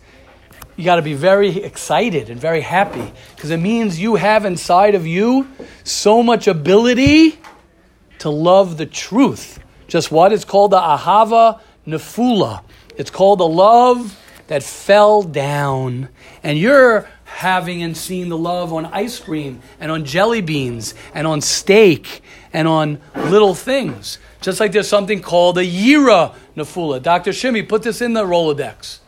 You 0.82 0.86
got 0.86 0.96
to 0.96 1.02
be 1.02 1.14
very 1.14 1.62
excited 1.62 2.28
and 2.28 2.40
very 2.40 2.60
happy 2.60 3.12
because 3.36 3.50
it 3.50 3.58
means 3.58 4.00
you 4.00 4.16
have 4.16 4.44
inside 4.44 4.96
of 4.96 5.06
you 5.06 5.46
so 5.84 6.24
much 6.24 6.48
ability 6.48 7.38
to 8.18 8.30
love 8.30 8.78
the 8.78 8.86
truth. 8.86 9.60
Just 9.86 10.10
what? 10.10 10.32
It's 10.32 10.44
called 10.44 10.72
the 10.72 10.80
Ahava 10.80 11.60
Nefula. 11.86 12.64
It's 12.96 13.10
called 13.10 13.38
the 13.38 13.46
love 13.46 14.18
that 14.48 14.64
fell 14.64 15.22
down, 15.22 16.08
and 16.42 16.58
you're 16.58 17.08
having 17.26 17.84
and 17.84 17.96
seeing 17.96 18.28
the 18.28 18.36
love 18.36 18.72
on 18.72 18.86
ice 18.86 19.20
cream 19.20 19.62
and 19.78 19.92
on 19.92 20.04
jelly 20.04 20.40
beans 20.40 20.96
and 21.14 21.28
on 21.28 21.42
steak 21.42 22.22
and 22.52 22.66
on 22.66 23.00
little 23.14 23.54
things. 23.54 24.18
Just 24.40 24.58
like 24.58 24.72
there's 24.72 24.88
something 24.88 25.22
called 25.22 25.58
a 25.58 25.64
Yira 25.64 26.34
nefula. 26.56 27.00
Dr. 27.00 27.30
Shimi 27.30 27.68
put 27.68 27.84
this 27.84 28.02
in 28.02 28.14
the 28.14 28.24
Rolodex. 28.24 28.98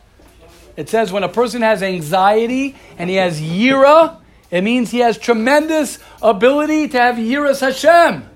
It 0.77 0.89
says 0.89 1.11
when 1.11 1.23
a 1.23 1.29
person 1.29 1.61
has 1.61 1.81
anxiety 1.81 2.75
and 2.97 3.09
he 3.09 3.15
has 3.15 3.39
Yira, 3.41 4.17
it 4.51 4.61
means 4.61 4.91
he 4.91 4.99
has 4.99 5.17
tremendous 5.17 5.99
ability 6.21 6.87
to 6.89 6.99
have 6.99 7.15
Yiras 7.15 7.61
Hashem. 7.61 8.29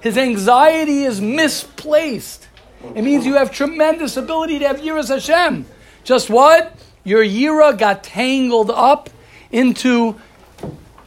His 0.00 0.16
anxiety 0.16 1.04
is 1.04 1.20
misplaced. 1.20 2.46
It 2.94 3.02
means 3.02 3.26
you 3.26 3.34
have 3.34 3.50
tremendous 3.50 4.16
ability 4.16 4.60
to 4.60 4.68
have 4.68 4.78
Yiras 4.80 5.08
Hashem. 5.08 5.66
Just 6.04 6.30
what? 6.30 6.76
Your 7.04 7.24
Yira 7.24 7.76
got 7.76 8.04
tangled 8.04 8.70
up 8.70 9.10
into 9.50 10.16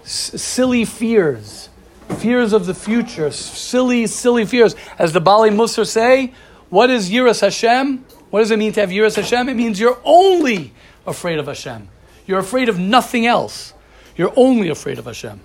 s- 0.03 0.41
silly 0.41 0.83
fears, 0.83 1.69
fears 2.17 2.53
of 2.53 2.65
the 2.65 2.73
future, 2.73 3.27
s- 3.27 3.37
silly, 3.37 4.07
silly 4.07 4.45
fears. 4.45 4.75
As 4.99 5.13
the 5.13 5.21
Bali 5.21 5.49
Musar 5.51 5.87
say, 5.87 6.33
what 6.69 6.89
is 6.89 7.09
Yiras 7.09 7.41
Hashem? 7.41 8.03
What 8.31 8.39
does 8.39 8.51
it 8.51 8.57
mean 8.57 8.71
to 8.73 8.79
have 8.81 8.89
Yiras 8.89 9.15
Hashem? 9.17 9.49
It 9.49 9.55
means 9.55 9.79
you're 9.79 9.99
only 10.03 10.73
afraid 11.05 11.37
of 11.37 11.47
Hashem. 11.47 11.89
You're 12.25 12.39
afraid 12.39 12.69
of 12.69 12.79
nothing 12.79 13.25
else. 13.25 13.73
You're 14.15 14.33
only 14.35 14.69
afraid 14.69 14.97
of 14.99 15.05
Hashem. 15.05 15.41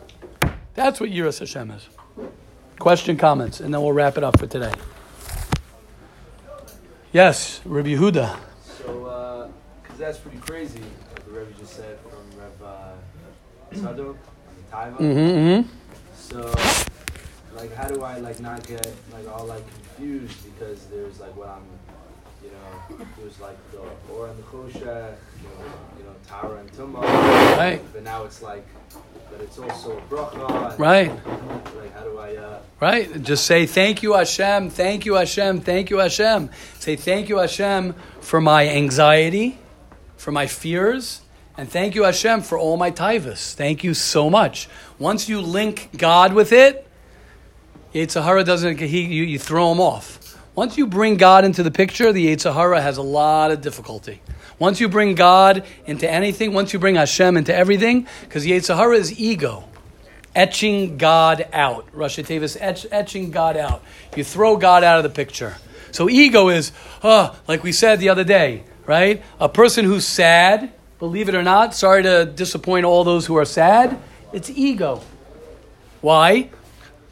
That's 0.74 1.00
what 1.00 1.10
Yiras 1.10 1.40
Hashem 1.40 1.72
is. 1.72 1.88
Question, 2.78 3.16
comments, 3.16 3.60
and 3.60 3.74
then 3.74 3.82
we'll 3.82 3.92
wrap 3.92 4.16
it 4.16 4.24
up 4.24 4.38
for 4.38 4.46
today. 4.46 4.72
Yes, 7.12 7.60
Rabbi 7.64 7.88
Yehuda. 7.94 8.38
So, 8.62 9.50
because 9.82 9.98
that's 9.98 10.18
pretty 10.18 10.38
crazy, 10.38 10.80
what 10.80 11.24
the 11.24 11.30
Rebbe 11.32 11.52
just 11.58 11.72
said 11.72 11.98
from 12.00 12.38
Rev 12.38 12.62
uh, 12.62 12.92
Sadok 13.72 14.16
Taiva. 14.70 14.96
Mm-hmm, 14.98 15.68
So, 16.18 16.54
like, 17.56 17.74
how 17.74 17.88
do 17.88 18.02
I 18.02 18.18
like 18.18 18.38
not 18.40 18.66
get 18.66 18.86
like 19.12 19.26
all 19.28 19.46
like 19.46 19.64
confused 19.66 20.36
because 20.54 20.86
there's 20.86 21.18
like 21.18 21.34
what 21.36 21.48
I'm, 21.48 21.64
know, 22.90 23.06
there's 23.18 23.40
like 23.40 23.56
the 23.72 23.78
or 24.12 24.28
and 24.28 24.38
the 24.38 24.42
Choshe, 24.44 24.74
you 24.74 24.82
know, 24.82 25.16
you 25.98 26.04
know, 26.04 26.14
Tahara 26.26 26.58
and 26.60 26.72
Tumah. 26.72 27.02
Right. 27.56 27.80
But 27.92 28.02
now 28.02 28.24
it's 28.24 28.42
like, 28.42 28.66
but 29.30 29.40
it's 29.40 29.58
also 29.58 29.98
a 29.98 30.00
bracha. 30.02 30.78
Right. 30.78 31.08
Like, 31.08 31.94
how 31.94 32.04
do 32.04 32.18
I? 32.18 32.36
Uh, 32.36 32.60
Right? 32.78 33.22
Just 33.22 33.46
say 33.46 33.64
thank 33.64 34.02
you, 34.02 34.12
Hashem, 34.12 34.68
thank 34.68 35.06
you, 35.06 35.14
Hashem, 35.14 35.62
thank 35.62 35.88
you, 35.88 35.96
Hashem. 35.96 36.50
Say 36.78 36.94
thank 36.94 37.30
you, 37.30 37.38
Hashem, 37.38 37.94
for 38.20 38.38
my 38.38 38.68
anxiety, 38.68 39.58
for 40.18 40.30
my 40.30 40.46
fears, 40.46 41.22
and 41.56 41.70
thank 41.70 41.94
you, 41.94 42.02
Hashem, 42.02 42.42
for 42.42 42.58
all 42.58 42.76
my 42.76 42.90
taivas. 42.90 43.54
Thank 43.54 43.82
you 43.82 43.94
so 43.94 44.28
much. 44.28 44.68
Once 44.98 45.26
you 45.26 45.40
link 45.40 45.88
God 45.96 46.34
with 46.34 46.52
it, 46.52 46.86
Yetzer 47.94 48.22
Hara 48.22 48.44
doesn't, 48.44 48.78
he, 48.78 49.06
you, 49.06 49.24
you 49.24 49.38
throw 49.38 49.72
him 49.72 49.80
off. 49.80 50.25
Once 50.56 50.76
you 50.76 50.88
bring 50.88 51.16
God 51.16 51.44
into 51.44 51.62
the 51.62 51.70
picture, 51.70 52.12
the 52.12 52.34
Yetzer 52.34 52.52
Hara 52.52 52.80
has 52.80 52.96
a 52.96 53.02
lot 53.02 53.52
of 53.52 53.60
difficulty. 53.60 54.20
Once 54.58 54.80
you 54.80 54.88
bring 54.88 55.14
God 55.14 55.64
into 55.86 56.10
anything, 56.10 56.52
once 56.52 56.72
you 56.72 56.80
bring 56.80 56.96
Hashem 56.96 57.36
into 57.36 57.54
everything, 57.54 58.08
because 58.22 58.44
Yetzer 58.44 58.74
Hara 58.74 58.96
is 58.96 59.20
ego 59.20 59.64
etching 60.36 60.98
God 60.98 61.48
out. 61.52 61.90
Rashi 61.92 62.24
Tevis 62.24 62.56
etch, 62.60 62.86
etching 62.92 63.30
God 63.30 63.56
out. 63.56 63.82
You 64.14 64.22
throw 64.22 64.56
God 64.56 64.84
out 64.84 64.98
of 64.98 65.02
the 65.02 65.08
picture. 65.10 65.56
So 65.90 66.10
ego 66.10 66.50
is, 66.50 66.72
oh, 67.02 67.34
like 67.48 67.64
we 67.64 67.72
said 67.72 67.98
the 67.98 68.10
other 68.10 68.22
day, 68.22 68.64
right? 68.84 69.22
A 69.40 69.48
person 69.48 69.86
who's 69.86 70.06
sad, 70.06 70.70
believe 70.98 71.30
it 71.30 71.34
or 71.34 71.42
not, 71.42 71.74
sorry 71.74 72.02
to 72.02 72.26
disappoint 72.26 72.84
all 72.84 73.02
those 73.02 73.24
who 73.24 73.36
are 73.36 73.46
sad, 73.46 73.98
it's 74.32 74.50
ego. 74.50 75.00
Why? 76.02 76.50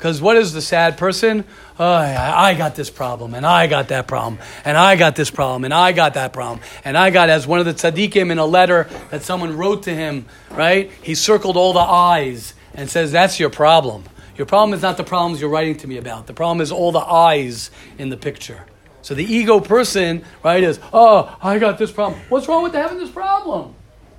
Because 0.04 0.20
what 0.20 0.36
is 0.36 0.52
the 0.52 0.60
sad 0.60 0.98
person? 0.98 1.46
Oh, 1.78 1.94
I 1.94 2.52
got 2.52 2.74
this 2.74 2.90
problem, 2.90 3.32
and 3.32 3.46
I 3.46 3.66
got 3.66 3.88
that 3.88 4.06
problem, 4.06 4.38
and 4.62 4.76
I 4.76 4.96
got 4.96 5.16
this 5.16 5.30
problem, 5.30 5.64
and 5.64 5.72
I 5.72 5.92
got 5.92 6.12
that 6.12 6.34
problem, 6.34 6.60
and 6.84 6.98
I 6.98 7.08
got, 7.08 7.30
as 7.30 7.46
one 7.46 7.58
of 7.58 7.64
the 7.64 7.72
tzaddikim 7.72 8.30
in 8.30 8.36
a 8.36 8.44
letter 8.44 8.86
that 9.10 9.22
someone 9.22 9.56
wrote 9.56 9.84
to 9.84 9.94
him, 9.94 10.26
right? 10.50 10.90
He 11.02 11.14
circled 11.14 11.56
all 11.56 11.72
the 11.72 11.80
I's 11.80 12.52
and 12.74 12.90
says, 12.90 13.12
That's 13.12 13.40
your 13.40 13.48
problem. 13.48 14.04
Your 14.36 14.44
problem 14.44 14.74
is 14.74 14.82
not 14.82 14.98
the 14.98 15.04
problems 15.04 15.40
you're 15.40 15.48
writing 15.48 15.78
to 15.78 15.86
me 15.86 15.96
about. 15.96 16.26
The 16.26 16.34
problem 16.34 16.60
is 16.60 16.70
all 16.70 16.92
the 16.92 16.98
I's 16.98 17.70
in 17.96 18.10
the 18.10 18.18
picture. 18.18 18.66
So 19.00 19.14
the 19.14 19.24
ego 19.24 19.58
person, 19.58 20.22
right, 20.42 20.62
is, 20.62 20.80
Oh, 20.92 21.34
I 21.40 21.58
got 21.58 21.78
this 21.78 21.90
problem. 21.90 22.20
What's 22.28 22.46
wrong 22.46 22.62
with 22.62 22.74
having 22.74 22.98
this 22.98 23.10
problem? 23.10 23.74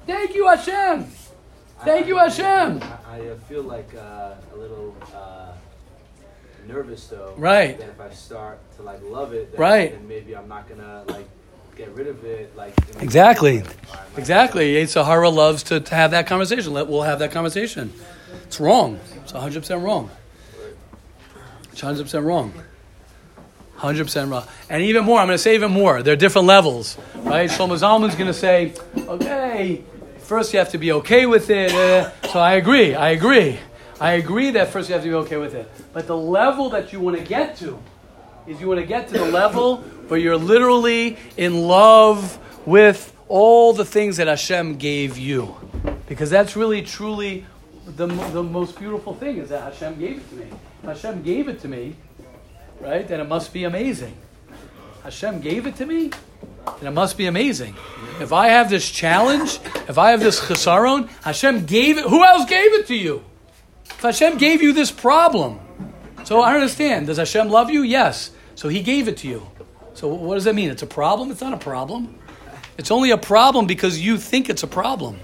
Thank 0.08 0.34
you, 0.34 0.48
Hashem. 0.48 1.06
Thank 1.84 2.08
you, 2.08 2.18
Hashem. 2.18 2.82
I, 2.82 3.18
I 3.18 3.36
feel 3.48 3.62
like 3.62 3.94
uh, 3.94 4.34
a 4.52 4.58
little 4.58 4.96
uh, 5.14 5.35
nervous 6.68 7.08
though. 7.08 7.34
Right. 7.38 7.78
That 7.78 7.90
if 7.90 8.00
I 8.02 8.10
start 8.12 8.60
to 8.78 8.84
like 8.84 9.02
love 9.04 9.34
it, 9.34 9.52
then, 9.52 9.62
Right. 9.62 9.92
then 9.92 10.08
maybe 10.08 10.36
I'm 10.36 10.48
not 10.48 10.68
gonna 10.70 11.04
like 11.08 11.28
get 11.76 11.90
rid 11.90 12.08
of 12.08 12.24
it. 12.26 12.56
Like 12.56 12.74
Exactly. 13.02 13.62
I 13.62 13.98
Exactly. 14.18 14.76
Yetzer 14.76 15.06
Hara 15.06 15.30
loves 15.30 15.64
to, 15.64 15.80
to 15.80 15.96
have 15.96 16.12
that 16.12 16.28
conversation. 16.28 16.74
Let, 16.74 16.88
we'll 16.88 17.02
have 17.04 17.20
that 17.20 17.32
conversation. 17.32 17.92
It's 18.46 18.60
wrong. 18.60 19.00
It's 19.24 19.34
100% 19.34 19.84
wrong. 19.84 20.10
It's 21.72 21.82
100% 21.82 22.24
wrong. 22.26 22.54
100% 23.80 24.32
wrong. 24.32 24.46
And 24.70 24.82
even 24.84 25.04
more, 25.04 25.20
I'm 25.20 25.28
going 25.28 25.36
to 25.36 25.42
say 25.42 25.56
even 25.56 25.72
more. 25.72 26.02
There 26.02 26.14
are 26.14 26.18
different 26.18 26.48
levels, 26.48 26.98
right? 27.16 27.50
Shlomo 27.50 27.78
Zalman's 27.78 28.16
going 28.16 28.28
to 28.28 28.34
say, 28.34 28.74
okay, 28.98 29.84
first 30.20 30.54
you 30.54 30.60
have 30.60 30.70
to 30.70 30.78
be 30.78 30.94
okay 30.94 31.26
with 31.26 31.50
it. 31.50 31.74
uh, 31.74 32.10
so 32.32 32.40
I 32.40 32.54
agree. 32.54 32.96
I 32.96 33.10
agree. 33.10 33.60
I 34.00 34.14
agree 34.14 34.52
that 34.52 34.70
first 34.70 34.90
you 34.90 34.94
have 34.94 35.04
to 35.04 35.10
be 35.10 35.16
okay 35.16 35.38
with 35.38 35.54
it. 35.54 35.72
But 35.94 36.08
the 36.08 36.18
level 36.18 36.70
that 36.70 36.92
you 36.92 37.00
want 37.00 37.18
to 37.18 37.24
get 37.24 37.56
to 37.58 37.82
is 38.46 38.60
you 38.60 38.68
want 38.68 38.80
to 38.80 38.86
get 38.86 39.08
to 39.10 39.14
the 39.14 39.26
level 39.26 39.78
where 40.08 40.20
you're 40.20 40.38
literally 40.38 41.18
in 41.38 41.62
love 41.62 42.38
with 42.66 43.16
all 43.28 43.74
the 43.74 43.86
things 43.86 44.18
that 44.18 44.28
Hashem 44.28 44.78
gave 44.78 45.18
you. 45.18 45.56
Because 46.08 46.30
that's 46.30 46.56
really, 46.56 46.82
truly 46.82 47.46
the, 47.86 48.08
the 48.08 48.44
most 48.44 48.78
beautiful 48.78 49.14
thing 49.16 49.38
is 49.38 49.50
that 49.50 49.74
Hashem 49.74 50.00
gave 50.00 50.18
it 50.18 50.30
to 50.30 50.36
me. 50.36 50.48
Hashem 50.84 51.24
gave 51.24 51.48
it 51.48 51.62
to 51.62 51.68
me, 51.68 51.96
right, 52.80 53.08
then 53.08 53.20
it 53.20 53.28
must 53.28 53.54
be 53.54 53.64
amazing. 53.64 54.16
Hashem 55.04 55.40
gave 55.40 55.66
it 55.66 55.76
to 55.78 55.86
me, 55.86 56.12
then 56.80 56.88
it 56.88 56.92
must 56.92 57.18
be 57.18 57.28
amazing. 57.28 57.76
If 58.20 58.34
I 58.34 58.50
have 58.50 58.70
this 58.70 58.90
challenge, 58.90 59.60
if 59.88 59.98
I 59.98 60.12
have 60.12 60.20
this 60.20 60.40
chesaron, 60.40 61.10
Hashem 61.24 61.66
gave 61.66 61.98
it. 61.98 62.06
Who 62.06 62.24
else 62.24 62.48
gave 62.50 62.74
it 62.74 62.88
to 62.88 62.96
you? 62.96 63.24
If 63.86 64.02
Hashem 64.02 64.38
gave 64.38 64.62
you 64.62 64.74
this 64.74 64.92
problem, 64.92 65.60
so 66.24 66.42
I 66.42 66.56
understand. 66.56 67.08
Does 67.08 67.18
Hashem 67.18 67.50
love 67.50 67.70
you? 67.70 67.84
Yes. 67.84 68.32
So 68.56 68.68
He 68.68 68.82
gave 68.82 69.08
it 69.08 69.18
to 69.18 69.28
you. 69.28 69.48
So 69.94 70.08
what 70.08 70.36
does 70.36 70.44
that 70.44 70.56
mean? 70.56 70.70
It's 70.70 70.82
a 70.84 70.88
problem? 70.88 71.32
It's 71.32 71.42
not 71.42 71.54
a 71.54 71.58
problem. 71.58 72.20
It's 72.78 72.92
only 72.92 73.12
a 73.12 73.18
problem 73.18 73.68
because 73.68 74.02
you 74.02 74.18
think 74.18 74.50
it's 74.50 74.64
a 74.64 74.68
problem. 74.68 75.20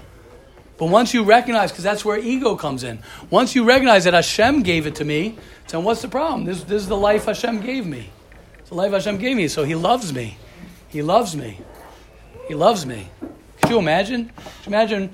But 0.78 0.86
once 0.86 1.12
you 1.12 1.22
recognize, 1.22 1.70
because 1.70 1.84
that's 1.84 2.04
where 2.04 2.18
ego 2.18 2.56
comes 2.56 2.82
in, 2.82 3.00
once 3.30 3.54
you 3.54 3.64
recognize 3.64 4.04
that 4.04 4.14
Hashem 4.14 4.62
gave 4.62 4.86
it 4.86 4.94
to 4.96 5.04
me, 5.04 5.36
then 5.68 5.84
what's 5.84 6.02
the 6.02 6.08
problem? 6.08 6.44
This, 6.44 6.64
this 6.64 6.82
is 6.82 6.88
the 6.88 6.96
life 6.96 7.26
Hashem 7.26 7.60
gave 7.60 7.86
me. 7.86 8.10
It's 8.58 8.70
the 8.70 8.74
life 8.74 8.92
Hashem 8.92 9.18
gave 9.18 9.36
me. 9.36 9.48
So 9.48 9.64
He 9.64 9.74
loves 9.74 10.12
me. 10.12 10.38
He 10.88 11.02
loves 11.02 11.36
me. 11.36 11.60
He 12.48 12.54
loves 12.54 12.86
me. 12.86 13.08
Could 13.60 13.70
you 13.70 13.78
imagine? 13.78 14.32
Could 14.34 14.66
you 14.66 14.70
imagine? 14.70 15.10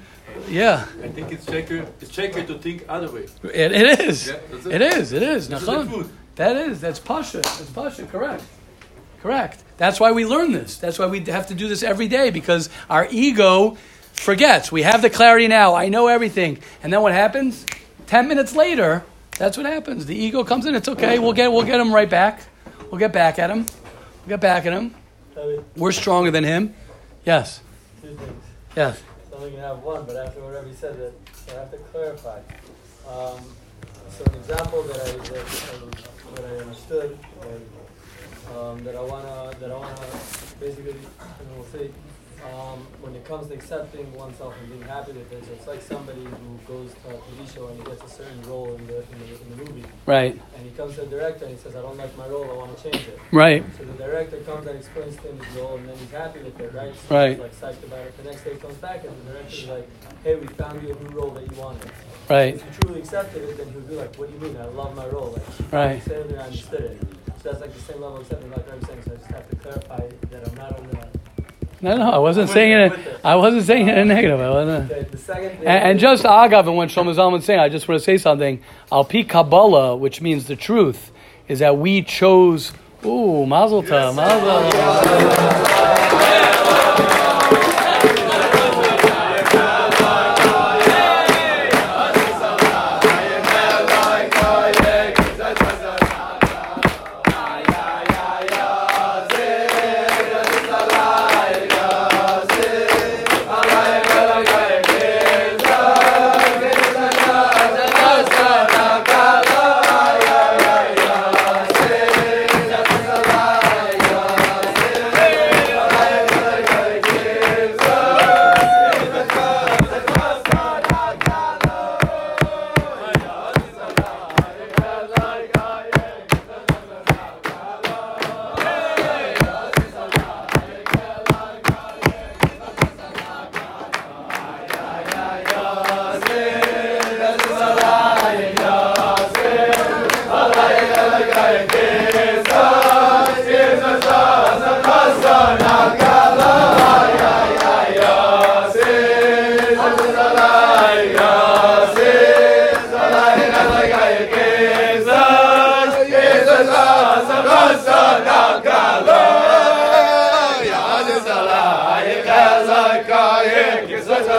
Yeah. 0.48 0.86
I 1.02 1.08
think 1.08 1.32
it's 1.32 1.44
sheker. 1.46 1.86
It's 2.00 2.14
sheker 2.14 2.46
to 2.46 2.58
think 2.58 2.84
other 2.88 3.10
way. 3.10 3.26
It, 3.42 3.72
it 3.72 4.00
is. 4.00 4.28
Yeah, 4.28 4.34
it. 4.34 4.66
it 4.66 4.82
is. 4.82 5.12
It 5.12 5.22
is. 5.22 5.48
Nachon. 5.48 6.08
That 6.36 6.56
is. 6.56 6.80
That's 6.80 6.98
Pasha. 6.98 7.38
That's 7.40 7.70
Pasha. 7.70 8.06
Correct. 8.06 8.44
Correct. 9.22 9.62
That's 9.76 9.98
why 9.98 10.12
we 10.12 10.24
learn 10.24 10.52
this. 10.52 10.78
That's 10.78 10.98
why 10.98 11.06
we 11.06 11.20
have 11.24 11.48
to 11.48 11.54
do 11.54 11.68
this 11.68 11.82
every 11.82 12.08
day 12.08 12.30
because 12.30 12.70
our 12.88 13.08
ego 13.10 13.76
forgets. 14.12 14.70
We 14.70 14.82
have 14.82 15.02
the 15.02 15.10
clarity 15.10 15.48
now. 15.48 15.74
I 15.74 15.88
know 15.88 16.06
everything. 16.06 16.58
And 16.82 16.92
then 16.92 17.02
what 17.02 17.12
happens? 17.12 17.66
Ten 18.06 18.28
minutes 18.28 18.54
later, 18.54 19.04
that's 19.38 19.56
what 19.56 19.66
happens. 19.66 20.06
The 20.06 20.16
ego 20.16 20.44
comes 20.44 20.66
in. 20.66 20.74
It's 20.74 20.88
okay. 20.88 21.18
We'll 21.18 21.32
get. 21.32 21.52
We'll 21.52 21.64
get 21.64 21.80
him 21.80 21.92
right 21.92 22.08
back. 22.08 22.42
We'll 22.90 22.98
get 22.98 23.12
back 23.12 23.38
at 23.38 23.50
him. 23.50 23.66
We'll 24.20 24.28
get 24.28 24.40
back 24.40 24.66
at 24.66 24.72
him. 24.72 24.94
We're 25.76 25.92
stronger 25.92 26.30
than 26.30 26.44
him. 26.44 26.74
Yes. 27.24 27.60
two 28.00 28.08
things. 28.08 28.42
Yes. 28.74 29.02
Only 29.38 29.52
gonna 29.52 29.62
have 29.62 29.84
one, 29.84 30.04
but 30.04 30.16
after 30.16 30.40
whatever 30.40 30.66
you 30.66 30.74
said, 30.74 30.98
that 30.98 31.12
I 31.54 31.60
have 31.60 31.70
to 31.70 31.76
clarify. 31.76 32.40
Um, 33.06 33.38
so 34.10 34.24
an 34.24 34.34
example 34.34 34.82
that 34.82 34.96
I 34.96 35.12
that, 35.12 35.46
um, 35.74 35.90
that 36.34 36.44
I 36.44 36.56
understood, 36.56 37.16
um, 38.56 38.82
that 38.82 38.96
I 38.96 39.00
wanna 39.00 39.54
that 39.60 39.70
I 39.70 39.76
wanna 39.76 39.94
basically, 40.58 40.94
know, 40.94 41.64
say, 41.70 41.92
um, 42.44 42.86
when 43.00 43.14
it 43.14 43.24
comes 43.24 43.48
to 43.48 43.54
accepting 43.54 44.12
oneself 44.14 44.54
and 44.60 44.68
being 44.70 44.82
happy 44.82 45.12
with 45.12 45.30
it, 45.32 45.44
it's 45.52 45.66
like 45.66 45.82
somebody 45.82 46.22
who 46.24 46.58
goes 46.66 46.92
to 47.04 47.10
a 47.10 47.18
TV 47.18 47.52
show 47.54 47.66
and 47.68 47.78
he 47.78 47.84
gets 47.84 48.02
a 48.04 48.08
certain 48.08 48.40
role 48.42 48.74
in 48.74 48.86
the 48.86 48.98
in 48.98 49.18
the, 49.18 49.42
in 49.42 49.50
the 49.50 49.56
movie, 49.64 49.84
Right. 50.06 50.40
and 50.56 50.64
he 50.64 50.70
comes 50.76 50.94
to 50.96 51.00
the 51.02 51.06
director 51.08 51.44
and 51.46 51.54
he 51.56 51.60
says, 51.60 51.74
I 51.76 51.82
don't 51.82 51.96
like 51.96 52.16
my 52.16 52.26
role, 52.28 52.44
I 52.50 52.54
want 52.54 52.76
to 52.76 52.82
change 52.90 53.06
it. 53.08 53.18
Right. 53.32 53.64
So 53.76 53.84
the 53.84 53.92
director 53.94 54.38
comes 54.40 54.66
and 54.66 54.78
explains 54.78 55.16
to 55.16 55.22
him 55.28 55.38
his 55.38 55.56
role, 55.56 55.76
and 55.76 55.88
then 55.88 55.96
he's 55.98 56.10
happy 56.10 56.40
with 56.40 56.58
it, 56.60 56.72
right? 56.72 56.94
So 57.08 57.14
Right. 57.14 57.30
He's 57.30 57.38
like 57.40 57.54
psyched 57.60 57.82
about 57.84 58.00
it. 58.06 58.16
The 58.16 58.24
next 58.30 58.44
day 58.44 58.52
he 58.54 58.58
comes 58.60 58.76
back, 58.76 59.04
and 59.04 59.12
the 59.26 59.32
director's 59.32 59.66
like, 59.68 59.88
"Hey, 60.24 60.34
we 60.36 60.46
found 60.48 60.82
you 60.82 60.94
a 60.94 60.98
new 61.02 61.10
role 61.10 61.30
that 61.30 61.42
you 61.50 61.56
wanted." 61.60 61.90
Right. 62.30 62.54
If 62.54 62.64
you 62.64 62.70
truly 62.80 63.00
accepted 63.00 63.42
it, 63.48 63.56
then 63.56 63.70
he'll 63.72 63.80
be 63.82 63.96
like, 63.96 64.14
"What 64.16 64.28
do 64.28 64.34
you 64.34 64.40
mean? 64.52 64.60
I 64.60 64.66
love 64.66 64.94
my 64.94 65.06
role." 65.06 65.32
Like, 65.36 65.72
Right. 65.72 65.96
I 65.96 66.00
said 66.00 66.30
it, 66.30 66.38
I 66.38 66.42
understood 66.44 66.80
it. 66.82 67.00
So 67.42 67.50
that's 67.50 67.60
like 67.60 67.72
the 67.74 67.80
same 67.80 68.00
level 68.00 68.16
of 68.16 68.22
acceptance, 68.22 68.56
like 68.56 68.72
I'm 68.72 68.82
saying. 68.84 69.02
So 69.06 69.12
I 69.12 69.16
just 69.16 69.30
have 69.30 69.48
to 69.50 69.56
clarify 69.56 70.06
that 70.30 70.48
I'm 70.48 70.54
not 70.56 70.78
on 70.78 70.88
the. 70.90 71.17
No, 71.80 71.96
no, 71.96 72.10
I 72.10 72.18
wasn't 72.18 72.50
saying 72.50 72.72
it. 72.72 72.80
it, 72.80 72.90
with 72.90 73.06
it. 73.06 73.20
I 73.24 73.36
wasn't 73.36 73.64
saying 73.64 73.88
it 73.88 73.98
in 73.98 74.08
negative. 74.08 74.40
I 74.40 74.50
wasn't. 74.50 74.90
And, 75.30 75.66
and 75.66 75.98
just 75.98 76.24
agav, 76.24 76.66
and 76.66 76.76
when 76.76 76.88
Shlomo 76.88 77.14
Zalman 77.14 77.42
saying, 77.42 77.60
I 77.60 77.68
just 77.68 77.86
want 77.86 78.00
to 78.00 78.04
say 78.04 78.18
something. 78.18 78.62
Al 78.90 79.04
pi 79.04 79.22
Kabbalah, 79.22 79.96
which 79.96 80.20
means 80.20 80.46
the 80.46 80.56
truth, 80.56 81.12
is 81.46 81.60
that 81.60 81.78
we 81.78 82.02
chose. 82.02 82.72
Ooh, 83.04 83.46
Mazel 83.46 83.82
Tov, 83.84 84.16
Mazel 84.16 85.57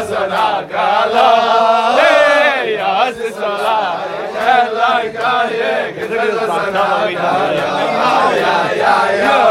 sana 0.09 0.47
kala 0.71 1.29
le 1.97 2.15
yas 2.79 3.19
sala 3.39 3.79
la 4.77 4.93
kaye 5.19 5.73
gedra 5.97 6.25
zana 6.49 6.87
kala 7.21 7.47
ya 7.59 7.71
ya 8.43 8.55
ya 8.81 8.95
ya 9.23 9.48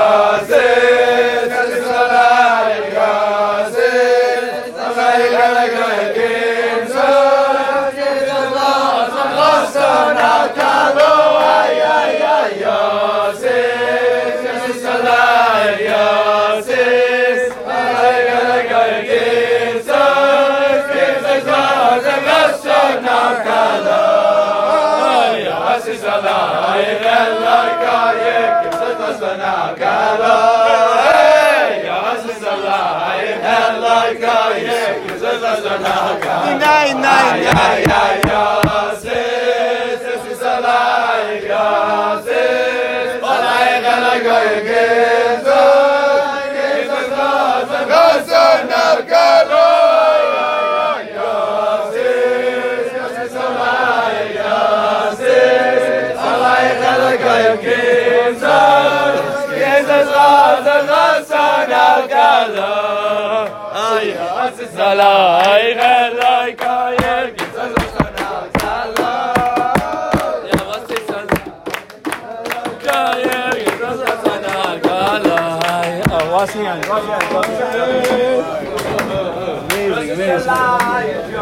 Nein, 35.65 36.59
nein, 36.59 37.01
nein. 37.01 37.43
Ja, 37.43 37.79
ja, 37.79 38.03
ja, 38.29 38.59
Hello. 62.49 62.88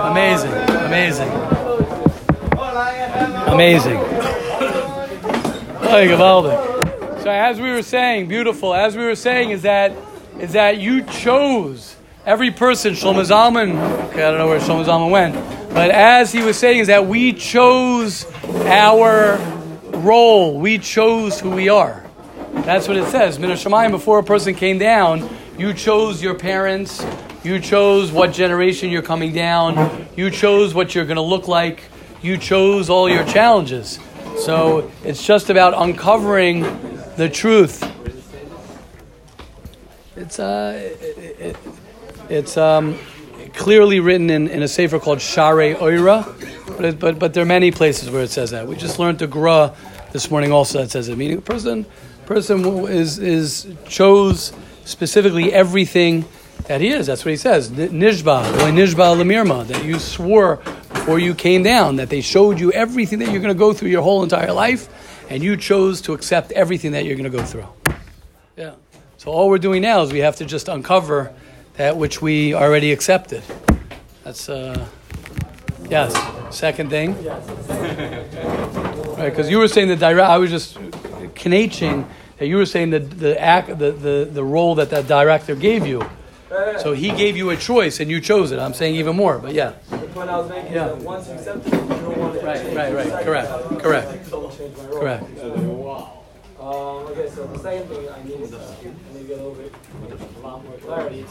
Amazing, 0.06 0.52
amazing, 0.86 1.32
amazing. 3.52 3.96
amazing 4.00 4.26
gewaldig. 6.04 6.52
So 7.22 7.30
as 7.30 7.60
we 7.60 7.70
were 7.70 7.82
saying, 7.82 8.28
beautiful. 8.28 8.74
As 8.74 8.96
we 8.96 9.04
were 9.04 9.16
saying, 9.16 9.50
is 9.50 9.62
that 9.62 9.92
is 10.38 10.52
that 10.52 10.78
you 10.78 11.02
chose 11.02 11.96
every 12.26 12.50
person. 12.50 12.92
Shlomo 12.92 13.24
Zalman. 13.24 13.78
Okay, 14.10 14.22
I 14.24 14.30
don't 14.30 14.38
know 14.38 14.48
where 14.48 14.60
Shlomo 14.60 14.84
Zalman 14.84 15.10
went, 15.10 15.34
but 15.72 15.90
as 15.90 16.32
he 16.32 16.42
was 16.42 16.58
saying, 16.58 16.80
is 16.80 16.88
that 16.88 17.06
we 17.06 17.32
chose 17.32 18.26
our 18.66 19.38
role. 19.92 20.58
We 20.58 20.78
chose 20.78 21.40
who 21.40 21.50
we 21.50 21.68
are. 21.70 22.04
That's 22.52 22.88
what 22.88 22.96
it 22.96 23.06
says. 23.06 23.38
Min 23.38 23.50
Shemayim, 23.50 23.92
before 23.92 24.18
a 24.18 24.24
person 24.24 24.54
came 24.54 24.78
down, 24.78 25.28
you 25.56 25.72
chose 25.72 26.22
your 26.22 26.34
parents. 26.34 27.04
You 27.44 27.60
chose 27.60 28.10
what 28.10 28.32
generation 28.32 28.90
you're 28.90 29.02
coming 29.02 29.32
down. 29.32 30.08
You 30.16 30.30
chose 30.30 30.74
what 30.74 30.94
you're 30.94 31.04
going 31.04 31.16
to 31.16 31.22
look 31.22 31.46
like. 31.46 31.84
You 32.20 32.36
chose 32.38 32.90
all 32.90 33.08
your 33.08 33.24
challenges. 33.24 34.00
So 34.38 34.90
it's 35.04 35.24
just 35.24 35.48
about 35.48 35.74
uncovering 35.76 36.62
the 37.16 37.28
truth. 37.32 37.84
It's 40.16 40.40
uh, 40.40 40.92
it, 41.00 41.38
it, 41.38 41.56
it's 42.28 42.56
um, 42.56 42.98
clearly 43.54 44.00
written 44.00 44.30
in, 44.30 44.48
in 44.48 44.62
a 44.62 44.68
sefer 44.68 44.98
called 44.98 45.20
Share 45.20 45.74
Oira, 45.76 46.24
but, 46.78 46.98
but 46.98 47.18
but 47.18 47.34
there 47.34 47.42
are 47.42 47.46
many 47.46 47.70
places 47.70 48.10
where 48.10 48.22
it 48.22 48.30
says 48.30 48.50
that. 48.50 48.66
We 48.66 48.76
just 48.76 48.98
learned 48.98 49.18
the 49.18 49.26
Gra 49.26 49.74
this 50.12 50.30
morning 50.30 50.52
also 50.52 50.80
that 50.80 50.90
says 50.90 51.08
it. 51.08 51.16
Meaning, 51.16 51.38
a 51.38 51.42
person 51.42 51.86
person 52.26 52.64
is 52.86 53.18
is 53.18 53.66
chose 53.86 54.52
specifically 54.84 55.52
everything 55.52 56.24
that 56.64 56.80
he 56.80 56.88
is. 56.88 57.06
That's 57.06 57.24
what 57.24 57.30
he 57.30 57.36
says. 57.36 57.70
Nishba, 57.70 58.44
Nishba 58.70 59.16
Lamirma, 59.16 59.66
that 59.66 59.84
you 59.84 59.98
swore 59.98 60.56
before 60.92 61.18
you 61.18 61.34
came 61.34 61.62
down, 61.62 61.96
that 61.96 62.08
they 62.10 62.20
showed 62.20 62.58
you 62.58 62.72
everything 62.72 63.20
that 63.20 63.30
you're 63.30 63.40
going 63.40 63.54
to 63.54 63.58
go 63.58 63.72
through 63.72 63.90
your 63.90 64.02
whole 64.02 64.22
entire 64.22 64.52
life, 64.52 64.88
and 65.30 65.42
you 65.42 65.56
chose 65.56 66.00
to 66.02 66.12
accept 66.12 66.50
everything 66.52 66.92
that 66.92 67.04
you're 67.04 67.16
going 67.16 67.30
to 67.30 67.36
go 67.36 67.44
through. 67.44 67.66
Yeah. 68.56 68.74
So 69.18 69.30
all 69.30 69.48
we're 69.48 69.58
doing 69.58 69.82
now 69.82 70.02
is 70.02 70.12
we 70.12 70.20
have 70.20 70.36
to 70.36 70.44
just 70.44 70.68
uncover 70.68 71.32
that 71.76 71.96
which 71.96 72.20
we 72.22 72.54
already 72.54 72.92
accepted. 72.92 73.42
That's 74.24 74.48
uh, 74.48 74.86
yes. 75.88 76.14
Second 76.56 76.90
thing. 76.90 77.14
Right, 79.16 79.30
because 79.30 79.50
you 79.50 79.58
were 79.58 79.68
saying 79.68 79.88
the 79.88 79.96
direct. 79.96 80.28
I 80.28 80.38
was 80.38 80.50
just 80.50 80.78
knaching 81.44 82.06
that 82.38 82.46
you 82.46 82.56
were 82.56 82.66
saying 82.66 82.90
that 82.90 83.18
the 83.18 83.40
act, 83.40 83.68
the, 83.78 83.92
the 83.92 84.28
the 84.30 84.44
role 84.44 84.74
that 84.76 84.90
that 84.90 85.06
director 85.06 85.54
gave 85.54 85.86
you. 85.86 86.02
So 86.78 86.92
he 86.92 87.10
gave 87.10 87.36
you 87.36 87.50
a 87.50 87.56
choice 87.56 88.00
and 88.00 88.10
you 88.10 88.20
chose 88.20 88.52
it. 88.52 88.58
I'm 88.58 88.72
saying 88.74 88.94
even 88.96 89.16
more, 89.16 89.38
but 89.38 89.52
yeah. 89.52 89.72
The 89.90 89.98
point 89.98 90.30
I 90.30 90.38
was 90.38 90.48
making 90.48 90.72
Yeah. 90.72 90.86
is 90.86 90.98
that 90.98 91.04
once 91.04 91.28
you 91.28 91.34
accept 91.34 91.66
it, 91.66 91.72
you 91.72 91.78
don't 91.80 92.16
want 92.18 92.40
to 92.40 92.46
Right, 92.46 92.56
change 92.62 92.76
right, 92.76 92.92
it. 92.92 93.12
right. 93.12 93.24
Correct, 93.24 93.48
correct. 93.82 94.12
change 94.12 94.76
my 94.76 94.84
role. 94.86 95.00
Correct. 95.00 96.15
Um, 96.65 97.07
okay, 97.09 97.27
so 97.29 97.47
the 97.47 97.59
second 97.59 97.87
thing 97.89 98.07
I 98.09 98.21
needed 98.23 98.49
to 98.51 98.59
maybe 99.13 99.33
a 99.33 99.37
little 99.37 99.55
bit 99.55 99.73
a 100.37 100.47
lot 100.47 100.63
more 100.63 100.77
clarity. 100.85 101.25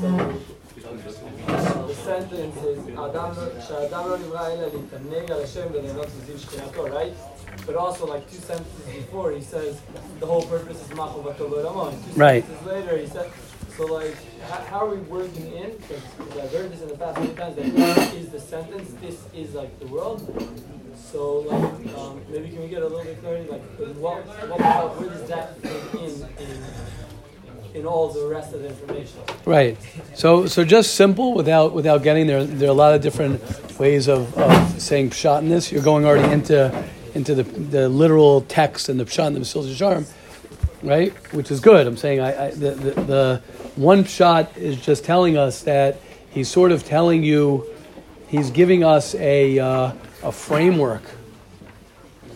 So 0.00 0.06
uh, 0.08 1.86
the 1.86 1.94
sentence 1.94 2.56
is 2.64 2.78
"Adam 2.98 3.36
lo- 3.36 3.60
שהאדם 3.68 4.08
לא 4.08 4.18
נברא 4.18 4.46
אלא 4.52 4.66
להתענג 4.74 5.30
על 5.32 5.42
השם 5.42 5.66
וליהנות 5.72 6.06
מזיו 6.22 6.38
שכינתו," 6.38 6.82
right? 6.86 7.14
But 7.66 7.76
also, 7.76 8.06
like 8.06 8.24
two 8.30 8.40
sentences 8.50 8.84
before, 9.00 9.30
he 9.32 9.40
says 9.40 9.72
the 10.20 10.26
whole 10.26 10.42
purpose 10.54 10.78
is 10.84 10.88
machovato 11.00 11.44
l'olamon. 11.50 11.92
Two 12.04 12.20
Right. 12.26 12.44
sentences 12.44 12.66
later, 12.74 12.94
he 13.02 13.06
said. 13.06 13.28
So 13.76 13.86
So 13.86 13.92
like, 14.00 14.16
how, 14.71 14.85
are 14.85 14.89
we 14.89 14.97
working 15.01 15.51
in? 15.51 15.71
Because 15.77 16.37
I've 16.37 16.51
heard 16.51 16.71
this 16.71 16.81
in 16.81 16.87
the 16.87 16.95
past 16.95 17.19
many 17.19 17.33
times 17.33 17.55
that 17.57 17.75
this 17.75 18.13
is 18.13 18.29
the 18.29 18.39
sentence, 18.39 18.89
this 19.01 19.17
is 19.35 19.53
like 19.53 19.77
the 19.79 19.87
world. 19.87 20.21
So 21.11 21.39
like, 21.39 21.97
um, 21.97 22.21
maybe 22.29 22.49
can 22.49 22.61
we 22.61 22.69
get 22.69 22.81
a 22.81 22.87
little 22.87 23.03
bit 23.03 23.19
clarity? 23.19 23.49
Like, 23.49 23.61
what, 23.97 24.25
what 24.25 24.99
where 24.99 25.09
does 25.09 25.27
that 25.27 25.57
fit 25.61 26.01
in 26.01 26.25
in 26.37 26.63
in 27.73 27.85
all 27.85 28.09
the 28.09 28.27
rest 28.27 28.53
of 28.53 28.61
the 28.61 28.69
information? 28.69 29.19
Right. 29.45 29.77
So, 30.15 30.47
so 30.47 30.63
just 30.63 30.95
simple 30.95 31.33
without 31.33 31.73
without 31.73 32.01
getting 32.01 32.27
there. 32.27 32.45
There 32.45 32.69
are 32.69 32.71
a 32.71 32.73
lot 32.73 32.93
of 32.93 33.01
different 33.01 33.41
ways 33.77 34.07
of, 34.07 34.37
of 34.37 34.81
saying 34.81 35.09
pshat 35.09 35.39
in 35.39 35.49
this. 35.49 35.71
You're 35.71 35.83
going 35.83 36.05
already 36.05 36.31
into 36.31 36.85
into 37.13 37.35
the, 37.35 37.43
the 37.43 37.89
literal 37.89 38.41
text 38.41 38.87
and 38.87 38.97
the 38.97 39.05
pshat 39.05 39.27
and 39.27 39.35
the 39.35 39.41
Yesharim, 39.41 40.09
right? 40.81 41.11
Which 41.33 41.51
is 41.51 41.59
good. 41.59 41.87
I'm 41.87 41.97
saying 41.97 42.21
I, 42.21 42.47
I 42.47 42.51
the 42.51 42.71
the 42.71 43.41
one 43.75 44.03
shot 44.03 44.57
is 44.57 44.79
just 44.79 45.03
telling 45.03 45.37
us 45.37 45.63
that 45.63 45.97
he's 46.29 46.49
sort 46.49 46.71
of 46.71 46.83
telling 46.83 47.23
you, 47.23 47.65
he's 48.27 48.49
giving 48.51 48.83
us 48.83 49.15
a 49.15 49.59
uh, 49.59 49.91
a 50.23 50.31
framework 50.31 51.03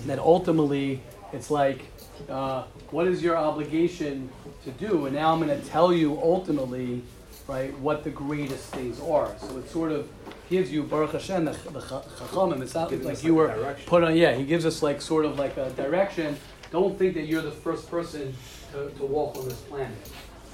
that 0.06 0.20
ultimately 0.20 1.02
it's 1.34 1.52
like, 1.52 1.82
uh, 2.30 2.64
what 2.92 3.08
is 3.08 3.22
your 3.22 3.38
obligation 3.38 4.30
to 4.64 4.72
do? 4.72 5.06
And 5.06 5.16
now 5.16 5.34
I'm 5.34 5.46
going 5.46 5.60
to 5.60 5.68
tell 5.68 5.94
you 5.94 6.20
ultimately, 6.22 7.02
right, 7.48 7.78
what 7.80 8.04
the 8.04 8.10
greatest 8.10 8.68
things 8.68 9.00
are. 9.02 9.36
So 9.40 9.58
it 9.58 9.70
sort 9.70 9.92
of 9.92 10.10
gives 10.50 10.72
you 10.72 10.84
Baruch 10.84 11.14
Hashem, 11.14 11.46
the, 11.46 11.52
Chachamim. 11.52 12.62
It's 12.62 12.74
not 12.74 12.92
like 12.92 13.24
you 13.24 13.36
like 13.36 13.58
were 13.58 13.76
put 13.86 14.04
on. 14.04 14.16
Yeah, 14.16 14.34
he 14.36 14.46
gives 14.46 14.66
us 14.66 14.82
like 14.82 15.02
sort 15.02 15.26
of 15.26 15.38
like 15.38 15.58
a 15.58 15.70
direction. 15.72 16.38
Don't 16.72 16.98
think 16.98 17.14
that 17.16 17.26
you're 17.26 17.42
the 17.42 17.52
first 17.52 17.90
person 17.90 18.34
to, 18.72 18.90
to 18.92 19.06
walk 19.06 19.38
on 19.38 19.46
this 19.46 19.60
planet. 19.62 19.98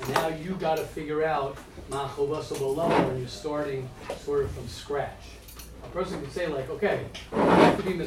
Now 0.09 0.27
you 0.27 0.55
got 0.55 0.77
to 0.77 0.83
figure 0.83 1.23
out 1.23 1.57
Ma'chavasa 1.89 2.55
B'Olam 2.57 3.07
when 3.07 3.19
you're 3.19 3.27
starting 3.27 3.87
sort 4.19 4.43
of 4.43 4.51
from 4.51 4.67
scratch. 4.67 5.21
A 5.83 5.87
person 5.89 6.21
can 6.21 6.31
say 6.31 6.47
like, 6.47 6.69
okay, 6.69 7.05
I 7.33 7.55
have 7.55 7.77
to 7.77 7.83
be. 7.83 7.97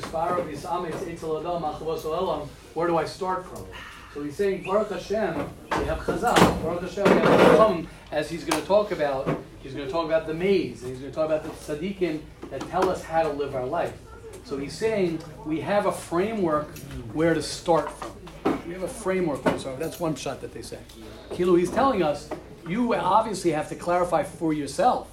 Where 2.74 2.86
do 2.88 2.96
I 2.96 3.04
start 3.04 3.46
from? 3.46 3.66
So 4.12 4.22
he's 4.22 4.36
saying, 4.36 4.62
Baruch 4.64 4.90
Hashem, 4.90 5.34
we 5.78 5.84
have 5.84 5.98
Chazal. 5.98 6.62
Baruch 6.62 6.82
Hashem, 6.82 7.04
we 7.04 7.10
have 7.10 7.56
Chacham, 7.56 7.88
as 8.12 8.30
he's 8.30 8.44
going 8.44 8.60
to 8.60 8.66
talk 8.66 8.92
about. 8.92 9.28
He's 9.60 9.74
going 9.74 9.86
to 9.86 9.92
talk 9.92 10.04
about 10.04 10.26
the 10.26 10.34
maze, 10.34 10.82
and 10.82 10.90
he's 10.90 11.00
going 11.00 11.10
to 11.10 11.16
talk 11.16 11.26
about 11.26 11.42
the 11.42 11.50
tzaddikim 11.50 12.20
that 12.50 12.60
tell 12.68 12.90
us 12.90 13.02
how 13.02 13.22
to 13.22 13.30
live 13.30 13.54
our 13.54 13.66
life. 13.66 13.94
So 14.44 14.58
he's 14.58 14.76
saying 14.76 15.20
we 15.46 15.60
have 15.60 15.86
a 15.86 15.92
framework 15.92 16.76
where 17.14 17.32
to 17.34 17.42
start 17.42 17.90
from. 17.90 18.12
We 18.66 18.72
have 18.72 18.82
a 18.82 18.88
framework 18.88 19.42
to. 19.42 19.76
That's 19.78 20.00
one 20.00 20.14
shot 20.14 20.40
that 20.40 20.54
they 20.54 20.62
say. 20.62 20.78
Kilo, 21.32 21.54
he's 21.54 21.70
telling 21.70 22.02
us 22.02 22.30
you 22.66 22.94
obviously 22.94 23.50
have 23.50 23.68
to 23.68 23.74
clarify 23.74 24.22
for 24.22 24.54
yourself. 24.54 25.10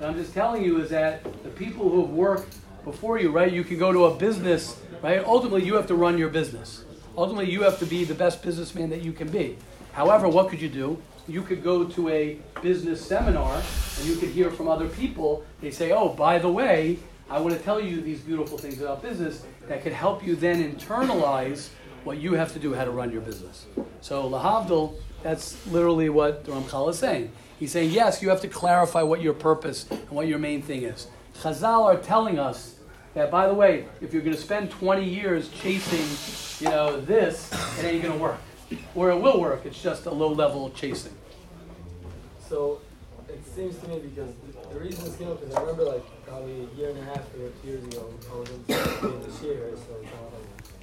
And 0.00 0.08
I'm 0.08 0.14
just 0.14 0.34
telling 0.34 0.64
you 0.64 0.80
is 0.80 0.90
that 0.90 1.22
the 1.44 1.50
people 1.50 1.88
who 1.88 2.00
have 2.02 2.10
worked 2.10 2.56
before 2.84 3.18
you, 3.18 3.30
right? 3.30 3.52
You 3.52 3.62
can 3.62 3.78
go 3.78 3.92
to 3.92 4.06
a 4.06 4.14
business, 4.16 4.80
right? 5.00 5.24
Ultimately, 5.24 5.64
you 5.64 5.74
have 5.74 5.86
to 5.88 5.94
run 5.94 6.18
your 6.18 6.28
business. 6.28 6.84
Ultimately, 7.16 7.50
you 7.50 7.62
have 7.62 7.78
to 7.78 7.86
be 7.86 8.04
the 8.04 8.14
best 8.14 8.42
businessman 8.42 8.90
that 8.90 9.02
you 9.02 9.12
can 9.12 9.28
be. 9.28 9.56
However, 9.92 10.28
what 10.28 10.48
could 10.48 10.60
you 10.60 10.68
do? 10.68 11.00
You 11.28 11.42
could 11.42 11.62
go 11.62 11.84
to 11.84 12.08
a 12.08 12.38
business 12.62 13.04
seminar 13.04 13.62
and 13.98 14.06
you 14.06 14.16
could 14.16 14.28
hear 14.30 14.50
from 14.50 14.68
other 14.68 14.88
people. 14.88 15.44
They 15.60 15.70
say, 15.70 15.92
oh, 15.92 16.08
by 16.08 16.38
the 16.38 16.50
way, 16.50 16.98
I 17.30 17.40
want 17.40 17.56
to 17.56 17.62
tell 17.62 17.80
you 17.80 18.00
these 18.00 18.20
beautiful 18.20 18.58
things 18.58 18.80
about 18.80 19.02
business 19.02 19.44
that 19.66 19.82
could 19.82 19.92
help 19.92 20.24
you 20.24 20.36
then 20.36 20.72
internalize 20.72 21.70
what 22.06 22.18
you 22.18 22.34
have 22.34 22.52
to 22.52 22.60
do, 22.60 22.72
how 22.72 22.84
to 22.84 22.90
run 22.92 23.10
your 23.10 23.20
business. 23.20 23.66
So, 24.00 24.30
Lahavdil, 24.30 24.94
that's 25.24 25.66
literally 25.66 26.08
what 26.08 26.44
the 26.44 26.52
Ramchal 26.52 26.88
is 26.90 26.98
saying. 27.00 27.32
He's 27.58 27.72
saying, 27.72 27.90
yes, 27.90 28.22
you 28.22 28.28
have 28.28 28.40
to 28.42 28.48
clarify 28.48 29.02
what 29.02 29.20
your 29.20 29.34
purpose 29.34 29.90
and 29.90 30.10
what 30.10 30.28
your 30.28 30.38
main 30.38 30.62
thing 30.62 30.84
is. 30.84 31.08
Chazal 31.40 31.82
are 31.84 31.96
telling 31.96 32.38
us 32.38 32.76
that, 33.14 33.30
by 33.30 33.48
the 33.48 33.54
way, 33.54 33.86
if 34.00 34.12
you're 34.12 34.22
going 34.22 34.36
to 34.36 34.40
spend 34.40 34.70
20 34.70 35.04
years 35.04 35.48
chasing, 35.48 36.64
you 36.64 36.72
know, 36.72 37.00
this, 37.00 37.52
it 37.80 37.84
ain't 37.84 38.02
going 38.02 38.14
to 38.14 38.22
work. 38.22 38.38
Or 38.94 39.10
it 39.10 39.16
will 39.16 39.40
work, 39.40 39.66
it's 39.66 39.82
just 39.82 40.06
a 40.06 40.10
low 40.10 40.32
level 40.32 40.70
chasing. 40.70 41.14
So 42.48 42.80
it 43.28 43.44
seems 43.54 43.78
to 43.78 43.88
me 43.88 43.98
because 43.98 44.32
the, 44.46 44.74
the 44.74 44.80
reason 44.80 45.04
this 45.04 45.16
came 45.16 45.28
up 45.28 45.42
is 45.42 45.52
I 45.54 45.60
remember 45.60 45.84
like 45.84 46.04
probably 46.24 46.68
a 46.72 46.78
year 46.78 46.90
and 46.90 46.98
a 46.98 47.04
half 47.04 47.18
or 47.34 47.50
two 47.62 47.68
years 47.68 47.84
ago, 47.84 48.12
I 48.32 48.36
was 48.38 48.50
in 48.50 49.22
this 49.22 49.42
year, 49.42 49.72
so 49.74 50.35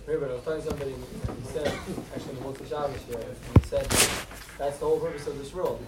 remember 0.06 0.32
I 0.32 0.36
was 0.36 0.43
talking 0.43 0.62
to 0.62 0.70
somebody 0.70 0.93
and 0.93 1.04
he 1.43 1.47
said, 1.51 1.68
actually 2.14 2.32
in 2.32 2.43
the 2.43 2.45
Motzei 2.45 2.70
Shabbos 2.70 3.01
here, 3.08 3.20
and 3.20 3.64
he 3.64 3.70
said 3.70 3.88
that's 4.58 4.78
the 4.78 4.86
whole 4.86 4.99
purpose 4.99 5.28
of 5.28 5.38
this 5.38 5.54
world. 5.54 5.84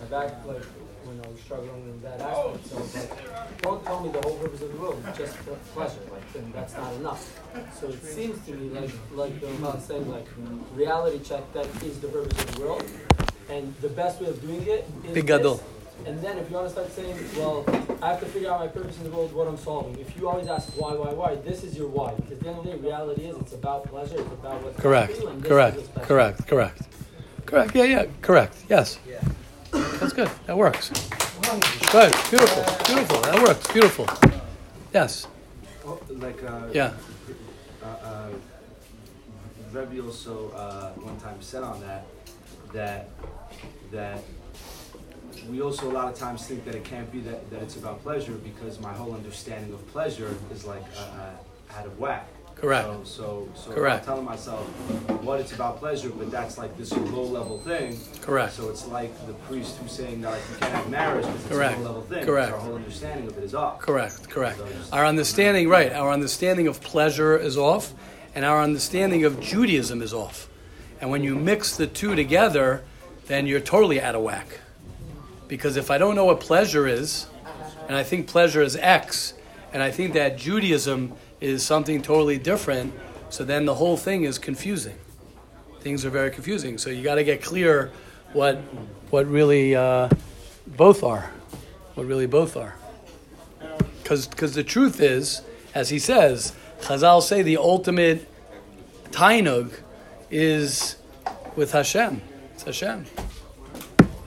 And 0.00 0.10
back 0.10 0.44
like 0.46 0.64
when 1.04 1.20
I 1.24 1.28
was 1.28 1.40
struggling 1.40 1.82
in 1.84 2.00
that 2.02 2.20
aspect, 2.20 2.66
so 2.66 2.76
like, 2.98 3.62
don't 3.62 3.84
tell 3.84 4.00
me 4.00 4.10
the 4.10 4.20
whole 4.20 4.36
purpose 4.36 4.62
of 4.62 4.72
the 4.72 4.78
world 4.78 5.02
just 5.16 5.36
for 5.38 5.56
pleasure, 5.72 6.00
like 6.12 6.32
then 6.32 6.52
that's 6.52 6.74
not 6.74 6.92
enough. 6.94 7.40
So 7.80 7.88
it 7.88 8.02
seems 8.02 8.44
to 8.46 8.52
me 8.52 8.68
like 8.78 8.90
like 9.12 9.40
the 9.40 9.46
Ramban 9.46 9.80
saying 9.80 10.08
like 10.10 10.26
reality 10.74 11.20
check 11.24 11.52
that 11.52 11.66
is 11.82 12.00
the 12.00 12.08
purpose 12.08 12.38
of 12.42 12.54
the 12.54 12.60
world. 12.60 12.84
And 13.48 13.74
the 13.80 13.88
best 13.88 14.20
way 14.20 14.28
of 14.28 14.40
doing 14.40 14.62
it 14.62 14.86
is 15.04 15.14
Big 15.14 15.26
this. 15.26 15.60
Gadol. 16.04 16.12
And 16.12 16.22
then 16.22 16.38
if 16.38 16.50
you 16.50 16.56
want 16.56 16.66
to 16.66 16.72
start 16.72 16.90
saying, 16.92 17.16
well, 17.36 17.64
I 18.02 18.10
have 18.10 18.20
to 18.20 18.26
figure 18.26 18.50
out 18.50 18.60
my 18.60 18.68
purpose 18.68 18.96
in 18.98 19.04
the 19.04 19.10
world, 19.10 19.32
what 19.32 19.48
I'm 19.48 19.56
solving. 19.56 19.98
If 19.98 20.16
you 20.16 20.28
always 20.28 20.48
ask 20.48 20.68
why, 20.80 20.94
why, 20.94 21.12
why, 21.12 21.34
this 21.36 21.64
is 21.64 21.76
your 21.76 21.88
why. 21.88 22.14
Because 22.14 22.38
the 22.38 22.48
end 22.48 22.58
of 22.58 22.64
the 22.64 22.70
day, 22.72 22.76
reality 22.78 23.24
is 23.24 23.36
it's 23.36 23.52
about 23.52 23.84
pleasure, 23.84 24.16
it's 24.16 24.32
about 24.32 24.62
what's 24.62 24.80
Correct, 24.80 25.16
for 25.16 25.22
you, 25.22 25.28
and 25.28 25.42
this 25.42 25.48
correct, 25.48 25.76
is 25.76 25.82
what's 25.82 25.94
best. 25.94 26.08
correct, 26.08 26.46
correct. 26.46 26.82
Correct, 27.46 27.74
yeah, 27.74 27.84
yeah, 27.84 28.06
correct, 28.22 28.56
yes. 28.68 28.98
That's 29.72 30.12
good, 30.12 30.30
that 30.46 30.56
works. 30.56 30.90
Good, 31.90 32.12
beautiful, 32.30 32.64
beautiful, 32.86 33.20
that 33.22 33.42
works, 33.42 33.72
beautiful. 33.72 34.08
Yes, 34.92 35.26
Oh, 35.84 35.98
like 36.10 36.42
uh, 36.44 36.66
yeah, 36.74 36.92
uh, 37.82 37.86
uh, 37.86 38.28
Rebbe 39.72 40.04
also 40.04 40.50
uh, 40.50 40.90
one 41.00 41.18
time 41.18 41.40
said 41.40 41.62
on 41.62 41.80
that 41.80 42.04
that 42.72 43.08
that 43.90 44.22
we 45.48 45.62
also 45.62 45.90
a 45.90 45.92
lot 45.92 46.12
of 46.12 46.18
times 46.18 46.46
think 46.46 46.64
that 46.64 46.74
it 46.74 46.84
can't 46.84 47.10
be 47.12 47.20
that, 47.20 47.48
that 47.50 47.62
it's 47.62 47.76
about 47.76 48.02
pleasure 48.02 48.32
because 48.32 48.80
my 48.80 48.92
whole 48.92 49.14
understanding 49.14 49.72
of 49.72 49.86
pleasure 49.92 50.34
is 50.52 50.64
like 50.64 50.82
uh, 50.96 51.00
uh, 51.00 51.78
out 51.78 51.86
of 51.86 51.98
whack. 51.98 52.26
Correct. 52.56 52.84
So 52.84 53.04
so, 53.04 53.48
so 53.54 53.72
Correct. 53.72 54.00
I'm 54.00 54.04
telling 54.04 54.24
myself 54.26 54.66
what 55.22 55.40
it's 55.40 55.52
about 55.52 55.78
pleasure, 55.78 56.10
but 56.10 56.30
that's 56.30 56.58
like 56.58 56.76
this 56.76 56.92
low 56.92 57.22
level 57.24 57.58
thing. 57.60 57.98
correct, 58.20 58.52
So 58.52 58.68
it's 58.68 58.86
like 58.86 59.10
the 59.26 59.32
priest 59.32 59.78
who's 59.78 59.92
saying 59.92 60.20
that 60.20 60.32
like, 60.32 60.42
you 60.50 60.56
can't 60.58 60.72
have 60.74 60.90
marriage 60.90 61.24
because 61.24 61.40
it's 61.40 61.48
Correct. 61.54 61.78
a 61.78 61.80
low 61.80 61.86
level 61.86 62.02
thing. 62.02 62.24
Correct. 62.26 62.52
Our 62.52 62.58
whole 62.58 62.74
understanding 62.74 63.26
of 63.28 63.38
it 63.38 63.44
is 63.44 63.54
off. 63.54 63.78
correct, 63.80 64.28
correct. 64.28 64.60
Our 64.92 65.06
understanding, 65.06 65.70
right, 65.70 65.90
our 65.92 66.12
understanding 66.12 66.66
of 66.66 66.82
pleasure 66.82 67.34
is 67.38 67.56
off, 67.56 67.94
and 68.34 68.44
our 68.44 68.60
understanding 68.62 69.24
of 69.24 69.40
Judaism 69.40 70.02
is 70.02 70.12
off. 70.12 70.48
And 71.00 71.10
when 71.10 71.22
you 71.24 71.34
mix 71.36 71.76
the 71.78 71.86
two 71.86 72.14
together, 72.14 72.82
then 73.26 73.46
you're 73.46 73.60
totally 73.60 74.02
out 74.02 74.14
of 74.14 74.22
whack. 74.22 74.60
Because 75.50 75.76
if 75.76 75.90
I 75.90 75.98
don't 75.98 76.14
know 76.14 76.26
what 76.26 76.38
pleasure 76.38 76.86
is, 76.86 77.26
and 77.88 77.96
I 77.96 78.04
think 78.04 78.28
pleasure 78.28 78.62
is 78.62 78.76
X, 78.76 79.34
and 79.72 79.82
I 79.82 79.90
think 79.90 80.14
that 80.14 80.38
Judaism 80.38 81.12
is 81.40 81.66
something 81.66 82.02
totally 82.02 82.38
different, 82.38 82.94
so 83.30 83.42
then 83.42 83.64
the 83.64 83.74
whole 83.74 83.96
thing 83.96 84.22
is 84.22 84.38
confusing. 84.38 84.96
Things 85.80 86.04
are 86.04 86.10
very 86.10 86.30
confusing. 86.30 86.78
So 86.78 86.88
you 86.88 87.02
got 87.02 87.16
to 87.16 87.24
get 87.24 87.42
clear 87.42 87.90
what 88.32 88.58
what 89.10 89.26
really 89.26 89.74
uh, 89.74 90.08
both 90.68 91.02
are, 91.02 91.32
what 91.94 92.06
really 92.06 92.26
both 92.26 92.56
are. 92.56 92.76
Because 94.04 94.54
the 94.54 94.62
truth 94.62 95.00
is, 95.00 95.42
as 95.74 95.88
he 95.88 95.98
says, 95.98 96.52
Chazal 96.80 97.22
say 97.22 97.42
the 97.42 97.56
ultimate 97.56 98.28
tainug 99.10 99.72
is 100.30 100.94
with 101.56 101.72
Hashem. 101.72 102.22
It's 102.54 102.62
Hashem. 102.62 103.06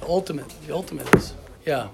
The 0.03 0.09
ultimate. 0.09 0.49
The 0.67 0.75
ultimate 0.75 1.07
is. 1.15 1.33
Yeah. 1.65 1.87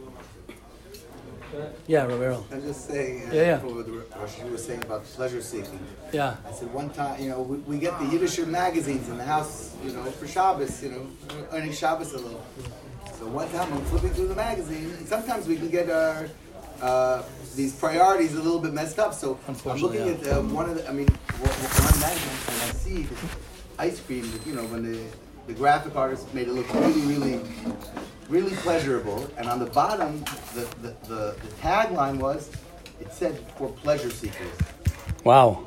Yeah, 1.85 2.05
Romero. 2.05 2.43
I'm 2.51 2.63
just 2.63 2.87
saying, 2.87 3.29
uh, 3.29 3.33
Yeah, 3.35 3.41
yeah. 3.41 3.59
for 3.59 3.67
what 3.67 3.85
you 3.87 4.51
was 4.51 4.65
saying 4.65 4.81
about 4.83 5.03
pleasure 5.03 5.43
seeking. 5.43 5.79
Yeah. 6.11 6.37
I 6.47 6.51
said 6.51 6.73
one 6.73 6.89
time, 6.89 7.21
you 7.21 7.29
know, 7.29 7.41
we, 7.41 7.57
we 7.71 7.77
get 7.77 7.99
the 7.99 8.05
Yiddish 8.05 8.39
magazines 8.39 9.09
in 9.09 9.17
the 9.17 9.23
house, 9.23 9.75
you 9.85 9.91
know, 9.91 10.03
for 10.05 10.27
Shabbos, 10.27 10.81
you 10.81 10.89
know, 10.89 11.07
earning 11.51 11.71
Shabbos 11.71 12.13
a 12.13 12.17
little. 12.17 12.43
So 13.19 13.27
one 13.27 13.47
time 13.51 13.71
I'm 13.71 13.85
flipping 13.85 14.09
through 14.09 14.29
the 14.29 14.35
magazine, 14.35 14.89
and 14.97 15.07
sometimes 15.07 15.47
we 15.47 15.57
can 15.57 15.69
get 15.69 15.91
our 15.91 16.27
uh, 16.81 17.21
these 17.55 17.75
priorities 17.75 18.33
a 18.33 18.41
little 18.41 18.59
bit 18.59 18.73
messed 18.73 18.97
up. 18.97 19.13
So 19.13 19.37
I'm 19.47 19.77
looking 19.77 20.09
at 20.09 20.27
uh, 20.27 20.41
one 20.41 20.67
of 20.67 20.75
the, 20.77 20.89
I 20.89 20.93
mean, 20.93 21.09
one 21.37 21.51
one 21.51 21.99
magazine, 21.99 22.53
and 22.53 22.61
I 22.63 22.73
see 22.73 23.03
this 23.03 23.19
ice 23.77 23.99
cream, 23.99 24.25
you 24.47 24.55
know, 24.55 24.63
when 24.65 24.81
the 24.91 24.99
the 25.49 25.55
graphic 25.55 25.95
artist 25.95 26.31
made 26.31 26.47
it 26.47 26.53
look 26.53 26.71
really, 26.75 27.01
really, 27.01 27.41
really 28.29 28.55
pleasurable. 28.57 29.27
And 29.35 29.47
on 29.47 29.57
the 29.57 29.65
bottom, 29.65 30.23
the, 30.53 30.61
the, 30.83 30.95
the, 31.07 31.35
the 31.41 31.47
tagline 31.59 32.19
was, 32.19 32.51
it 33.01 33.11
said 33.11 33.35
for 33.57 33.69
pleasure 33.69 34.11
seekers. 34.11 34.53
Wow. 35.23 35.65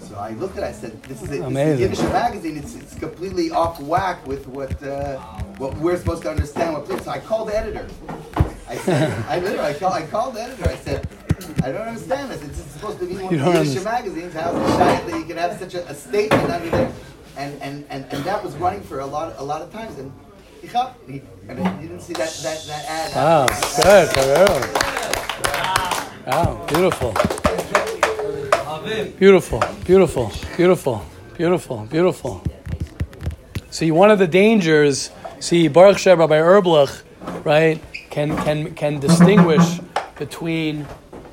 So 0.00 0.16
I 0.16 0.30
looked 0.30 0.56
at 0.58 0.64
it. 0.64 0.66
I 0.66 0.72
said, 0.72 1.00
"This 1.04 1.22
is 1.22 1.30
a, 1.30 1.48
this 1.48 1.68
is. 1.68 1.80
Yiddish 1.80 2.00
magazine. 2.00 2.56
It's, 2.56 2.74
it's 2.74 2.94
completely 2.94 3.50
off 3.50 3.80
whack 3.80 4.26
with 4.26 4.48
what 4.48 4.82
uh, 4.82 5.18
what 5.58 5.76
we're 5.76 5.96
supposed 5.96 6.22
to 6.22 6.30
understand." 6.30 6.74
What 6.74 7.02
so 7.02 7.10
I 7.10 7.18
called 7.18 7.48
the 7.48 7.56
editor. 7.56 7.86
I 8.68 8.76
said, 8.76 9.12
"I 9.26 9.38
literally, 9.40 9.74
I, 9.74 9.74
call, 9.74 9.92
I 9.92 10.06
called 10.06 10.34
the 10.34 10.42
editor. 10.42 10.68
I 10.68 10.76
said." 10.76 11.08
I 11.62 11.72
don't 11.72 11.88
understand 11.88 12.30
this. 12.30 12.42
It's, 12.42 12.58
supposed 12.72 12.98
to 13.00 13.06
be 13.06 13.14
one 13.14 13.34
of 13.34 13.40
the 13.40 13.64
Yiddish 13.64 13.84
magazines. 13.84 14.34
How 14.34 14.54
is 14.54 14.70
it 14.70 14.76
shy 14.76 15.00
that 15.10 15.18
you 15.18 15.24
can 15.24 15.36
have 15.36 15.58
such 15.58 15.74
a, 15.74 15.88
a 15.88 15.94
statement 15.94 16.50
under 16.50 16.70
there? 16.70 16.92
And, 17.38 17.62
and, 17.62 17.86
and, 17.88 18.04
and 18.12 18.24
that 18.24 18.42
was 18.42 18.56
running 18.56 18.82
for 18.82 18.98
a 18.98 19.06
lot 19.06 19.32
a 19.38 19.44
lot 19.44 19.62
of 19.62 19.72
times. 19.72 19.96
And 19.96 20.12
he, 20.60 21.22
and 21.48 21.80
you 21.80 21.88
didn't 21.88 22.00
see 22.00 22.12
that, 22.14 22.30
that, 22.42 22.64
that 22.66 22.84
ad. 22.88 23.14
Wow, 23.14 23.46
good, 23.46 24.08
Carrero. 24.10 24.72
Ah, 25.46 26.12
wow, 26.26 26.66
beautiful. 26.66 27.14
Beautiful, 29.18 29.62
beautiful, 29.84 30.32
beautiful, 30.56 31.04
beautiful, 31.36 31.86
beautiful. 31.86 32.42
See, 33.70 33.92
one 33.92 34.10
of 34.10 34.18
the 34.18 34.26
dangers, 34.26 35.12
see, 35.38 35.68
Baruch 35.68 35.98
Shem, 35.98 36.18
Rabbi 36.18 36.38
Erblich, 36.38 37.02
right, 37.44 37.80
can, 38.10 38.36
can, 38.38 38.74
can 38.74 38.98
distinguish 38.98 39.78
between, 40.18 40.86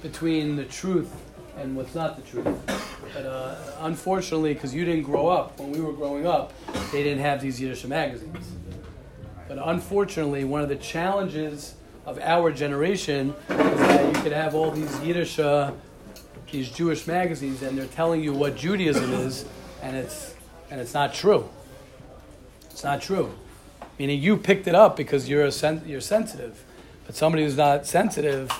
between 0.03 0.55
the 0.55 0.65
truth 0.65 1.24
and 1.57 1.75
what's 1.75 1.95
not 1.95 2.15
the 2.15 2.21
truth. 2.23 2.59
But 3.13 3.25
uh, 3.25 3.55
unfortunately, 3.79 4.53
because 4.53 4.73
you 4.73 4.85
didn't 4.85 5.03
grow 5.03 5.27
up, 5.27 5.59
when 5.59 5.71
we 5.71 5.79
were 5.79 5.93
growing 5.93 6.27
up, 6.27 6.53
they 6.91 7.03
didn't 7.03 7.21
have 7.21 7.41
these 7.41 7.59
Yiddish 7.59 7.85
magazines. 7.85 8.51
But 9.47 9.59
unfortunately, 9.63 10.43
one 10.43 10.61
of 10.61 10.69
the 10.69 10.75
challenges 10.75 11.75
of 12.05 12.19
our 12.19 12.51
generation 12.51 13.33
is 13.49 13.57
that 13.57 14.15
you 14.15 14.21
could 14.21 14.31
have 14.31 14.55
all 14.55 14.71
these 14.71 14.99
Yiddish, 15.01 15.39
uh, 15.39 15.71
these 16.51 16.69
Jewish 16.69 17.07
magazines, 17.07 17.61
and 17.61 17.77
they're 17.77 17.85
telling 17.87 18.23
you 18.23 18.33
what 18.33 18.55
Judaism 18.55 19.13
is, 19.13 19.45
and 19.81 19.95
it's 19.95 20.33
and 20.69 20.81
it's 20.81 20.93
not 20.93 21.13
true. 21.13 21.47
It's 22.71 22.83
not 22.83 23.01
true. 23.01 23.33
Meaning 23.97 24.21
you 24.21 24.35
picked 24.35 24.67
it 24.67 24.75
up 24.75 24.97
because 24.97 25.29
you're 25.29 25.45
a 25.45 25.51
sen- 25.51 25.83
you're 25.85 26.01
sensitive, 26.01 26.63
but 27.05 27.15
somebody 27.15 27.43
who's 27.43 27.57
not 27.57 27.87
sensitive, 27.87 28.51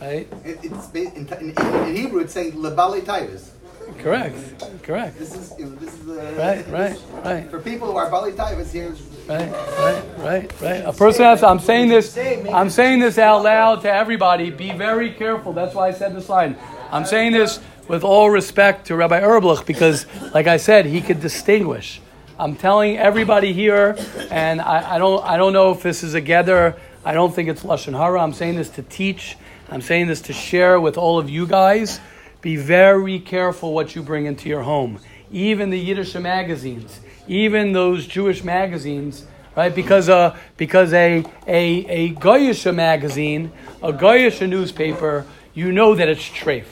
right? 0.00 0.28
It, 0.44 0.58
it's 0.62 0.90
in, 0.92 1.26
in, 1.26 1.50
in 1.50 1.96
Hebrew. 1.96 2.20
It's 2.20 2.32
saying 2.32 2.52
lebali 2.52 3.02
taivas. 3.02 3.50
Correct, 3.98 4.36
correct. 4.82 5.18
This 5.18 5.34
is 5.34 5.54
you 5.58 5.66
know, 5.66 5.74
this 5.76 5.94
is 5.94 6.08
uh, 6.08 6.34
Right, 6.38 6.66
right, 6.70 6.98
right. 7.24 7.50
For 7.50 7.60
people 7.60 7.90
who 7.90 7.96
are 7.96 8.10
bali 8.10 8.32
taivas, 8.32 8.72
here. 8.72 8.94
Right, 9.28 9.50
right, 9.50 10.04
right, 10.18 10.62
right. 10.62 10.82
A 10.84 10.92
person 10.92 11.24
has. 11.24 11.42
I'm 11.42 11.58
saying 11.58 11.88
this. 11.88 12.16
I'm 12.52 12.70
saying 12.70 13.00
this 13.00 13.18
out 13.18 13.42
loud 13.42 13.82
to 13.82 13.92
everybody. 13.92 14.50
Be 14.50 14.72
very 14.72 15.12
careful. 15.12 15.52
That's 15.52 15.74
why 15.74 15.88
I 15.88 15.92
said 15.92 16.14
this 16.14 16.28
line. 16.28 16.56
I'm 16.90 17.04
saying 17.04 17.32
this 17.32 17.60
with 17.88 18.04
all 18.04 18.30
respect 18.30 18.86
to 18.86 18.96
Rabbi 18.96 19.20
Erblich 19.20 19.66
because, 19.66 20.06
like 20.32 20.46
I 20.46 20.56
said, 20.56 20.86
he 20.86 21.00
could 21.00 21.20
distinguish. 21.20 22.00
I'm 22.38 22.56
telling 22.56 22.96
everybody 22.96 23.52
here, 23.52 23.96
and 24.30 24.60
I, 24.60 24.94
I 24.94 24.98
don't. 24.98 25.22
I 25.24 25.36
don't 25.36 25.52
know 25.52 25.72
if 25.72 25.82
this 25.82 26.02
is 26.02 26.14
a 26.14 26.20
gather. 26.20 26.76
I 27.04 27.12
don't 27.12 27.34
think 27.34 27.48
it's 27.48 27.62
lashon 27.62 27.96
hara. 27.96 28.20
I'm 28.20 28.32
saying 28.32 28.56
this 28.56 28.70
to 28.70 28.82
teach. 28.82 29.36
I'm 29.70 29.82
saying 29.82 30.08
this 30.08 30.22
to 30.22 30.32
share 30.32 30.80
with 30.80 30.98
all 30.98 31.20
of 31.20 31.30
you 31.30 31.46
guys. 31.46 32.00
Be 32.40 32.56
very 32.56 33.20
careful 33.20 33.72
what 33.72 33.94
you 33.94 34.02
bring 34.02 34.26
into 34.26 34.48
your 34.48 34.62
home. 34.62 34.98
Even 35.30 35.70
the 35.70 35.78
Yiddish 35.78 36.14
magazines, 36.16 36.98
even 37.28 37.72
those 37.72 38.04
Jewish 38.04 38.42
magazines, 38.42 39.26
right? 39.54 39.72
Because 39.72 40.08
uh, 40.08 40.36
because 40.56 40.92
a 40.92 41.24
a 41.46 41.86
a 41.86 42.14
Goyish 42.14 42.74
magazine, 42.74 43.52
a 43.80 43.92
Goyish 43.92 44.46
newspaper, 44.48 45.24
you 45.54 45.70
know 45.70 45.94
that 45.94 46.08
it's 46.08 46.28
treif. 46.28 46.64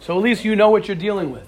So 0.00 0.16
at 0.16 0.22
least 0.22 0.44
you 0.44 0.56
know 0.56 0.70
what 0.70 0.88
you're 0.88 0.96
dealing 0.96 1.30
with. 1.30 1.46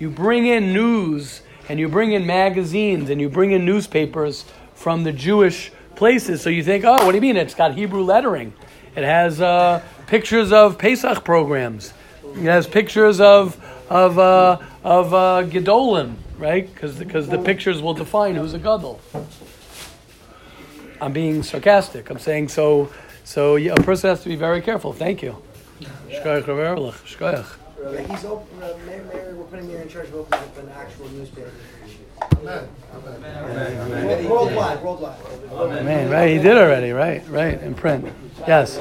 You 0.00 0.10
bring 0.10 0.46
in 0.46 0.72
news 0.72 1.42
and 1.68 1.78
you 1.78 1.88
bring 1.88 2.10
in 2.12 2.26
magazines 2.26 3.08
and 3.08 3.20
you 3.20 3.28
bring 3.28 3.52
in 3.52 3.64
newspapers 3.64 4.44
from 4.74 5.04
the 5.04 5.12
Jewish 5.12 5.70
places. 5.94 6.42
So 6.42 6.50
you 6.50 6.64
think, 6.64 6.84
oh, 6.84 7.04
what 7.04 7.12
do 7.12 7.14
you 7.14 7.20
mean? 7.20 7.36
It's 7.36 7.54
got 7.54 7.74
Hebrew 7.74 8.02
lettering. 8.02 8.52
It 8.94 9.04
has 9.04 9.40
uh, 9.40 9.82
pictures 10.06 10.52
of 10.52 10.78
Pesach 10.78 11.24
programs. 11.24 11.94
It 12.34 12.42
has 12.42 12.66
pictures 12.66 13.20
of 13.20 13.56
of 13.88 14.18
uh, 14.18 14.58
of 14.84 15.14
uh, 15.14 15.42
Gedolim, 15.44 16.16
right? 16.38 16.72
Because 16.72 16.96
because 16.98 17.28
the 17.28 17.38
pictures 17.38 17.80
will 17.80 17.94
define 17.94 18.34
who's 18.34 18.54
a 18.54 18.58
gadol. 18.58 19.00
I'm 21.00 21.12
being 21.12 21.42
sarcastic. 21.42 22.10
I'm 22.10 22.18
saying 22.18 22.48
so. 22.48 22.92
So 23.24 23.56
yeah, 23.56 23.72
a 23.72 23.82
person 23.82 24.10
has 24.10 24.22
to 24.24 24.28
be 24.28 24.36
very 24.36 24.60
careful. 24.60 24.92
Thank 24.92 25.22
you. 25.22 25.36
Yeah, 27.82 28.00
he's 28.02 28.24
open, 28.24 28.62
uh, 28.62 28.74
we're 29.34 29.44
putting 29.44 29.70
in 29.70 29.76
an 29.76 29.88
actual 30.76 31.08
newspaper. 31.08 31.50
World- 32.30 32.68
Worldwide, 34.30 34.82
worldwide. 34.82 36.10
Right? 36.10 36.30
He 36.32 36.38
did 36.38 36.56
already, 36.56 36.90
right? 36.92 37.22
Right, 37.28 37.60
in 37.62 37.74
print. 37.74 38.06
Yes. 38.46 38.78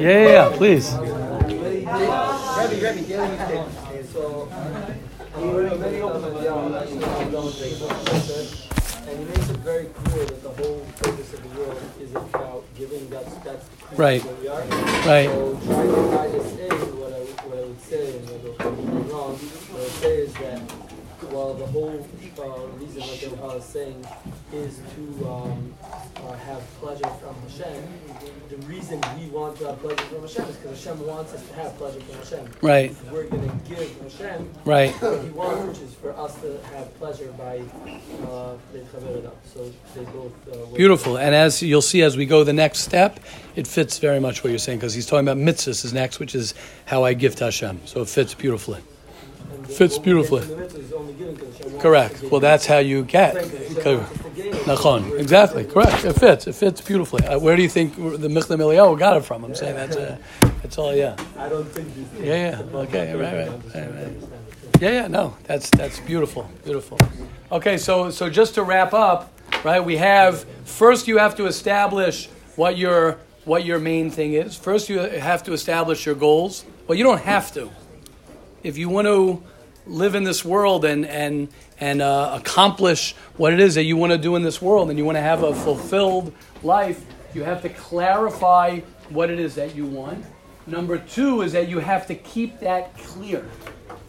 yeah, 0.00 0.28
yeah. 0.28 0.56
Please. 0.56 0.94
And 7.88 9.18
he 9.18 9.24
makes 9.24 9.48
it 9.48 9.56
very 9.58 9.86
clear 9.86 10.24
that 10.26 10.42
the 10.42 10.50
whole 10.50 10.80
purpose 10.98 11.32
of 11.32 11.42
the 11.42 11.48
world 11.60 11.80
is 12.00 12.10
about 12.12 12.64
giving, 12.76 13.08
that's, 13.08 13.34
that's 13.36 13.64
Right. 13.96 14.22
Right. 14.22 15.30
So 15.30 15.58
trying 15.64 15.88
to 15.88 15.94
guide 16.12 16.34
us 16.34 16.52
in, 16.58 16.70
what 16.98 17.12
I, 17.12 17.16
what 17.48 17.58
I 17.58 17.60
would 17.62 17.80
say, 17.80 18.18
and 18.18 18.28
I 18.28 18.32
don't 18.32 18.58
think 18.58 18.60
I'm 18.60 19.08
wrong, 19.08 19.32
what 19.32 19.80
I 19.80 19.84
would 19.84 19.87
say 19.98 20.16
is 20.18 20.32
that, 20.34 20.60
while 21.32 21.54
the 21.54 21.66
whole, 21.66 22.06
uh, 22.38 22.66
reason, 22.78 23.00
like 23.00 23.22
Rabbi 23.22 23.54
was 23.54 23.64
saying, 23.64 24.06
is 24.52 24.80
to, 24.94 25.28
um, 25.28 25.74
uh, 26.16 26.32
have 26.34 26.62
pleasure 26.80 27.10
from 27.20 27.34
Hashem, 27.48 27.82
the 28.48 28.56
reason 28.68 29.00
we 29.18 29.26
want 29.26 29.58
to 29.58 29.66
have 29.66 29.80
pleasure 29.80 30.02
from 30.04 30.22
Hashem 30.22 30.44
is 30.44 30.56
because 30.56 30.84
Hashem 30.84 31.04
wants 31.06 31.34
us 31.34 31.46
to 31.48 31.54
have 31.54 31.76
pleasure 31.76 32.00
from 32.00 32.14
Hashem. 32.18 32.50
Right. 32.62 32.94
We're 33.12 33.24
gonna 33.24 33.52
give 33.68 34.00
Hashem 34.02 34.48
Right. 34.64 34.90
what 35.02 35.24
he 35.24 35.30
wants, 35.30 35.78
which 35.78 35.88
is 35.88 35.94
for 35.94 36.16
us 36.16 36.40
to 36.42 36.60
have 36.74 36.96
pleasure 36.98 37.32
by 37.32 37.58
uh. 38.28 38.54
So 39.52 39.72
they 39.94 40.04
both 40.04 40.32
uh. 40.52 40.76
Beautiful. 40.76 41.18
And 41.18 41.34
as 41.34 41.60
you'll 41.62 41.82
see 41.82 42.02
as 42.02 42.16
we 42.16 42.24
go 42.24 42.44
the 42.44 42.52
next 42.52 42.80
step, 42.80 43.20
it 43.56 43.66
fits 43.66 43.98
very 43.98 44.20
much 44.20 44.44
what 44.44 44.50
you're 44.50 44.58
saying 44.58 44.78
because 44.78 44.94
he's 44.94 45.06
talking 45.06 45.26
about 45.28 45.36
mitzvahs 45.38 45.84
is 45.84 45.92
next, 45.92 46.20
which 46.20 46.34
is 46.34 46.54
how 46.86 47.04
I 47.04 47.14
give 47.14 47.34
to 47.36 47.44
Hashem. 47.44 47.80
So 47.84 48.00
it 48.02 48.08
fits 48.08 48.34
beautifully. 48.34 48.80
Fits 49.76 49.98
beautifully. 49.98 50.42
Correct. 51.80 52.22
Well, 52.24 52.40
that's 52.40 52.66
how 52.66 52.78
you 52.78 53.04
get. 53.04 53.34
Nachon. 53.36 55.18
Exactly. 55.18 55.64
Correct. 55.64 56.04
It 56.04 56.14
fits. 56.14 56.46
It 56.46 56.54
fits 56.54 56.80
beautifully. 56.80 57.24
Uh, 57.26 57.38
where 57.38 57.56
do 57.56 57.62
you 57.62 57.68
think 57.68 57.94
the 57.96 58.28
Michtav 58.28 58.58
Me'Eliyahu 58.58 58.98
got 58.98 59.16
it 59.16 59.24
from? 59.24 59.44
I'm 59.44 59.54
saying 59.54 59.76
that's 59.76 59.96
uh, 59.96 60.16
that's 60.62 60.78
all. 60.78 60.94
Yeah. 60.94 61.16
I 61.36 61.48
don't 61.48 61.64
think. 61.64 61.88
Yeah. 62.20 62.58
Yeah. 62.58 62.78
Okay. 62.78 63.14
Right. 63.14 63.48
Right. 63.48 63.74
right, 63.74 63.94
right. 63.94 64.12
Yeah, 64.80 64.90
yeah, 64.90 65.06
no, 65.08 65.36
that's 65.42 65.70
that's 65.70 65.98
beautiful, 65.98 66.48
beautiful. 66.64 66.98
Okay, 67.50 67.78
so 67.78 68.10
so 68.10 68.30
just 68.30 68.54
to 68.54 68.62
wrap 68.62 68.94
up, 68.94 69.32
right? 69.64 69.84
We 69.84 69.96
have 69.96 70.44
first 70.64 71.08
you 71.08 71.18
have 71.18 71.34
to 71.36 71.46
establish 71.46 72.28
what 72.54 72.78
your 72.78 73.18
what 73.44 73.64
your 73.64 73.80
main 73.80 74.10
thing 74.10 74.34
is. 74.34 74.54
First, 74.56 74.88
you 74.88 75.00
have 75.00 75.42
to 75.44 75.52
establish 75.52 76.06
your 76.06 76.14
goals. 76.14 76.64
Well, 76.86 76.96
you 76.96 77.02
don't 77.02 77.22
have 77.22 77.52
to. 77.54 77.70
If 78.62 78.78
you 78.78 78.88
want 78.88 79.06
to 79.06 79.42
live 79.88 80.14
in 80.14 80.24
this 80.24 80.44
world 80.44 80.84
and 80.84 81.06
and 81.06 81.48
and 81.80 82.02
uh, 82.02 82.38
accomplish 82.40 83.14
what 83.36 83.52
it 83.52 83.60
is 83.60 83.74
that 83.76 83.84
you 83.84 83.96
want 83.96 84.12
to 84.12 84.18
do 84.18 84.36
in 84.36 84.42
this 84.42 84.60
world, 84.60 84.90
and 84.90 84.98
you 84.98 85.04
want 85.04 85.16
to 85.16 85.22
have 85.22 85.42
a 85.42 85.54
fulfilled 85.54 86.32
life, 86.62 87.04
you 87.34 87.42
have 87.42 87.62
to 87.62 87.68
clarify 87.68 88.80
what 89.10 89.30
it 89.30 89.38
is 89.38 89.54
that 89.54 89.74
you 89.74 89.86
want. 89.86 90.24
Number 90.66 90.98
two 90.98 91.42
is 91.42 91.52
that 91.52 91.68
you 91.68 91.78
have 91.78 92.06
to 92.08 92.14
keep 92.14 92.60
that 92.60 92.96
clear. 92.98 93.48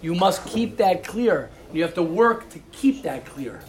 You 0.01 0.15
must 0.15 0.45
keep 0.45 0.77
that 0.77 1.03
clear. 1.03 1.49
You 1.71 1.83
have 1.83 1.93
to 1.93 2.03
work 2.03 2.49
to 2.49 2.59
keep 2.71 3.03
that 3.03 3.25
clear. 3.25 3.61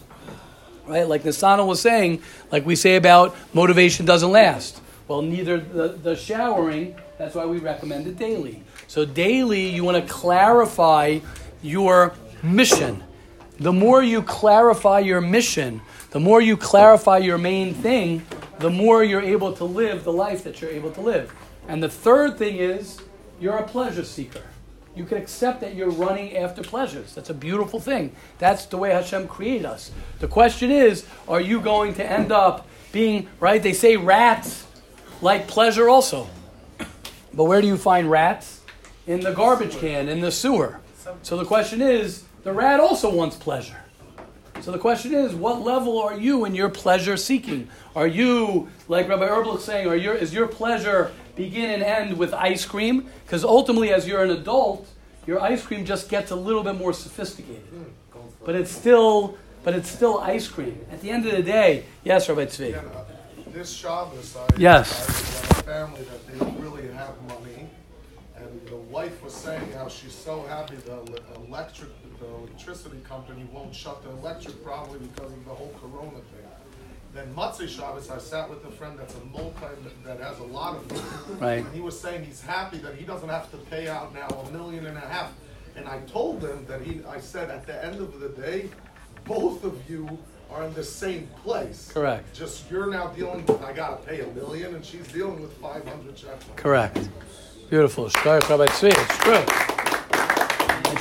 Right? 0.87 1.07
Like 1.07 1.23
Nasana 1.23 1.67
was 1.67 1.81
saying, 1.81 2.23
like 2.51 2.67
we 2.67 2.75
say 2.75 2.97
about 2.97 3.37
motivation 3.53 4.07
doesn't 4.07 4.31
last. 4.31 4.81
Well, 5.07 5.23
neither 5.23 5.59
the, 5.59 5.89
the 5.89 6.17
showering, 6.17 6.97
that's 7.19 7.35
why 7.35 7.45
we 7.45 7.59
recommend 7.59 8.07
it 8.07 8.17
daily. 8.17 8.63
So, 8.87 9.05
daily, 9.05 9.69
you 9.69 9.85
want 9.85 10.05
to 10.05 10.13
clarify 10.13 11.21
your 11.63 12.15
mission. 12.43 13.03
The 13.59 13.73
more 13.73 14.03
you 14.03 14.23
clarify 14.23 15.01
your 15.01 15.21
mission, 15.21 15.83
the 16.11 16.21
more 16.21 16.41
you 16.41 16.57
clarify 16.57 17.19
your 17.19 17.39
main 17.39 17.75
thing, 17.75 18.25
the 18.59 18.71
more 18.71 19.05
you're 19.05 19.21
able 19.21 19.53
to 19.55 19.65
live 19.65 20.05
the 20.05 20.13
life 20.13 20.45
that 20.45 20.61
you're 20.61 20.71
able 20.71 20.91
to 20.93 21.01
live. 21.01 21.35
And 21.69 21.83
the 21.83 21.89
third 21.89 22.39
thing 22.39 22.57
is, 22.57 22.99
you're 23.39 23.57
a 23.57 23.67
pleasure 23.67 24.05
seeker. 24.05 24.43
You 24.95 25.05
can 25.05 25.19
accept 25.19 25.61
that 25.61 25.75
you're 25.75 25.91
running 25.91 26.37
after 26.37 26.63
pleasures. 26.63 27.15
That's 27.15 27.31
a 27.31 27.35
beautiful 27.35 27.81
thing. 27.81 28.15
That's 28.39 28.67
the 28.67 28.77
way 28.77 28.91
Hashem 28.91 29.29
created 29.29 29.65
us. 29.65 29.93
The 30.19 30.29
question 30.29 30.71
is, 30.71 31.07
are 31.29 31.41
you 31.41 31.61
going 31.61 31.95
to 31.95 32.05
end 32.05 32.33
up 32.33 32.67
being, 32.93 33.29
right? 33.39 33.63
They 33.63 33.73
say 33.73 33.97
rats 33.97 34.67
like 35.23 35.47
pleasure 35.47 35.89
also. 35.89 36.29
But 37.33 37.45
where 37.45 37.61
do 37.61 37.69
you 37.69 37.77
find 37.77 38.11
rats? 38.11 38.61
in 39.11 39.21
the 39.21 39.33
garbage 39.33 39.77
can, 39.79 40.09
in 40.09 40.21
the 40.21 40.31
sewer. 40.31 40.79
So 41.23 41.37
the 41.37 41.45
question 41.45 41.83
is, 41.83 42.25
the 42.43 42.53
rat 42.53 42.81
also 42.81 43.13
wants 43.15 43.37
pleasure. 43.37 43.77
So 44.61 44.73
the 44.73 44.79
question 44.79 45.15
is, 45.15 45.35
what 45.35 45.63
level 45.63 45.99
are 46.01 46.19
you 46.19 46.45
in 46.45 46.55
your 46.55 46.69
pleasure 46.69 47.17
seeking? 47.17 47.69
Are 47.97 48.07
you, 48.07 48.69
like 48.89 49.09
Rabbi 49.09 49.27
Erblich 49.27 49.61
saying, 49.61 49.89
are 49.89 49.97
your, 49.97 50.15
is 50.15 50.35
your 50.35 50.47
pleasure 50.47 51.13
begin 51.35 51.71
and 51.71 51.83
end 51.83 52.19
with 52.19 52.35
ice 52.35 52.67
cream? 52.67 53.09
Because 53.25 53.43
ultimately, 53.43 53.91
as 53.93 54.07
you're 54.07 54.23
an 54.23 54.31
adult, 54.31 54.87
your 55.27 55.41
ice 55.41 55.65
cream 55.65 55.85
just 55.85 56.09
gets 56.11 56.31
a 56.31 56.37
little 56.37 56.63
bit 56.63 56.77
more 56.77 56.93
sophisticated. 56.93 57.63
Hmm, 57.63 58.21
but 58.45 58.55
it's 58.55 58.71
still, 58.71 59.39
but 59.65 59.75
it's 59.75 59.91
still 59.91 60.19
ice 60.19 60.49
cream. 60.49 60.79
At 60.91 61.01
the 61.01 61.11
end 61.11 61.27
of 61.27 61.33
the 61.33 61.43
day, 61.43 61.85
yes, 62.05 62.29
Rabbi 62.29 62.45
Tzvi. 62.47 62.71
Yeah, 62.73 62.83
this 63.53 63.73
Shabbos, 63.73 64.37
I, 64.37 64.47
Yes. 64.59 64.89
I 64.91 65.13
was 65.13 65.51
at 65.51 65.51
a 65.51 65.63
family 65.63 66.03
that 66.03 66.27
they 66.27 66.63
really 66.63 66.89
have 66.93 67.21
money, 67.23 67.55
and 67.59 67.60
the 68.67 68.77
wife 68.77 69.23
was 69.23 69.35
saying 69.35 69.73
how 69.73 69.89
she's 69.89 70.15
so 70.15 70.43
happy 70.43 70.77
the 70.77 70.99
electric, 71.47 71.89
the 72.19 72.27
electricity 72.27 72.99
company 73.09 73.47
won't 73.53 73.75
shut 73.75 74.03
the 74.03 74.11
electric 74.11 74.63
probably 74.65 74.99
because 75.01 75.33
of 75.33 75.45
the 75.45 75.51
whole 75.55 75.73
Corona 75.81 76.11
thing. 76.19 76.47
Then 77.13 77.35
Motzei 77.35 77.69
Shabbos, 77.69 78.09
I 78.09 78.19
sat 78.19 78.49
with 78.49 78.65
a 78.65 78.71
friend 78.71 78.97
that's 78.99 79.15
a 79.17 79.25
multi 79.25 79.67
that 80.05 80.21
has 80.21 80.39
a 80.39 80.45
lot 80.45 80.77
of 80.77 80.89
money, 80.91 81.41
Right. 81.41 81.65
and 81.65 81.75
he 81.75 81.81
was 81.81 81.99
saying 81.99 82.25
he's 82.25 82.41
happy 82.41 82.79
that 82.79 82.95
he 82.95 83.05
doesn't 83.05 83.29
have 83.29 83.51
to 83.51 83.57
pay 83.57 83.89
out 83.89 84.15
now 84.15 84.29
a 84.29 84.51
million 84.53 84.87
and 84.87 84.97
a 84.97 85.01
half. 85.01 85.33
And 85.77 85.89
I 85.89 85.99
told 86.01 86.45
him 86.45 86.65
that 86.67 86.83
he, 86.83 87.01
I 87.09 87.19
said 87.21 87.51
at 87.51 87.67
the 87.67 87.85
end 87.85 88.01
of 88.01 88.21
the 88.21 88.29
day, 88.29 88.69
both 89.25 89.65
of 89.65 89.91
you 89.91 90.19
are 90.53 90.65
in 90.65 90.75
the 90.75 90.85
same 90.85 91.29
place. 91.43 91.91
Correct. 91.93 92.33
Just 92.35 92.71
you're 92.71 92.87
now 92.91 93.09
dealing 93.09 93.45
with 93.47 93.63
I 93.63 93.73
gotta 93.73 93.97
pay 94.03 94.21
a 94.21 94.27
million, 94.29 94.75
and 94.77 94.85
she's 94.85 95.07
dealing 95.09 95.41
with 95.41 95.53
five 95.59 95.87
hundred 95.89 96.17
shekels. 96.19 96.45
Correct. 96.57 97.09
Beautiful. 97.71 98.07
It's 98.07 98.15
true. 98.15 98.35
It's 98.35 98.47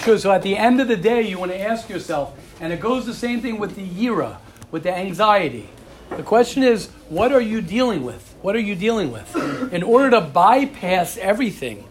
true. 0.03 0.17
So 0.19 0.31
at 0.31 0.43
the 0.43 0.55
end 0.55 0.79
of 0.79 0.87
the 0.87 0.95
day, 0.95 1.23
you 1.23 1.39
want 1.39 1.51
to 1.51 1.59
ask 1.59 1.89
yourself, 1.89 2.37
and 2.61 2.71
it 2.71 2.79
goes 2.79 3.07
the 3.07 3.13
same 3.13 3.41
thing 3.41 3.57
with 3.57 3.75
the 3.75 3.87
yira, 3.87 4.37
with 4.69 4.83
the 4.83 4.95
anxiety. 4.95 5.67
The 6.11 6.21
question 6.21 6.61
is, 6.61 6.89
what 7.09 7.31
are 7.31 7.41
you 7.41 7.61
dealing 7.61 8.03
with? 8.03 8.35
What 8.43 8.55
are 8.55 8.59
you 8.59 8.75
dealing 8.75 9.11
with? 9.11 9.35
In 9.73 9.81
order 9.81 10.11
to 10.11 10.21
bypass 10.21 11.17
everything, 11.17 11.85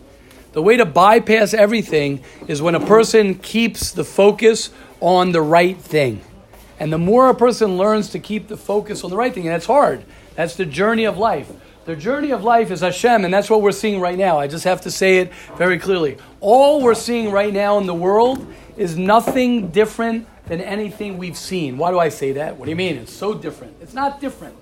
the 0.52 0.62
way 0.62 0.76
to 0.76 0.86
bypass 0.86 1.54
everything 1.54 2.22
is 2.46 2.62
when 2.62 2.76
a 2.76 2.86
person 2.86 3.34
keeps 3.34 3.90
the 3.90 4.04
focus 4.04 4.70
on 5.00 5.32
the 5.32 5.42
right 5.42 5.76
thing. 5.76 6.20
And 6.78 6.92
the 6.92 6.98
more 6.98 7.28
a 7.28 7.34
person 7.34 7.76
learns 7.76 8.10
to 8.10 8.20
keep 8.20 8.46
the 8.46 8.56
focus 8.56 9.02
on 9.02 9.10
the 9.10 9.16
right 9.16 9.34
thing, 9.34 9.48
and 9.48 9.56
it's 9.56 9.66
hard, 9.66 10.04
that's 10.36 10.54
the 10.54 10.66
journey 10.66 11.04
of 11.04 11.18
life. 11.18 11.50
The 11.88 11.96
journey 11.96 12.32
of 12.32 12.44
life 12.44 12.70
is 12.70 12.80
Hashem, 12.80 13.24
and 13.24 13.32
that's 13.32 13.48
what 13.48 13.62
we're 13.62 13.72
seeing 13.72 13.98
right 13.98 14.18
now. 14.18 14.38
I 14.38 14.46
just 14.46 14.64
have 14.64 14.82
to 14.82 14.90
say 14.90 15.20
it 15.20 15.32
very 15.56 15.78
clearly. 15.78 16.18
All 16.38 16.82
we're 16.82 16.92
seeing 16.94 17.30
right 17.30 17.50
now 17.50 17.78
in 17.78 17.86
the 17.86 17.94
world 17.94 18.46
is 18.76 18.98
nothing 18.98 19.70
different 19.70 20.28
than 20.48 20.60
anything 20.60 21.16
we've 21.16 21.34
seen. 21.34 21.78
Why 21.78 21.90
do 21.90 21.98
I 21.98 22.10
say 22.10 22.32
that? 22.32 22.58
What 22.58 22.66
do 22.66 22.70
you 22.72 22.76
mean? 22.76 22.96
It's 22.96 23.10
so 23.14 23.32
different. 23.32 23.74
It's 23.80 23.94
not 23.94 24.20
different. 24.20 24.54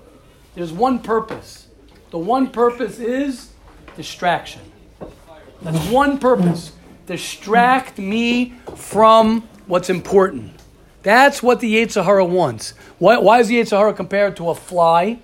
There's 0.55 0.71
one 0.71 0.99
purpose. 0.99 1.67
The 2.11 2.17
one 2.17 2.49
purpose 2.49 2.97
is 2.97 3.49
distraction. 3.97 4.61
That's 5.61 5.85
one 5.89 6.19
purpose. 6.19 6.71
Distract 7.07 7.97
me 7.97 8.53
from 8.77 9.41
what's 9.65 9.89
important. 9.89 10.53
That's 11.03 11.43
what 11.43 11.59
the 11.59 11.75
Yetzer 11.75 12.05
Hara 12.05 12.23
wants. 12.23 12.71
Why, 12.99 13.17
why 13.17 13.41
is 13.41 13.49
the 13.49 13.59
Yetzer 13.59 13.77
Hara 13.77 13.93
compared 13.93 14.37
to 14.37 14.49
a 14.49 14.55
fly? 14.55 15.19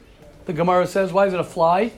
The 0.46 0.54
Gemara 0.54 0.88
says, 0.88 1.14
why 1.14 1.28
is 1.28 1.34
it 1.34 1.40
a 1.40 1.44
fly? 1.44 1.92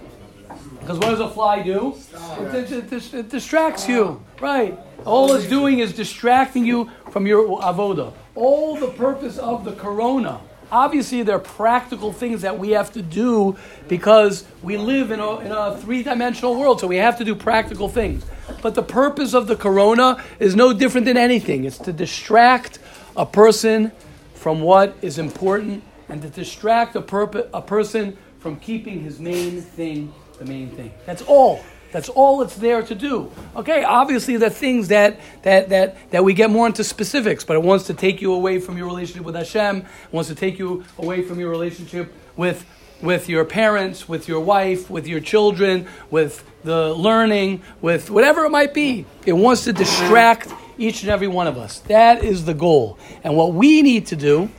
Because 0.79 0.99
what 0.99 1.09
does 1.09 1.19
a 1.19 1.29
fly 1.29 1.63
do? 1.63 1.95
It, 2.39 2.71
it- 2.71 2.93
it- 2.93 3.13
it 3.13 3.29
distracts 3.29 3.87
you. 3.89 4.21
Right. 4.39 4.77
All 5.05 5.33
it's 5.33 5.47
doing 5.47 5.79
is 5.79 5.93
distracting 5.93 6.65
you 6.65 6.89
from 7.11 7.25
your 7.27 7.59
avoda. 7.61 8.13
All 8.35 8.75
the 8.75 8.87
purpose 8.87 9.37
of 9.37 9.65
the 9.65 9.71
corona. 9.73 10.39
Obviously, 10.71 11.21
there 11.23 11.35
are 11.35 11.39
practical 11.39 12.11
things 12.11 12.41
that 12.41 12.57
we 12.57 12.71
have 12.71 12.91
to 12.93 13.01
do 13.01 13.55
because 13.87 14.45
we 14.63 14.77
live 14.77 15.11
in 15.11 15.19
a, 15.19 15.37
in 15.39 15.51
a 15.51 15.77
three 15.77 16.01
dimensional 16.03 16.55
world, 16.59 16.79
so 16.81 16.87
we 16.87 16.97
have 16.97 17.17
to 17.19 17.23
do 17.23 17.35
practical 17.35 17.87
things. 17.87 18.23
But 18.61 18.73
the 18.75 18.81
purpose 18.83 19.33
of 19.33 19.47
the 19.47 19.55
corona 19.55 20.23
is 20.39 20.55
no 20.55 20.73
different 20.73 21.05
than 21.05 21.17
anything 21.17 21.65
it's 21.65 21.77
to 21.79 21.93
distract 21.93 22.79
a 23.15 23.25
person 23.25 23.91
from 24.33 24.61
what 24.61 24.95
is 25.01 25.17
important 25.19 25.83
and 26.09 26.21
to 26.23 26.29
distract 26.29 26.95
a, 26.95 27.01
perp- 27.01 27.47
a 27.53 27.61
person 27.61 28.17
from 28.45 28.57
keeping 28.57 28.99
his 29.01 29.19
main 29.19 29.59
thing 29.59 30.13
the 30.37 30.45
main 30.45 30.69
thing. 30.69 30.93
That's 31.07 31.23
all. 31.23 31.63
That's 31.91 32.09
all 32.09 32.43
it's 32.43 32.55
there 32.55 32.83
to 32.83 32.93
do. 32.93 33.31
Okay, 33.55 33.83
obviously 33.83 34.37
there 34.37 34.49
are 34.49 34.53
things 34.53 34.89
that, 34.89 35.19
that, 35.41 35.69
that, 35.69 36.11
that 36.11 36.23
we 36.23 36.35
get 36.35 36.51
more 36.51 36.67
into 36.67 36.83
specifics, 36.83 37.43
but 37.43 37.55
it 37.55 37.63
wants 37.63 37.87
to 37.87 37.95
take 37.95 38.21
you 38.21 38.33
away 38.33 38.59
from 38.59 38.77
your 38.77 38.85
relationship 38.85 39.25
with 39.25 39.33
Hashem, 39.33 39.77
it 39.77 39.85
wants 40.11 40.29
to 40.29 40.35
take 40.35 40.59
you 40.59 40.85
away 40.99 41.23
from 41.23 41.39
your 41.39 41.49
relationship 41.49 42.13
with, 42.35 42.67
with 43.01 43.27
your 43.27 43.45
parents, 43.45 44.07
with 44.07 44.27
your 44.27 44.41
wife, 44.41 44.91
with 44.91 45.07
your 45.07 45.21
children, 45.21 45.87
with 46.11 46.43
the 46.63 46.93
learning, 46.93 47.63
with 47.81 48.11
whatever 48.11 48.45
it 48.45 48.51
might 48.51 48.75
be. 48.75 49.07
It 49.25 49.33
wants 49.33 49.63
to 49.63 49.73
distract 49.73 50.53
each 50.77 51.01
and 51.01 51.09
every 51.09 51.27
one 51.27 51.47
of 51.47 51.57
us. 51.57 51.79
That 51.79 52.23
is 52.23 52.45
the 52.45 52.53
goal. 52.53 52.99
And 53.23 53.35
what 53.35 53.55
we 53.55 53.81
need 53.81 54.05
to 54.07 54.15
do, 54.15 54.51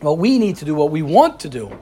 what 0.00 0.16
we 0.16 0.38
need 0.38 0.56
to 0.56 0.64
do, 0.64 0.74
what 0.74 0.90
we 0.90 1.02
want 1.02 1.40
to 1.40 1.50
do, 1.50 1.78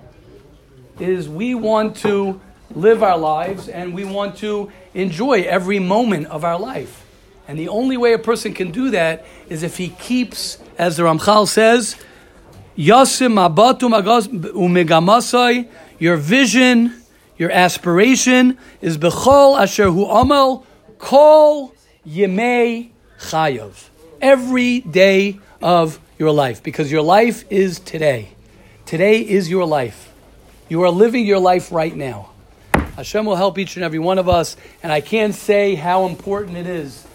is 0.98 1.28
we 1.28 1.54
want 1.54 1.96
to 1.96 2.40
live 2.74 3.02
our 3.02 3.18
lives 3.18 3.68
and 3.68 3.94
we 3.94 4.04
want 4.04 4.36
to 4.38 4.72
enjoy 4.94 5.42
every 5.42 5.78
moment 5.78 6.26
of 6.26 6.44
our 6.44 6.58
life. 6.58 7.04
And 7.46 7.58
the 7.58 7.68
only 7.68 7.96
way 7.96 8.14
a 8.14 8.18
person 8.18 8.54
can 8.54 8.70
do 8.70 8.90
that 8.90 9.26
is 9.48 9.62
if 9.62 9.76
he 9.76 9.90
keeps, 9.90 10.58
as 10.78 10.96
the 10.96 11.02
Ramchal 11.02 11.46
says, 11.46 11.96
your 12.76 13.04
vision, 16.16 17.02
your 17.36 17.50
aspiration 17.50 18.58
is 18.80 18.98
bechol 18.98 19.60
asher 19.60 19.90
hu 19.90 20.06
amal 20.06 20.66
kol 20.98 21.74
yemei 22.06 22.90
chayav. 23.20 23.90
Every 24.20 24.80
day 24.80 25.38
of 25.60 26.00
your 26.18 26.30
life, 26.30 26.62
because 26.62 26.90
your 26.90 27.02
life 27.02 27.44
is 27.50 27.78
today. 27.78 28.30
Today 28.86 29.20
is 29.20 29.50
your 29.50 29.66
life. 29.66 30.13
You 30.74 30.82
are 30.82 30.90
living 30.90 31.24
your 31.24 31.38
life 31.38 31.70
right 31.70 31.94
now. 31.94 32.30
Hashem 32.96 33.24
will 33.24 33.36
help 33.36 33.58
each 33.58 33.76
and 33.76 33.84
every 33.84 34.00
one 34.00 34.18
of 34.18 34.28
us, 34.28 34.56
and 34.82 34.90
I 34.90 35.00
can't 35.00 35.32
say 35.32 35.76
how 35.76 36.06
important 36.06 36.56
it 36.56 36.66
is 36.66 37.06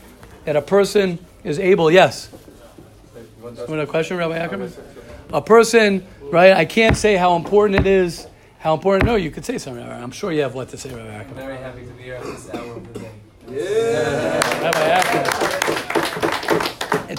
that 0.45 0.55
a 0.55 0.61
person 0.61 1.19
is 1.43 1.59
able. 1.59 1.91
Yes. 1.91 2.29
You 3.43 3.53
want 3.67 3.81
a 3.81 3.85
question, 3.85 4.15
Rabbi 4.15 4.37
Ackerman? 4.37 4.71
A 5.33 5.41
person, 5.41 6.07
right? 6.31 6.53
I 6.53 6.63
can't 6.63 6.95
say 6.95 7.17
how 7.17 7.35
important 7.35 7.81
it 7.81 7.85
is. 7.85 8.27
How 8.59 8.75
important? 8.75 9.05
No, 9.05 9.17
you 9.17 9.29
could 9.29 9.43
say 9.43 9.57
something. 9.57 9.83
I'm 9.83 10.11
sure 10.11 10.31
you 10.31 10.43
have 10.43 10.55
what 10.55 10.69
to 10.69 10.77
say, 10.77 10.95
Rabbi 10.95 11.13
Ackerman. 11.13 11.35
Very 11.35 11.57
happy 11.57 11.85
to 11.85 11.91
be 11.91 12.03
here 12.03 12.15
at 12.15 12.23
this 12.23 12.49
hour 12.53 12.77
of 12.77 12.93
the 12.93 12.99
day. 13.01 13.11
Rabbi 14.61 14.85
Ackerman. 14.89 16.08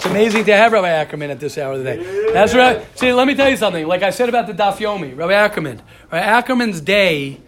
It's 0.00 0.06
amazing 0.06 0.46
to 0.46 0.56
have 0.56 0.72
Rabbi 0.72 0.88
Ackerman 0.88 1.28
at 1.30 1.40
this 1.40 1.58
hour 1.58 1.74
of 1.74 1.84
the 1.84 1.84
day. 1.84 2.32
That's 2.32 2.54
right. 2.54 2.86
See, 2.98 3.12
let 3.12 3.26
me 3.26 3.34
tell 3.34 3.50
you 3.50 3.58
something. 3.58 3.86
Like 3.86 4.02
I 4.02 4.08
said 4.08 4.30
about 4.30 4.46
the 4.46 4.54
Daf 4.54 4.76
Yomi, 4.78 5.14
Rabbi 5.14 5.34
Ackerman. 5.34 5.82
Rabbi 6.10 6.24
Ackerman's 6.24 6.80
day, 6.80 7.38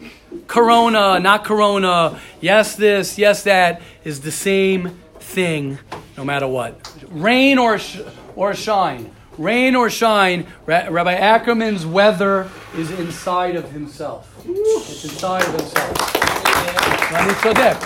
Corona, 0.48 1.18
not 1.18 1.46
Corona, 1.46 2.20
yes 2.42 2.76
this, 2.76 3.16
yes 3.16 3.44
that, 3.44 3.80
is 4.04 4.20
the 4.20 4.30
same 4.30 5.00
thing, 5.18 5.78
no 6.18 6.26
matter 6.26 6.46
what. 6.46 6.92
Rain 7.08 7.56
or 7.56 7.78
sh- 7.78 8.00
or 8.36 8.52
shine, 8.52 9.10
rain 9.38 9.74
or 9.74 9.88
shine. 9.88 10.46
Ra- 10.66 10.88
Rabbi 10.90 11.14
Ackerman's 11.14 11.86
weather 11.86 12.50
is 12.76 12.90
inside 12.90 13.56
of 13.56 13.70
himself. 13.70 14.30
It's 14.44 15.04
inside 15.04 15.42
of 15.44 15.52
himself. 15.58 15.96
Tzadek. 17.40 17.78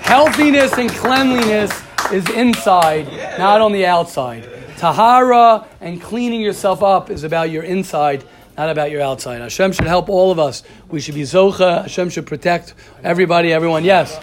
Healthiness 0.00 0.72
and 0.78 0.88
cleanliness 0.88 1.82
is 2.12 2.28
inside, 2.30 3.06
not 3.38 3.60
on 3.60 3.72
the 3.72 3.86
outside. 3.86 4.48
Tahara 4.76 5.66
and 5.80 6.00
cleaning 6.00 6.40
yourself 6.40 6.82
up 6.82 7.10
is 7.10 7.24
about 7.24 7.50
your 7.50 7.62
inside, 7.62 8.24
not 8.56 8.70
about 8.70 8.90
your 8.90 9.02
outside. 9.02 9.40
Hashem 9.40 9.72
should 9.72 9.86
help 9.86 10.08
all 10.08 10.30
of 10.30 10.38
us. 10.38 10.62
We 10.88 11.00
should 11.00 11.14
be 11.14 11.22
zocha. 11.22 11.82
Hashem 11.82 12.10
should 12.10 12.26
protect 12.26 12.74
everybody, 13.02 13.52
everyone. 13.52 13.84
Yes, 13.84 14.18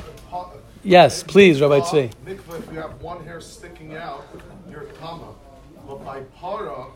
yes, 0.84 1.24
please, 1.24 1.62
Rabbi 1.62 1.80
Tzvi. 1.82 2.12
Mikvah, 2.26 2.60
if 2.60 2.72
you 2.72 2.80
have 2.80 3.00
one 3.02 3.24
hair 3.24 3.40
sticking 3.40 3.96
out, 3.96 4.26
you're 4.70 4.86
tama. 5.00 5.34
But 5.88 6.04
by 6.04 6.22
para, 6.40 6.72
a 6.72 6.88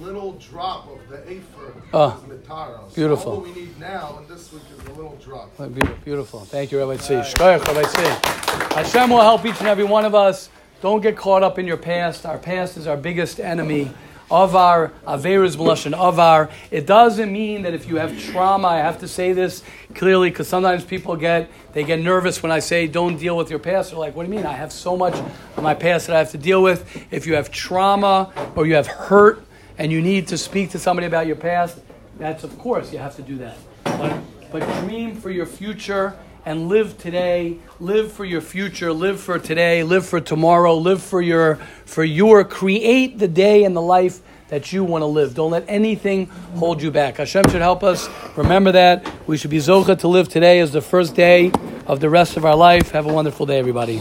little 0.00 0.32
drop 0.34 0.88
of 0.88 1.08
the 1.08 1.18
afer 1.30 1.72
Ah, 1.92 2.16
is 2.16 2.22
mitara. 2.24 2.94
beautiful. 2.94 3.24
So 3.24 3.30
all 3.38 3.40
we 3.40 3.52
need 3.52 3.78
now 3.80 4.18
in 4.22 4.28
this 4.34 4.52
week 4.52 4.62
is 4.78 4.86
a 4.88 4.92
little 4.92 5.16
drop. 5.24 5.50
Oh, 5.58 5.68
beau- 5.68 5.94
Beautiful. 6.04 6.40
Thank 6.40 6.72
you, 6.72 6.78
Rabbi 6.78 6.96
Tzvi. 6.96 7.22
Shkoyach, 7.32 7.64
Rabbi 7.66 7.82
Tzvi. 7.82 8.74
Hashem 8.74 9.10
will 9.10 9.20
help 9.22 9.44
each 9.46 9.58
and 9.60 9.68
every 9.68 9.84
one 9.84 10.04
of 10.04 10.14
us. 10.14 10.48
Don't 10.80 11.00
get 11.02 11.16
caught 11.16 11.42
up 11.42 11.58
in 11.58 11.66
your 11.66 11.76
past. 11.76 12.24
Our 12.24 12.38
past 12.38 12.76
is 12.76 12.86
our 12.86 12.96
biggest 12.96 13.40
enemy. 13.40 13.90
of 14.30 14.54
our 14.54 14.92
Averis 15.06 15.56
Blushin, 15.56 15.94
of 15.94 16.18
our. 16.18 16.50
It 16.70 16.84
doesn't 16.86 17.32
mean 17.32 17.62
that 17.62 17.72
if 17.72 17.88
you 17.88 17.96
have 17.96 18.12
trauma, 18.30 18.68
I 18.68 18.76
have 18.76 18.98
to 19.00 19.08
say 19.08 19.32
this 19.32 19.62
clearly 19.94 20.28
because 20.28 20.46
sometimes 20.46 20.84
people 20.84 21.16
get 21.16 21.48
they 21.72 21.82
get 21.82 21.98
nervous 22.00 22.42
when 22.42 22.52
I 22.52 22.58
say 22.58 22.86
don't 22.88 23.16
deal 23.16 23.38
with 23.38 23.48
your 23.48 23.58
past. 23.58 23.88
They're 23.90 23.98
like, 23.98 24.14
what 24.14 24.26
do 24.26 24.30
you 24.30 24.36
mean? 24.36 24.44
I 24.44 24.52
have 24.52 24.70
so 24.70 24.98
much 24.98 25.14
of 25.14 25.62
my 25.62 25.72
past 25.72 26.08
that 26.08 26.16
I 26.16 26.18
have 26.18 26.30
to 26.32 26.36
deal 26.36 26.62
with. 26.62 26.84
If 27.10 27.26
you 27.26 27.36
have 27.36 27.50
trauma 27.50 28.30
or 28.54 28.66
you 28.66 28.74
have 28.74 28.86
hurt 28.86 29.42
and 29.78 29.90
you 29.92 30.02
need 30.02 30.28
to 30.28 30.38
speak 30.38 30.70
to 30.70 30.78
somebody 30.78 31.06
about 31.06 31.26
your 31.26 31.36
past, 31.36 31.78
that's 32.18 32.44
of 32.44 32.58
course 32.58 32.92
you 32.92 32.98
have 32.98 33.16
to 33.16 33.22
do 33.22 33.38
that. 33.38 33.56
But, 33.84 34.20
but 34.50 34.84
dream 34.84 35.14
for 35.14 35.30
your 35.30 35.46
future 35.46 36.18
and 36.44 36.68
live 36.68 36.98
today. 36.98 37.58
Live 37.78 38.12
for 38.12 38.24
your 38.24 38.40
future. 38.40 38.92
Live 38.92 39.20
for 39.20 39.38
today. 39.38 39.82
Live 39.82 40.06
for 40.06 40.20
tomorrow. 40.20 40.74
Live 40.74 41.02
for 41.02 41.20
your 41.20 41.56
for 41.84 42.04
your 42.04 42.44
create 42.44 43.18
the 43.18 43.28
day 43.28 43.64
and 43.64 43.76
the 43.76 43.82
life 43.82 44.20
that 44.48 44.72
you 44.72 44.82
want 44.82 45.02
to 45.02 45.06
live. 45.06 45.34
Don't 45.34 45.50
let 45.50 45.64
anything 45.68 46.26
hold 46.56 46.82
you 46.82 46.90
back. 46.90 47.18
Hashem 47.18 47.48
should 47.50 47.60
help 47.60 47.84
us. 47.84 48.08
Remember 48.36 48.72
that 48.72 49.06
we 49.26 49.36
should 49.36 49.50
be 49.50 49.58
zocha 49.58 49.98
to 49.98 50.08
live 50.08 50.28
today 50.28 50.60
as 50.60 50.72
the 50.72 50.80
first 50.80 51.14
day 51.14 51.52
of 51.86 52.00
the 52.00 52.08
rest 52.08 52.36
of 52.36 52.44
our 52.46 52.56
life. 52.56 52.90
Have 52.92 53.06
a 53.06 53.12
wonderful 53.12 53.44
day, 53.44 53.58
everybody. 53.58 54.00